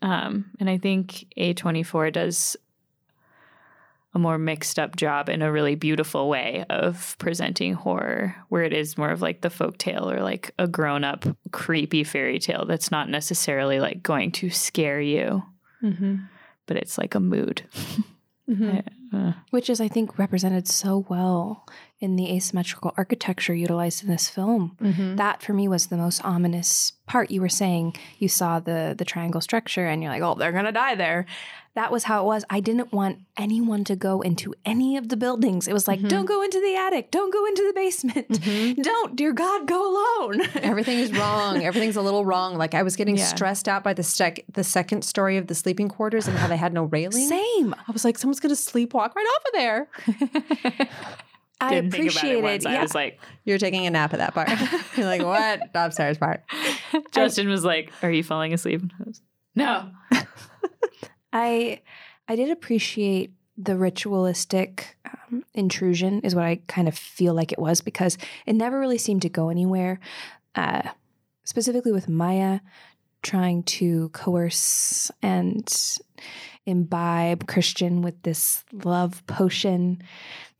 Um, 0.01 0.51
and 0.59 0.69
I 0.69 0.77
think 0.79 1.27
A24 1.37 2.11
does 2.11 2.57
a 4.13 4.19
more 4.19 4.37
mixed 4.37 4.77
up 4.77 4.97
job 4.97 5.29
in 5.29 5.41
a 5.41 5.51
really 5.51 5.75
beautiful 5.75 6.27
way 6.27 6.65
of 6.69 7.15
presenting 7.19 7.73
horror, 7.73 8.35
where 8.49 8.63
it 8.63 8.73
is 8.73 8.97
more 8.97 9.11
of 9.11 9.21
like 9.21 9.39
the 9.41 9.49
folk 9.49 9.77
tale 9.77 10.09
or 10.11 10.19
like 10.21 10.51
a 10.59 10.67
grown 10.67 11.05
up 11.05 11.25
creepy 11.51 12.03
fairy 12.03 12.37
tale 12.39 12.65
that's 12.65 12.91
not 12.91 13.07
necessarily 13.07 13.79
like 13.79 14.03
going 14.03 14.31
to 14.33 14.49
scare 14.49 14.99
you, 14.99 15.43
Mm-hmm. 15.81 16.15
but 16.65 16.75
it's 16.77 16.97
like 16.97 17.15
a 17.15 17.19
mood. 17.21 17.61
I- 18.49 18.83
Which 19.49 19.69
is, 19.69 19.81
I 19.81 19.87
think, 19.87 20.17
represented 20.17 20.67
so 20.67 21.05
well 21.09 21.65
in 22.01 22.15
the 22.15 22.35
asymmetrical 22.35 22.91
architecture 22.97 23.53
utilized 23.53 24.03
in 24.03 24.09
this 24.09 24.27
film. 24.27 24.75
Mm-hmm. 24.81 25.15
That 25.17 25.41
for 25.41 25.53
me 25.53 25.67
was 25.67 25.87
the 25.87 25.97
most 25.97 26.25
ominous 26.25 26.93
part. 27.05 27.29
You 27.31 27.39
were 27.41 27.49
saying 27.49 27.95
you 28.17 28.27
saw 28.27 28.59
the 28.59 28.95
the 28.97 29.05
triangle 29.05 29.39
structure 29.41 29.85
and 29.85 30.01
you're 30.01 30.11
like, 30.11 30.23
oh, 30.23 30.33
they're 30.35 30.51
gonna 30.51 30.71
die 30.71 30.95
there. 30.95 31.25
That 31.73 31.89
was 31.89 32.03
how 32.03 32.23
it 32.23 32.25
was. 32.25 32.43
I 32.49 32.59
didn't 32.59 32.91
want 32.91 33.19
anyone 33.37 33.85
to 33.85 33.95
go 33.95 34.19
into 34.19 34.53
any 34.65 34.97
of 34.97 35.07
the 35.07 35.15
buildings. 35.15 35.69
It 35.69 35.73
was 35.73 35.87
like, 35.87 36.01
Mhm. 36.01 36.09
don't 36.09 36.25
go 36.25 36.41
into 36.41 36.59
the 36.59 36.75
attic, 36.75 37.11
don't 37.11 37.31
go 37.31 37.45
into 37.45 37.63
the 37.65 37.71
basement. 37.73 38.27
Mhm. 38.27 38.83
Don't, 38.89 39.15
dear 39.15 39.31
God, 39.31 39.67
go 39.67 39.79
alone. 39.91 40.41
Everything 40.55 40.99
is 40.99 41.13
wrong. 41.13 41.63
Everything's 41.63 41.95
a 41.95 42.01
little 42.01 42.25
wrong. 42.25 42.57
Like 42.57 42.73
I 42.73 42.83
was 42.83 42.97
getting 42.97 43.15
Yeah. 43.15 43.23
stressed 43.25 43.69
out 43.69 43.83
by 43.85 43.93
the 43.93 44.03
sec- 44.03 44.43
the 44.51 44.65
second 44.65 45.03
story 45.05 45.37
of 45.37 45.47
the 45.47 45.55
sleeping 45.55 45.87
quarters 45.87 46.27
and 46.27 46.37
how 46.37 46.47
they 46.47 46.57
had 46.57 46.73
no 46.73 46.83
railing. 46.85 47.25
Same. 47.27 47.73
I 47.87 47.91
was 47.93 48.03
like, 48.03 48.17
someone's 48.17 48.41
gonna 48.41 48.55
sleepwalk 48.55 49.15
right 49.15 49.29
off 49.33 49.43
of 49.45 49.53
there. 49.53 50.87
I 51.61 51.69
didn't 51.69 51.91
think 51.91 52.11
about 52.11 52.23
it 52.23 52.37
appreciated. 52.37 52.67
I 52.67 52.81
was 52.81 52.95
like, 52.95 53.19
You're 53.45 53.57
taking 53.57 53.85
a 53.85 53.89
nap 53.89 54.13
at 54.13 54.19
that 54.19 54.33
part. 54.33 54.49
You're 54.97 55.05
like, 55.05 55.23
what? 55.23 55.73
The 55.73 55.85
upstairs 55.85 56.17
part. 56.17 56.43
Justin 57.11 57.49
was 57.49 57.63
like, 57.63 57.91
"Are 58.01 58.11
you 58.11 58.23
falling 58.23 58.53
asleep?" 58.53 58.81
I 58.99 59.03
was, 59.05 59.21
no. 59.55 59.91
I 61.33 61.81
I 62.27 62.35
did 62.35 62.49
appreciate 62.49 63.31
the 63.57 63.77
ritualistic 63.77 64.97
um, 65.05 65.43
intrusion 65.53 66.21
is 66.21 66.33
what 66.33 66.45
I 66.45 66.61
kind 66.67 66.87
of 66.87 66.97
feel 66.97 67.33
like 67.33 67.51
it 67.51 67.59
was 67.59 67.81
because 67.81 68.17
it 68.45 68.53
never 68.53 68.79
really 68.79 68.97
seemed 68.97 69.21
to 69.21 69.29
go 69.29 69.49
anywhere. 69.49 69.99
Uh, 70.55 70.81
specifically 71.43 71.91
with 71.91 72.09
Maja 72.09 72.61
trying 73.23 73.63
to 73.63 74.09
coerce 74.09 75.11
and 75.21 75.71
imbibe 76.65 77.47
Christian 77.47 78.01
with 78.01 78.21
this 78.23 78.63
love 78.83 79.25
potion. 79.27 80.01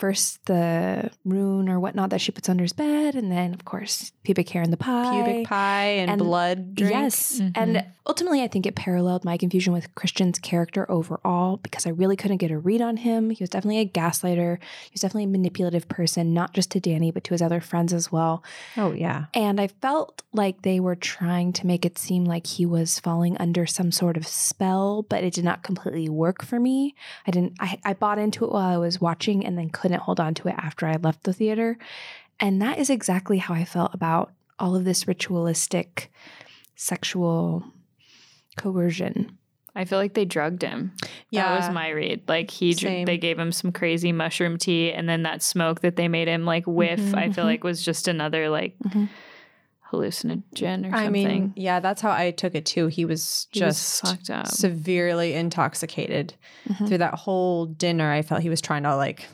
First, 0.02 0.43
the 0.47 1.12
rune 1.26 1.70
or 1.70 1.80
whatnot 1.80 2.10
that 2.10 2.22
she 2.22 2.32
puts 2.32 2.49
under 2.49 2.64
his 2.64 2.74
bed, 2.74 3.14
and 3.14 3.32
then, 3.32 3.54
of 3.54 3.66
course, 3.66 4.12
pubic 4.24 4.49
hair 4.49 4.64
in 4.64 4.72
the 4.72 4.78
pie. 4.78 5.24
Pubic 5.24 5.47
pie 5.47 5.84
and, 6.02 6.10
And- 6.10 6.20
blood 6.20 6.74
drink. 6.74 6.91
Yes. 6.91 7.39
Mhm. 7.39 7.52
And 7.54 7.86
ultimately, 8.08 8.41
I 8.41 8.47
think 8.47 8.66
it 8.66 8.74
paralleled 8.74 9.24
my 9.24 9.38
confusion 9.38 9.74
with 9.74 9.93
Christian's 9.93 10.39
character 10.39 10.89
overall 10.91 11.58
because 11.58 11.86
I 11.86 11.91
really 11.91 12.16
couldn't 12.16 12.38
get 12.38 12.49
a 12.49 12.58
read 12.58 12.82
on 12.82 12.97
him. 12.97 13.30
He 13.30 13.43
was 13.43 13.49
definitely 13.52 13.78
a 13.78 13.86
gaslighter. 13.86 14.58
He 14.86 14.91
was 14.91 15.02
definitely 15.02 15.26
a 15.26 15.28
manipulative 15.28 15.88
person, 15.88 16.34
not 16.34 16.54
just 16.56 16.72
to 16.72 16.80
Danny, 16.80 17.12
but 17.12 17.24
to 17.26 17.36
his 17.36 17.41
other 17.43 17.62
friends 17.62 17.93
as 17.93 18.12
well. 18.12 18.43
Oh 18.78 18.93
yeah. 18.93 19.26
And 19.36 19.62
I 19.62 19.68
felt 19.68 20.24
like 20.34 20.64
they 20.64 20.80
were 20.80 20.95
trying 20.95 21.54
to 21.54 21.68
make 21.68 21.86
it 21.86 21.99
seem 21.99 22.26
like 22.26 22.47
he 22.47 22.66
was 22.66 22.97
falling 22.99 23.38
under 23.38 23.68
some 23.68 23.91
sort 23.91 24.18
of 24.18 24.26
spell, 24.26 25.04
but 25.04 25.24
it 25.24 25.34
did 25.36 25.43
not 25.43 25.62
completely 25.62 26.10
work 26.10 26.43
for 26.43 26.60
me. 26.60 26.95
I 27.28 27.32
didn't, 27.32 27.54
I, 27.60 27.78
I 27.86 27.93
bought 27.93 28.18
into 28.18 28.45
it 28.45 28.52
while 28.52 28.74
I 28.74 28.78
was 28.78 28.99
watching 28.99 29.45
and 29.45 29.58
then 29.58 29.70
couldn't 29.70 29.91
hold 30.00 30.20
on 30.20 30.34
to 30.36 30.48
it 30.48 30.56
after 30.58 30.88
I 30.88 30.96
left 30.96 31.24
the 31.24 31.34
theater. 31.34 31.78
And 32.39 32.62
that 32.62 32.80
is 32.80 32.89
exactly 32.89 33.38
how 33.38 33.54
I 33.54 33.66
felt 33.66 33.94
about 33.94 34.32
all 34.58 34.76
of 34.76 34.86
this 34.86 35.08
ritualistic 35.08 36.12
sexual 36.76 37.64
coercion. 38.58 39.38
I 39.76 39.86
feel 39.86 40.00
like 40.00 40.14
they 40.16 40.26
drugged 40.26 40.64
him. 40.64 40.92
Yeah. 41.30 41.48
That 41.50 41.68
was 41.68 41.74
my 41.74 41.89
read. 41.89 42.24
Like 42.28 42.52
he, 42.52 42.74
dr- 42.74 42.80
Same. 42.92 43.06
they 43.06 43.18
gave 43.18 43.39
him 43.39 43.52
some 43.52 43.72
crazy 43.72 44.12
mushroom 44.12 44.58
tea, 44.58 44.92
and 44.92 45.08
then 45.08 45.24
that 45.24 45.42
smoke 45.42 45.80
that 45.82 45.96
they 45.96 46.08
made 46.10 46.28
him 46.28 46.46
like 46.46 46.66
whiff. 46.68 47.00
Mhm, 47.00 47.16
I 47.16 47.32
feel 47.32 47.44
mhm. 47.46 47.48
like 47.48 47.64
was 47.64 47.84
just 47.86 48.08
another 48.10 48.50
like 48.50 48.76
Mhm. 48.88 49.08
hallucinogen 49.92 50.42
or 50.88 50.92
something. 50.92 50.92
I 50.92 51.10
mean, 51.10 51.54
yeah, 51.56 51.80
that's 51.80 52.02
how 52.02 52.12
I 52.12 52.32
took 52.32 52.56
it 52.56 52.66
too. 52.66 52.88
He 52.88 53.06
was 53.06 53.48
He 53.52 53.64
was 53.64 53.76
just 53.78 54.02
fucked 54.02 54.30
up. 54.30 54.48
severely 54.48 55.34
intoxicated 55.34 56.34
Mhm. 56.68 56.88
through 56.88 56.98
that 57.00 57.14
whole 57.16 57.66
dinner. 57.66 58.12
I 58.12 58.22
felt 58.22 58.42
he 58.42 58.50
was 58.50 58.62
trying 58.62 58.84
to 58.84 58.96
like 58.96 59.28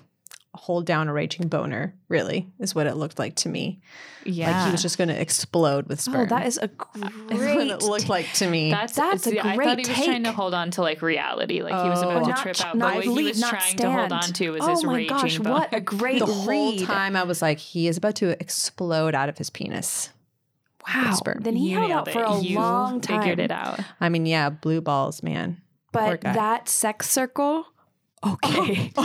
hold 0.57 0.85
down 0.85 1.07
a 1.07 1.13
raging 1.13 1.47
boner. 1.47 1.93
Really, 2.09 2.47
is 2.59 2.75
what 2.75 2.87
it 2.87 2.95
looked 2.95 3.17
like 3.19 3.35
to 3.37 3.49
me. 3.49 3.79
yeah, 4.25 4.51
Like 4.51 4.65
he 4.67 4.71
was 4.71 4.81
just 4.81 4.97
going 4.97 5.07
to 5.09 5.19
explode 5.19 5.87
with 5.87 5.99
oh, 5.99 6.11
sperm. 6.11 6.21
Oh, 6.23 6.25
that 6.25 6.47
is 6.47 6.57
a 6.57 6.63
Is 6.95 7.01
what 7.01 7.27
great. 7.29 7.69
it 7.71 7.81
looked 7.81 8.09
like 8.09 8.31
to 8.35 8.49
me. 8.49 8.71
That's 8.71 8.95
That's 8.95 9.25
a 9.27 9.29
see, 9.31 9.39
I 9.39 9.55
thought 9.55 9.79
he 9.79 9.87
was 9.89 10.03
trying 10.05 10.23
to 10.23 10.31
hold 10.31 10.53
on 10.53 10.71
to 10.71 10.81
like 10.81 11.01
reality, 11.01 11.61
like 11.61 11.73
he 11.81 11.89
was 11.89 12.03
Oh. 12.03 12.09
about 12.09 12.23
to 12.25 12.29
Not- 12.31 12.41
trip 12.41 12.65
out. 12.65 12.75
not 12.77 12.95
But 12.95 13.05
what 13.07 13.17
he 13.17 13.23
was 13.25 13.39
not 13.39 13.49
trying 13.51 13.75
to 13.77 13.91
hold 13.91 14.09
stand. 14.09 14.13
on 14.13 14.33
to 14.33 14.49
was 14.51 14.61
oh 14.63 14.69
his 14.69 14.83
my 14.83 14.95
raging 14.95 15.17
gosh, 15.17 15.37
boner. 15.37 15.51
what 15.51 15.73
a 15.73 15.79
great 15.95 16.19
the 16.19 16.25
whole 16.25 16.45
read. 16.71 16.85
time 16.85 17.15
I 17.15 17.23
was 17.23 17.41
like, 17.41 17.59
he 17.59 17.87
is 17.87 17.95
about 17.97 18.15
to 18.15 18.29
explode 18.41 19.15
out 19.15 19.29
of 19.29 19.37
his 19.37 19.49
penis. 19.49 20.09
Wow. 20.87 21.13
sperm. 21.15 21.39
Then 21.41 21.55
he 21.57 21.71
You 21.71 21.77
held 21.79 21.91
out 21.91 22.09
for 22.11 22.21
it. 22.23 22.29
a 22.29 22.39
You 22.41 22.55
long 22.55 23.01
time. 23.01 23.19
Figured 23.21 23.39
it 23.39 23.51
out. 23.51 23.81
I 23.99 24.07
mean, 24.09 24.25
yeah, 24.25 24.49
blue 24.49 24.79
balls, 24.81 25.21
man. 25.21 25.61
But 25.91 26.21
that 26.21 26.69
sex 26.69 27.09
circle, 27.09 27.65
okay. 28.25 28.91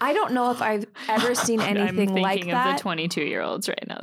I 0.00 0.12
don't 0.12 0.32
know 0.32 0.52
if 0.52 0.62
I've 0.62 0.86
ever 1.08 1.34
seen 1.34 1.60
anything 1.60 1.76
I'm 1.88 1.88
anything 1.88 2.14
thinking 2.14 2.52
like 2.52 2.70
of 2.70 2.76
the 2.76 2.82
22 2.82 3.22
year 3.22 3.42
olds 3.42 3.68
right 3.68 3.84
now. 3.88 3.98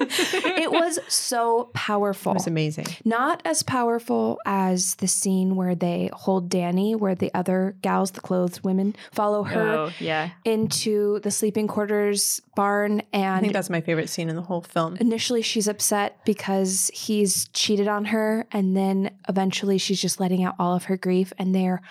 it 0.00 0.72
was 0.72 0.98
so 1.08 1.70
powerful. 1.74 2.32
It 2.32 2.36
was 2.36 2.46
amazing. 2.46 2.86
Not 3.04 3.42
as 3.44 3.62
powerful 3.62 4.38
as 4.46 4.94
the 4.96 5.06
scene 5.06 5.54
where 5.54 5.74
they 5.74 6.08
hold 6.12 6.48
Danny, 6.48 6.94
where 6.94 7.14
the 7.14 7.30
other 7.34 7.76
gals, 7.82 8.12
the 8.12 8.22
clothed 8.22 8.64
women, 8.64 8.96
follow 9.12 9.42
her 9.42 9.60
oh 9.60 9.92
yeah, 9.98 10.30
into 10.44 11.20
the 11.20 11.30
sleeping 11.30 11.68
quarters 11.68 12.40
barn. 12.54 13.02
And 13.12 13.36
I 13.36 13.40
think 13.40 13.52
that's 13.52 13.70
my 13.70 13.80
favorite 13.82 14.08
scene 14.08 14.28
in 14.30 14.36
the 14.36 14.42
whole 14.42 14.62
film. 14.62 14.96
initially 14.96 15.42
she's 15.42 15.68
upset 15.68 16.24
because 16.24 16.90
he's 16.94 17.48
cheated 17.48 17.88
on 17.88 18.06
her. 18.06 18.46
And 18.50 18.76
then 18.76 19.10
eventually 19.28 19.78
she's 19.78 20.00
just 20.00 20.20
letting 20.20 20.42
out 20.42 20.54
all 20.58 20.74
of 20.74 20.84
her 20.84 20.96
grief. 20.96 21.32
And 21.38 21.54
they're 21.54 21.82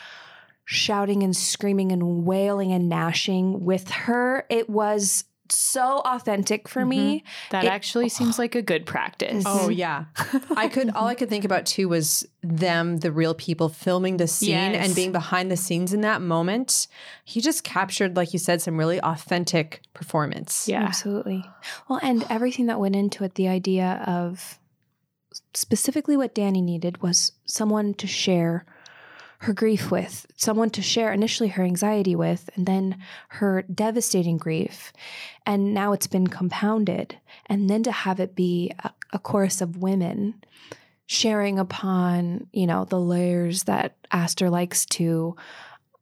shouting 0.72 1.24
and 1.24 1.36
screaming 1.36 1.92
and 1.92 2.28
wailing 2.28 2.72
and 2.72 2.88
gnashing 2.88 3.66
with 3.66 3.90
her. 3.90 4.46
It 4.52 4.70
was 4.70 5.24
so 5.52 6.04
authentic 6.06 6.68
for 6.68 6.86
me. 6.86 7.22
Mm-hmm. 7.22 7.28
that 7.50 7.64
It- 7.64 7.72
actually 7.72 8.08
seems 8.08 8.38
like 8.38 8.54
a 8.54 8.62
good 8.62 8.86
practice. 8.86 9.46
Oh 9.48 9.62
mm-hmm. 9.64 9.72
yeah, 9.72 10.06
I 10.56 10.68
could. 10.68 10.92
All 10.92 11.08
I 11.08 11.16
could 11.16 11.28
think 11.28 11.44
about 11.44 11.66
too 11.66 11.90
was 11.90 12.24
them, 12.44 12.98
the 12.98 13.12
real 13.12 13.34
people, 13.34 13.68
filming 13.68 14.18
the 14.18 14.28
scene 14.28 14.52
Yes. 14.52 14.86
and 14.86 14.96
being 14.96 15.12
behind 15.12 15.50
the 15.50 15.58
scenes 15.58 15.92
in 15.92 16.02
that 16.02 16.22
moment. 16.22 16.86
He 17.24 17.42
just 17.42 17.64
captured, 17.64 18.16
like 18.16 18.32
you 18.32 18.38
said, 18.38 18.62
some 18.62 18.78
really 18.78 19.02
authentic 19.02 19.82
performance. 19.96 20.68
Yeah. 20.68 20.84
Absolutely. 20.84 21.44
Well, 21.88 22.00
and 22.04 22.28
everything 22.30 22.68
that 22.68 22.80
went 22.80 22.96
into 22.96 23.24
it, 23.24 23.34
the 23.34 23.48
idea 23.48 24.04
of 24.06 24.60
specifically 25.56 26.16
what 26.16 26.36
Danny 26.36 26.62
needed 26.62 27.02
was 27.02 27.32
someone 27.46 27.96
to 27.96 28.06
share 28.06 28.68
her 29.42 29.54
grief 29.54 29.90
with, 29.90 30.26
someone 30.36 30.70
to 30.70 30.82
share 30.82 31.14
initially 31.14 31.48
her 31.50 31.64
anxiety 31.64 32.14
with, 32.14 32.50
and 32.56 32.66
then 32.66 32.98
her 33.30 33.62
devastating 33.74 34.38
grief. 34.38 34.92
And 35.46 35.74
now 35.74 35.94
it's 35.94 36.08
been 36.08 36.28
compounded. 36.28 37.18
And 37.46 37.70
then 37.70 37.82
to 37.84 37.92
have 37.92 38.20
it 38.20 38.36
be 38.36 38.74
a, 38.84 38.92
a 39.14 39.20
chorus 39.20 39.62
of 39.62 39.78
women 39.78 40.44
sharing 41.06 41.58
upon, 41.58 42.48
you 42.52 42.68
know, 42.68 42.84
the 42.84 43.00
layers 43.00 43.64
that 43.64 43.96
Aster 44.12 44.50
likes 44.50 44.86
to 44.88 45.38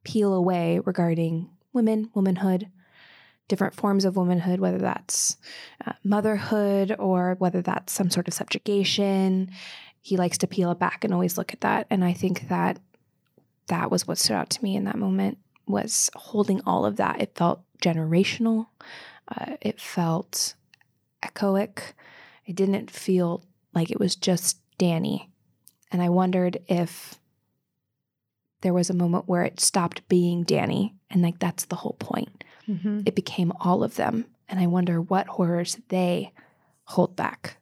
peel 0.04 0.34
away 0.34 0.80
regarding 0.84 1.50
women, 1.74 2.10
womanhood, 2.16 2.68
different 3.48 3.76
forms 3.76 4.04
of 4.04 4.18
womanhood, 4.18 4.60
whether 4.60 4.80
that's 4.80 5.38
uh, 5.86 5.94
motherhood 6.04 6.96
or 6.98 7.36
whether 7.38 7.62
that's 7.62 7.94
some 7.94 8.10
sort 8.10 8.28
of 8.28 8.34
subjugation. 8.34 9.52
He 10.02 10.18
likes 10.18 10.40
to 10.40 10.48
peel 10.48 10.72
it 10.72 10.80
back 10.80 11.04
and 11.04 11.14
always 11.14 11.38
look 11.38 11.54
at 11.54 11.62
that. 11.62 11.86
And 11.90 12.04
I 12.04 12.14
think 12.14 12.50
that 12.50 12.80
that 13.68 13.92
was 13.92 14.08
what 14.08 14.18
stood 14.18 14.36
out 14.36 14.50
to 14.52 14.64
me 14.64 14.76
in 14.76 14.86
that 14.86 14.98
moment 14.98 15.38
was 15.68 16.10
holding 16.16 16.62
all 16.66 16.86
of 16.86 16.96
that. 16.98 17.22
It 17.22 17.36
felt 17.36 17.62
generational. 17.82 18.68
Uh, 19.28 19.58
it 19.62 19.80
felt 19.82 20.56
echoic. 21.22 21.80
It 22.46 22.56
didn't 22.56 22.90
feel 22.90 23.44
like 23.74 23.92
it 23.92 24.00
was 24.00 24.16
just 24.16 24.58
Danny. 24.78 25.30
And 25.92 26.02
I 26.02 26.10
wondered 26.10 26.58
if 26.68 27.20
there 28.62 28.74
was 28.74 28.90
a 28.90 28.94
moment 28.96 29.28
where 29.28 29.44
it 29.44 29.60
stopped 29.60 30.08
being 30.08 30.44
Danny 30.44 30.96
and 31.10 31.22
like 31.22 31.40
that's 31.40 31.66
the 31.66 31.76
whole 31.76 31.96
point 32.00 32.44
Mhm. 32.68 33.08
it 33.08 33.16
became 33.16 33.54
all 33.60 33.84
of 33.84 33.96
them. 33.96 34.26
And 34.50 34.60
I 34.60 34.68
wonder 34.68 35.00
what 35.02 35.28
horrors 35.28 35.78
they 35.90 36.34
hold 36.86 37.16
back, 37.16 37.58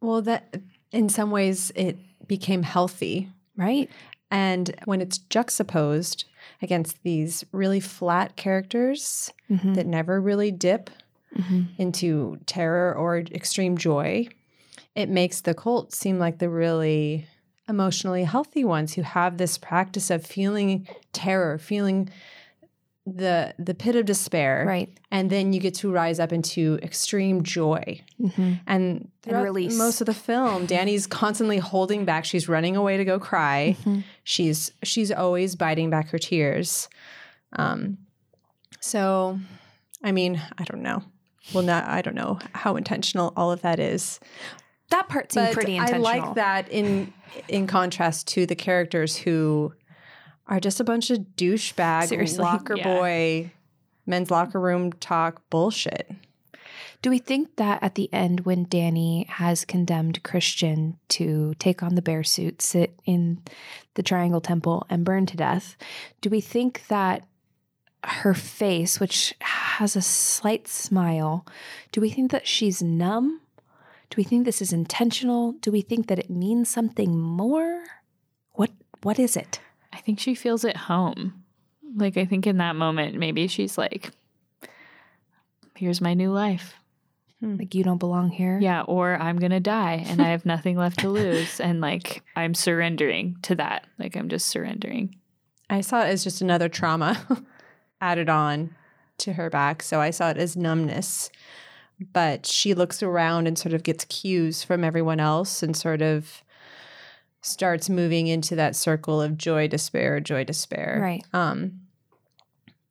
Well, 0.00 0.22
that 0.22 0.54
in 0.92 1.08
some 1.08 1.30
ways 1.30 1.70
it 1.74 1.98
became 2.26 2.62
healthy 2.62 3.28
right? 3.56 3.90
And 4.30 4.74
when 4.84 5.00
it's 5.00 5.18
juxtaposed 5.18 6.24
against 6.62 7.02
these 7.02 7.44
really 7.52 7.80
flat 7.80 8.36
characters 8.36 9.32
Mm-hmm. 9.50 9.74
that 9.74 9.86
never 9.86 10.20
really 10.20 10.52
dip 10.52 10.90
Mm-hmm. 11.36 11.62
into 11.78 12.38
terror 12.46 12.92
or 12.94 13.18
extreme 13.18 13.76
joy, 13.76 14.28
it 14.96 15.08
makes 15.08 15.40
the 15.40 15.54
cult 15.54 15.92
seem 15.94 16.18
like 16.18 16.38
the 16.38 16.48
really 16.48 17.26
emotionally 17.68 18.24
healthy 18.24 18.64
ones 18.64 18.94
who 18.94 19.02
have 19.02 19.36
this 19.38 19.56
practice 19.56 20.10
of 20.10 20.26
feeling 20.26 20.88
terror, 21.12 21.56
feeling 21.58 22.08
the 23.06 23.54
the 23.58 23.74
pit 23.74 23.96
of 23.96 24.04
despair, 24.04 24.64
Right. 24.66 24.90
and 25.10 25.30
then 25.30 25.52
you 25.52 25.60
get 25.60 25.74
to 25.76 25.90
rise 25.90 26.20
up 26.20 26.32
into 26.32 26.78
extreme 26.82 27.42
joy. 27.42 28.00
Mm-hmm. 28.20 28.52
And 28.66 29.10
throughout 29.22 29.42
release. 29.44 29.76
most 29.76 30.00
of 30.00 30.06
the 30.06 30.14
film, 30.14 30.66
Danny's 30.66 31.06
constantly 31.06 31.58
holding 31.58 32.04
back. 32.04 32.24
She's 32.24 32.48
running 32.48 32.76
away 32.76 32.98
to 32.98 33.04
go 33.04 33.18
cry. 33.18 33.76
Mhm. 33.84 34.04
She's 34.22 34.72
she's 34.84 35.10
always 35.10 35.56
biting 35.56 35.88
back 35.90 36.10
her 36.10 36.18
tears. 36.18 36.88
Um, 37.54 37.98
so, 38.80 39.38
I 40.04 40.12
mean, 40.12 40.40
I 40.58 40.64
don't 40.64 40.82
know. 40.82 41.02
Well, 41.54 41.64
not 41.64 41.84
I 41.84 42.02
don't 42.02 42.14
know 42.14 42.38
how 42.54 42.76
intentional 42.76 43.32
all 43.36 43.50
of 43.50 43.62
that 43.62 43.80
is. 43.80 44.20
That 44.90 45.08
part 45.08 45.32
seemed 45.32 45.46
But 45.48 45.54
pretty 45.54 45.78
I 45.78 45.96
like 45.96 46.34
that 46.34 46.68
in 46.68 47.12
in 47.48 47.66
contrast 47.66 48.28
to 48.28 48.44
the 48.46 48.54
characters 48.56 49.16
who 49.16 49.72
are 50.50 50.60
just 50.60 50.80
a 50.80 50.84
bunch 50.84 51.10
of 51.10 51.18
douchebag 51.36 52.08
Seriously, 52.08 52.42
locker 52.42 52.76
yeah. 52.76 52.98
boy, 52.98 53.52
men's 54.04 54.30
locker 54.30 54.60
room 54.60 54.92
talk 54.92 55.40
bullshit. 55.48 56.10
Do 57.02 57.08
we 57.08 57.18
think 57.18 57.56
that 57.56 57.82
at 57.82 57.94
the 57.94 58.12
end, 58.12 58.40
when 58.40 58.66
Danny 58.68 59.24
has 59.30 59.64
condemned 59.64 60.22
Christian 60.22 60.98
to 61.10 61.54
take 61.58 61.82
on 61.82 61.94
the 61.94 62.02
bear 62.02 62.22
suit, 62.22 62.60
sit 62.60 62.98
in 63.06 63.40
the 63.94 64.02
Triangle 64.02 64.42
Temple, 64.42 64.86
and 64.90 65.04
burn 65.04 65.24
to 65.26 65.36
death, 65.36 65.76
do 66.20 66.28
we 66.28 66.42
think 66.42 66.86
that 66.88 67.24
her 68.04 68.34
face, 68.34 69.00
which 69.00 69.34
has 69.40 69.96
a 69.96 70.02
slight 70.02 70.68
smile, 70.68 71.46
do 71.92 72.02
we 72.02 72.10
think 72.10 72.32
that 72.32 72.46
she's 72.46 72.82
numb? 72.82 73.40
Do 74.10 74.16
we 74.16 74.24
think 74.24 74.44
this 74.44 74.60
is 74.60 74.72
intentional? 74.72 75.52
Do 75.52 75.70
we 75.70 75.80
think 75.80 76.08
that 76.08 76.18
it 76.18 76.28
means 76.28 76.68
something 76.68 77.18
more? 77.18 77.84
What 78.52 78.72
What 79.02 79.18
is 79.18 79.36
it? 79.36 79.60
I 79.92 79.98
think 79.98 80.20
she 80.20 80.34
feels 80.34 80.64
at 80.64 80.76
home. 80.76 81.44
Like 81.96 82.16
I 82.16 82.24
think 82.24 82.46
in 82.46 82.58
that 82.58 82.76
moment, 82.76 83.16
maybe 83.16 83.46
she's 83.48 83.76
like, 83.76 84.10
"Here's 85.74 86.00
my 86.00 86.14
new 86.14 86.32
life." 86.32 86.74
Hmm. 87.40 87.56
Like 87.56 87.74
you 87.74 87.82
don't 87.82 87.98
belong 87.98 88.30
here. 88.30 88.58
Yeah, 88.60 88.82
or 88.82 89.16
I'm 89.16 89.38
going 89.38 89.50
to 89.50 89.60
die 89.60 90.04
and 90.06 90.20
I 90.20 90.28
have 90.28 90.44
nothing 90.44 90.76
left 90.76 91.00
to 91.00 91.08
lose. 91.08 91.58
And 91.58 91.80
like, 91.80 92.22
I'm 92.36 92.54
surrendering 92.54 93.36
to 93.42 93.54
that. 93.56 93.86
Like, 93.98 94.16
I'm 94.16 94.28
just 94.28 94.46
surrendering. 94.46 95.16
I 95.68 95.80
saw 95.80 96.02
it 96.02 96.08
as 96.08 96.24
just 96.24 96.42
another 96.42 96.68
trauma 96.68 97.44
added 98.00 98.28
on 98.28 98.74
to 99.18 99.34
her 99.34 99.48
back. 99.48 99.82
So 99.82 100.00
I 100.00 100.10
saw 100.10 100.30
it 100.30 100.36
as 100.36 100.56
numbness. 100.56 101.30
But 102.12 102.46
she 102.46 102.72
looks 102.72 103.02
around 103.02 103.46
and 103.46 103.58
sort 103.58 103.74
of 103.74 103.82
gets 103.82 104.04
cues 104.06 104.62
from 104.62 104.84
everyone 104.84 105.20
else 105.20 105.62
and 105.62 105.76
sort 105.76 106.00
of 106.00 106.42
starts 107.42 107.88
moving 107.88 108.26
into 108.26 108.54
that 108.56 108.76
circle 108.76 109.20
of 109.22 109.36
joy, 109.38 109.66
despair, 109.68 110.20
joy, 110.20 110.44
despair. 110.44 110.98
Right. 111.02 111.24
Um 111.32 111.80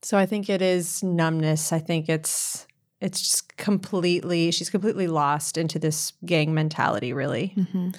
so 0.02 0.18
I 0.18 0.26
think 0.26 0.50
it 0.50 0.62
is 0.62 1.04
numbness. 1.04 1.72
I 1.74 1.80
think 1.80 2.08
it's 2.10 2.66
it's 3.02 3.22
just 3.22 3.58
completely 3.58 4.52
she's 4.52 4.70
completely 4.70 5.08
lost 5.08 5.58
into 5.58 5.80
this 5.80 6.14
gang 6.26 6.54
mentality 6.54 7.14
really. 7.14 7.48
hmm 7.72 7.90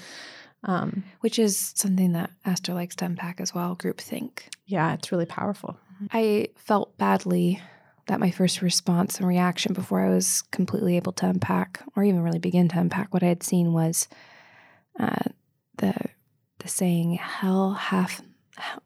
Um 0.64 1.04
Which 1.20 1.38
is 1.38 1.72
something 1.76 2.12
that 2.12 2.30
Aster 2.44 2.74
likes 2.74 2.96
to 2.96 3.04
unpack 3.06 3.40
as 3.40 3.54
well. 3.54 3.76
Groupthink. 3.76 4.40
yeah, 4.66 4.94
it's 4.94 5.12
really 5.12 5.26
powerful. 5.26 5.78
I 6.12 6.48
felt 6.56 6.96
badly 6.96 7.60
that 8.06 8.18
my 8.20 8.30
first 8.30 8.62
response 8.62 9.18
and 9.18 9.28
reaction 9.28 9.72
before 9.74 10.00
I 10.00 10.08
was 10.08 10.42
completely 10.50 10.96
able 10.96 11.12
to 11.12 11.26
unpack 11.28 11.82
or 11.94 12.02
even 12.02 12.22
really 12.22 12.38
begin 12.38 12.68
to 12.68 12.78
unpack 12.78 13.12
what 13.12 13.22
I 13.22 13.26
had 13.26 13.42
seen 13.42 13.72
was 13.74 14.08
uh, 14.98 15.28
the 15.76 15.94
the 16.60 16.68
saying 16.68 17.14
"Hell 17.14 17.72
hath 17.72 18.22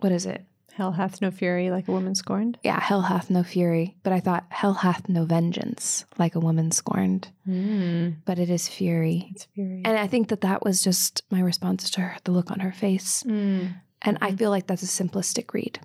what 0.01 0.11
is 0.12 0.27
it? 0.27 0.45
Hell 0.75 0.91
hath 0.93 1.20
no 1.22 1.31
fury 1.31 1.70
like 1.70 1.87
a 1.87 1.93
woman 1.93 2.16
scorned. 2.16 2.59
Yeah, 2.64 2.81
hell 2.81 3.03
hath 3.03 3.31
no 3.31 3.43
fury." 3.45 3.95
But 4.03 4.12
I 4.12 4.18
thought 4.20 4.45
"Hell 4.49 4.75
hath 4.75 5.09
no 5.09 5.25
vengeance 5.25 6.05
like 6.18 6.35
a 6.35 6.41
woman 6.41 6.70
scorned," 6.72 7.29
Mm, 7.49 8.16
but 8.25 8.39
it 8.41 8.51
is 8.51 8.66
fury. 8.68 9.29
it's 9.31 9.45
fury. 9.55 9.83
And 9.85 9.97
I 9.99 10.07
think 10.09 10.29
that 10.29 10.41
that 10.41 10.64
was 10.64 10.83
just 10.83 11.22
my 11.31 11.41
response 11.41 11.91
to 11.91 12.01
her, 12.01 12.16
the 12.25 12.33
look 12.33 12.51
on 12.51 12.59
her 12.61 12.72
face. 12.72 13.22
Mm, 13.25 13.75
And 14.03 14.18
I 14.20 14.35
feel 14.35 14.51
like 14.51 14.66
that's 14.66 14.83
a 14.83 14.87
simplistic 14.87 15.53
read. 15.55 15.79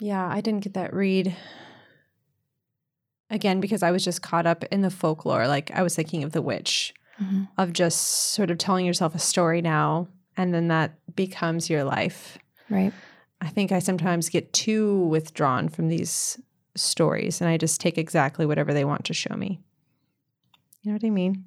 yeah, 0.00 0.26
I 0.26 0.40
didn't 0.40 0.64
get 0.64 0.74
that 0.74 0.92
read. 0.94 1.36
Again, 3.30 3.60
because 3.60 3.82
I 3.82 3.90
was 3.92 4.04
just 4.04 4.20
caught 4.20 4.46
up 4.46 4.64
in 4.64 4.82
the 4.82 4.90
folklore. 4.90 5.46
Like 5.48 5.70
I 5.70 5.82
was 5.82 5.94
thinking 5.94 6.22
of 6.22 6.32
the 6.32 6.42
witch, 6.42 6.92
of 7.56 7.72
just 7.72 8.00
sort 8.34 8.50
of 8.50 8.58
telling 8.58 8.84
yourself 8.84 9.14
a 9.14 9.18
story 9.20 9.62
now, 9.62 10.08
and 10.36 10.54
then 10.54 10.68
that 10.68 10.94
becomes 11.14 11.68
your 11.68 11.84
life. 11.84 12.38
Right. 12.70 12.92
I 13.40 13.48
think 13.48 13.72
I 13.72 13.80
sometimes 13.80 14.28
get 14.28 14.52
too 14.52 14.98
withdrawn 15.06 15.68
from 15.68 15.88
these 15.88 16.40
stories, 16.74 17.40
and 17.40 17.50
I 17.50 17.56
just 17.56 17.80
take 17.80 17.98
exactly 17.98 18.46
whatever 18.46 18.72
they 18.72 18.84
want 18.84 19.04
to 19.06 19.14
show 19.14 19.34
me. 19.34 19.60
You 20.82 20.90
know 20.90 20.96
what 20.96 21.04
I 21.04 21.10
mean? 21.10 21.44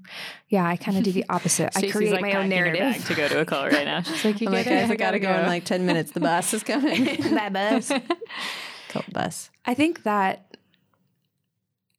Yeah, 0.48 0.66
I 0.66 0.78
kind 0.78 0.98
of 0.98 1.04
do 1.04 1.12
the 1.12 1.26
opposite. 1.30 1.76
I 1.76 1.90
create 1.90 2.14
like, 2.14 2.22
my 2.22 2.34
own 2.34 2.48
narrative. 2.48 3.06
to 3.06 3.16
go 3.16 3.28
to 3.28 3.42
a 3.42 3.46
call 3.46 3.68
right 3.68 3.86
now. 3.86 4.02
She's 4.04 4.24
like, 4.24 4.40
you 4.40 4.48
I'm 4.48 4.54
like, 4.54 4.66
guys, 4.66 4.90
I 4.90 4.96
gotta 4.96 5.20
go 5.20 5.30
in 5.34 5.46
like 5.46 5.66
ten 5.66 5.86
minutes. 5.86 6.12
The 6.12 6.22
bus 6.22 6.54
is 6.54 6.64
coming. 6.64 7.04
that 7.20 7.52
bus. 7.52 7.92
Cult 8.90 9.12
bus. 9.12 9.50
I 9.66 9.74
think 9.74 10.04
that, 10.04 10.56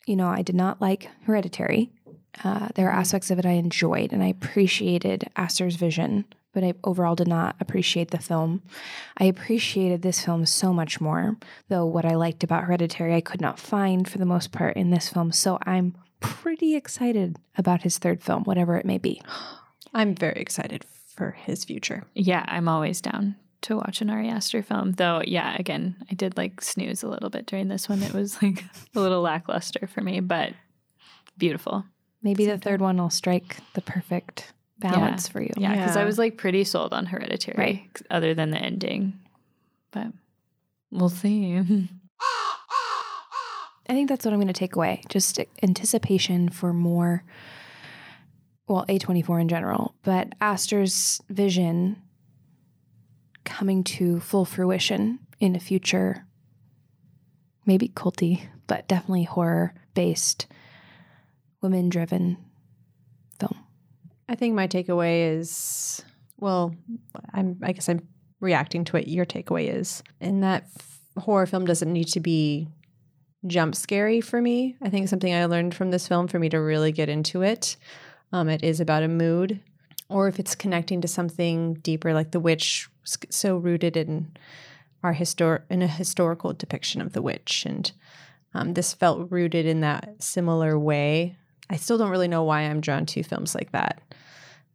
you 0.06 0.16
know, 0.16 0.28
I 0.28 0.42
did 0.42 0.54
not 0.54 0.80
like 0.80 1.10
Hereditary. 1.24 1.90
Uh, 2.42 2.68
there 2.74 2.88
are 2.88 2.92
aspects 2.92 3.30
of 3.30 3.38
it 3.38 3.46
I 3.46 3.52
enjoyed 3.52 4.12
and 4.12 4.22
I 4.22 4.28
appreciated 4.28 5.28
Aster's 5.36 5.76
vision, 5.76 6.24
but 6.56 6.64
I 6.64 6.72
overall 6.84 7.14
did 7.14 7.28
not 7.28 7.54
appreciate 7.60 8.12
the 8.12 8.18
film. 8.18 8.62
I 9.18 9.24
appreciated 9.24 10.00
this 10.00 10.24
film 10.24 10.46
so 10.46 10.72
much 10.72 11.02
more, 11.02 11.36
though 11.68 11.84
what 11.84 12.06
I 12.06 12.14
liked 12.14 12.42
about 12.42 12.64
Hereditary 12.64 13.14
I 13.14 13.20
could 13.20 13.42
not 13.42 13.58
find 13.58 14.08
for 14.08 14.16
the 14.16 14.24
most 14.24 14.52
part 14.52 14.74
in 14.74 14.88
this 14.88 15.10
film. 15.10 15.32
So 15.32 15.58
I'm 15.66 15.94
pretty 16.20 16.74
excited 16.74 17.36
about 17.58 17.82
his 17.82 17.98
third 17.98 18.22
film, 18.22 18.44
whatever 18.44 18.78
it 18.78 18.86
may 18.86 18.96
be. 18.96 19.20
I'm 19.92 20.14
very 20.14 20.40
excited 20.40 20.86
for 21.14 21.32
his 21.32 21.62
future. 21.66 22.04
Yeah, 22.14 22.46
I'm 22.48 22.68
always 22.68 23.02
down 23.02 23.36
to 23.60 23.76
watch 23.76 24.00
an 24.00 24.08
Ari 24.08 24.30
Aster 24.30 24.62
film. 24.62 24.92
Though, 24.92 25.20
yeah, 25.26 25.56
again, 25.58 25.96
I 26.10 26.14
did 26.14 26.38
like 26.38 26.62
snooze 26.62 27.02
a 27.02 27.08
little 27.08 27.28
bit 27.28 27.44
during 27.44 27.68
this 27.68 27.86
one. 27.86 28.02
It 28.02 28.14
was 28.14 28.42
like 28.42 28.64
a 28.94 29.00
little 29.00 29.20
lackluster 29.20 29.86
for 29.92 30.00
me, 30.00 30.20
but 30.20 30.54
beautiful. 31.36 31.84
Maybe 32.22 32.46
the 32.46 32.56
third 32.56 32.80
one 32.80 32.96
will 32.96 33.10
strike 33.10 33.58
the 33.74 33.82
perfect 33.82 34.54
balance 34.78 35.28
for 35.28 35.40
you. 35.40 35.52
Yeah, 35.56 35.74
because 35.74 35.96
I 35.96 36.04
was 36.04 36.18
like 36.18 36.36
pretty 36.36 36.64
sold 36.64 36.92
on 36.92 37.06
Hereditary, 37.06 37.56
Right. 37.58 38.02
other 38.10 38.34
than 38.34 38.50
the 38.50 38.58
ending. 38.58 39.14
But 39.90 40.08
we'll 40.90 41.08
see. 41.08 41.56
I 43.88 43.92
think 43.92 44.08
that's 44.08 44.24
what 44.24 44.32
I'm 44.34 44.40
going 44.40 44.48
to 44.48 44.52
take 44.52 44.74
away. 44.74 45.02
Just 45.08 45.38
anticipation 45.62 46.48
for 46.48 46.72
more, 46.72 47.22
well, 48.66 48.84
A24 48.88 49.40
in 49.42 49.48
general, 49.48 49.94
but 50.02 50.32
Aster's 50.40 51.20
vision 51.28 52.02
coming 53.44 53.84
to 53.84 54.18
full 54.18 54.44
fruition 54.44 55.20
in 55.38 55.54
a 55.54 55.60
future, 55.60 56.26
maybe 57.64 57.88
culty, 57.88 58.48
but 58.66 58.88
definitely 58.88 59.22
horror 59.22 59.72
based, 59.94 60.46
women 61.62 61.88
driven 61.88 62.36
film. 62.36 62.45
I 64.28 64.34
think 64.34 64.54
my 64.54 64.66
takeaway 64.66 65.38
is 65.38 66.02
well, 66.38 66.74
I'm 67.32 67.58
I 67.62 67.72
guess 67.72 67.88
I'm 67.88 68.06
reacting 68.40 68.84
to 68.84 68.92
what 68.92 69.08
your 69.08 69.24
takeaway 69.24 69.72
is. 69.74 70.02
And 70.20 70.42
that 70.42 70.64
f- 70.76 71.00
horror 71.22 71.46
film 71.46 71.64
doesn't 71.64 71.92
need 71.92 72.08
to 72.08 72.20
be 72.20 72.68
jump 73.46 73.74
scary 73.74 74.20
for 74.20 74.40
me. 74.40 74.76
I 74.82 74.90
think 74.90 75.08
something 75.08 75.32
I 75.32 75.46
learned 75.46 75.74
from 75.74 75.90
this 75.90 76.08
film 76.08 76.28
for 76.28 76.38
me 76.38 76.48
to 76.50 76.58
really 76.58 76.92
get 76.92 77.08
into 77.08 77.42
it. 77.42 77.76
Um, 78.32 78.48
it 78.48 78.62
is 78.64 78.80
about 78.80 79.04
a 79.04 79.08
mood, 79.08 79.60
or 80.08 80.28
if 80.28 80.38
it's 80.40 80.54
connecting 80.54 81.00
to 81.00 81.08
something 81.08 81.74
deeper, 81.74 82.12
like 82.12 82.32
The 82.32 82.40
Witch, 82.40 82.88
so 83.04 83.56
rooted 83.56 83.96
in 83.96 84.36
our 85.02 85.14
histor 85.14 85.62
in 85.70 85.82
a 85.82 85.86
historical 85.86 86.52
depiction 86.52 87.00
of 87.00 87.12
the 87.12 87.22
witch, 87.22 87.64
and 87.64 87.92
um, 88.54 88.74
this 88.74 88.92
felt 88.92 89.30
rooted 89.30 89.64
in 89.64 89.80
that 89.80 90.22
similar 90.22 90.78
way. 90.78 91.36
I 91.68 91.76
still 91.76 91.98
don't 91.98 92.10
really 92.10 92.28
know 92.28 92.44
why 92.44 92.60
I'm 92.62 92.80
drawn 92.80 93.06
to 93.06 93.22
films 93.22 93.54
like 93.54 93.72
that, 93.72 94.00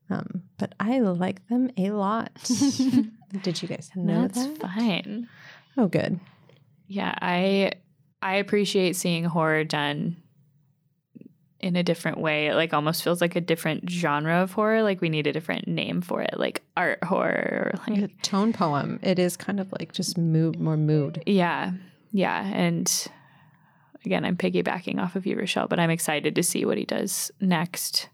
um, 0.09 0.43
but 0.57 0.73
I 0.79 0.99
like 0.99 1.47
them 1.47 1.71
a 1.77 1.91
lot. 1.91 2.31
Did 3.43 3.61
you 3.61 3.67
guys 3.67 3.89
know 3.95 4.27
That's 4.27 4.45
that? 4.45 4.57
fine. 4.73 5.29
Oh, 5.77 5.87
good. 5.87 6.19
Yeah, 6.87 7.13
I 7.21 7.71
I 8.21 8.35
appreciate 8.35 8.95
seeing 8.97 9.23
horror 9.23 9.63
done 9.63 10.17
in 11.61 11.75
a 11.75 11.83
different 11.83 12.17
way. 12.17 12.47
It 12.47 12.55
like 12.55 12.73
almost 12.73 13.03
feels 13.03 13.21
like 13.21 13.35
a 13.35 13.41
different 13.41 13.89
genre 13.89 14.41
of 14.41 14.51
horror. 14.51 14.81
Like 14.83 14.99
we 14.99 15.09
need 15.09 15.27
a 15.27 15.31
different 15.31 15.67
name 15.67 16.01
for 16.01 16.21
it, 16.21 16.33
like 16.37 16.61
art 16.75 17.03
horror 17.03 17.71
or 17.73 17.79
Like 17.87 18.01
like 18.01 18.11
a 18.11 18.21
tone 18.23 18.51
poem. 18.51 18.99
It 19.01 19.19
is 19.19 19.37
kind 19.37 19.59
of 19.59 19.71
like 19.79 19.93
just 19.93 20.17
mood, 20.17 20.59
more 20.59 20.75
mood. 20.77 21.23
Yeah. 21.25 21.71
Yeah. 22.11 22.45
And 22.45 23.07
again, 24.05 24.25
I'm 24.25 24.37
piggybacking 24.37 24.99
off 24.99 25.15
of 25.15 25.25
you, 25.25 25.37
Rochelle, 25.37 25.67
but 25.67 25.79
I'm 25.79 25.89
excited 25.89 26.35
to 26.35 26.43
see 26.43 26.65
what 26.65 26.77
he 26.77 26.85
does 26.85 27.31
next 27.39 28.09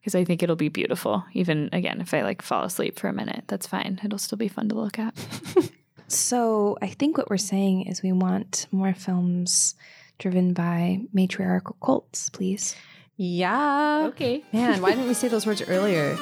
because 0.00 0.14
I 0.14 0.24
think 0.24 0.42
it'll 0.42 0.56
be 0.56 0.68
beautiful. 0.68 1.24
Even 1.32 1.68
again, 1.72 2.00
if 2.00 2.12
I 2.12 2.22
like 2.22 2.42
fall 2.42 2.64
asleep 2.64 2.98
for 2.98 3.08
a 3.08 3.12
minute, 3.12 3.44
that's 3.46 3.66
fine. 3.66 4.00
It'll 4.04 4.18
still 4.18 4.38
be 4.38 4.48
fun 4.48 4.68
to 4.68 4.74
look 4.74 4.98
at. 4.98 5.14
So 6.12 6.76
I 6.82 6.88
think 6.88 7.16
what 7.16 7.30
we're 7.30 7.38
saying 7.38 7.86
is 7.86 8.02
we 8.02 8.12
want 8.12 8.66
more 8.70 8.92
films 8.92 9.74
driven 10.18 10.52
by 10.52 11.00
matriarchal 11.12 11.76
cults, 11.82 12.28
please. 12.28 12.76
Yeah. 13.16 14.08
Okay. 14.08 14.44
Man, 14.52 14.82
why 14.82 14.90
didn't 14.90 15.08
we 15.08 15.14
say 15.14 15.28
those 15.28 15.46
words 15.46 15.62
earlier? 15.62 16.16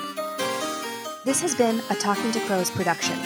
This 1.25 1.41
has 1.43 1.57
been 1.57 1.83
a 1.91 1.95
Talking 1.97 2.31
to 2.33 2.41
Crows 2.41 2.71
production. 2.71 3.19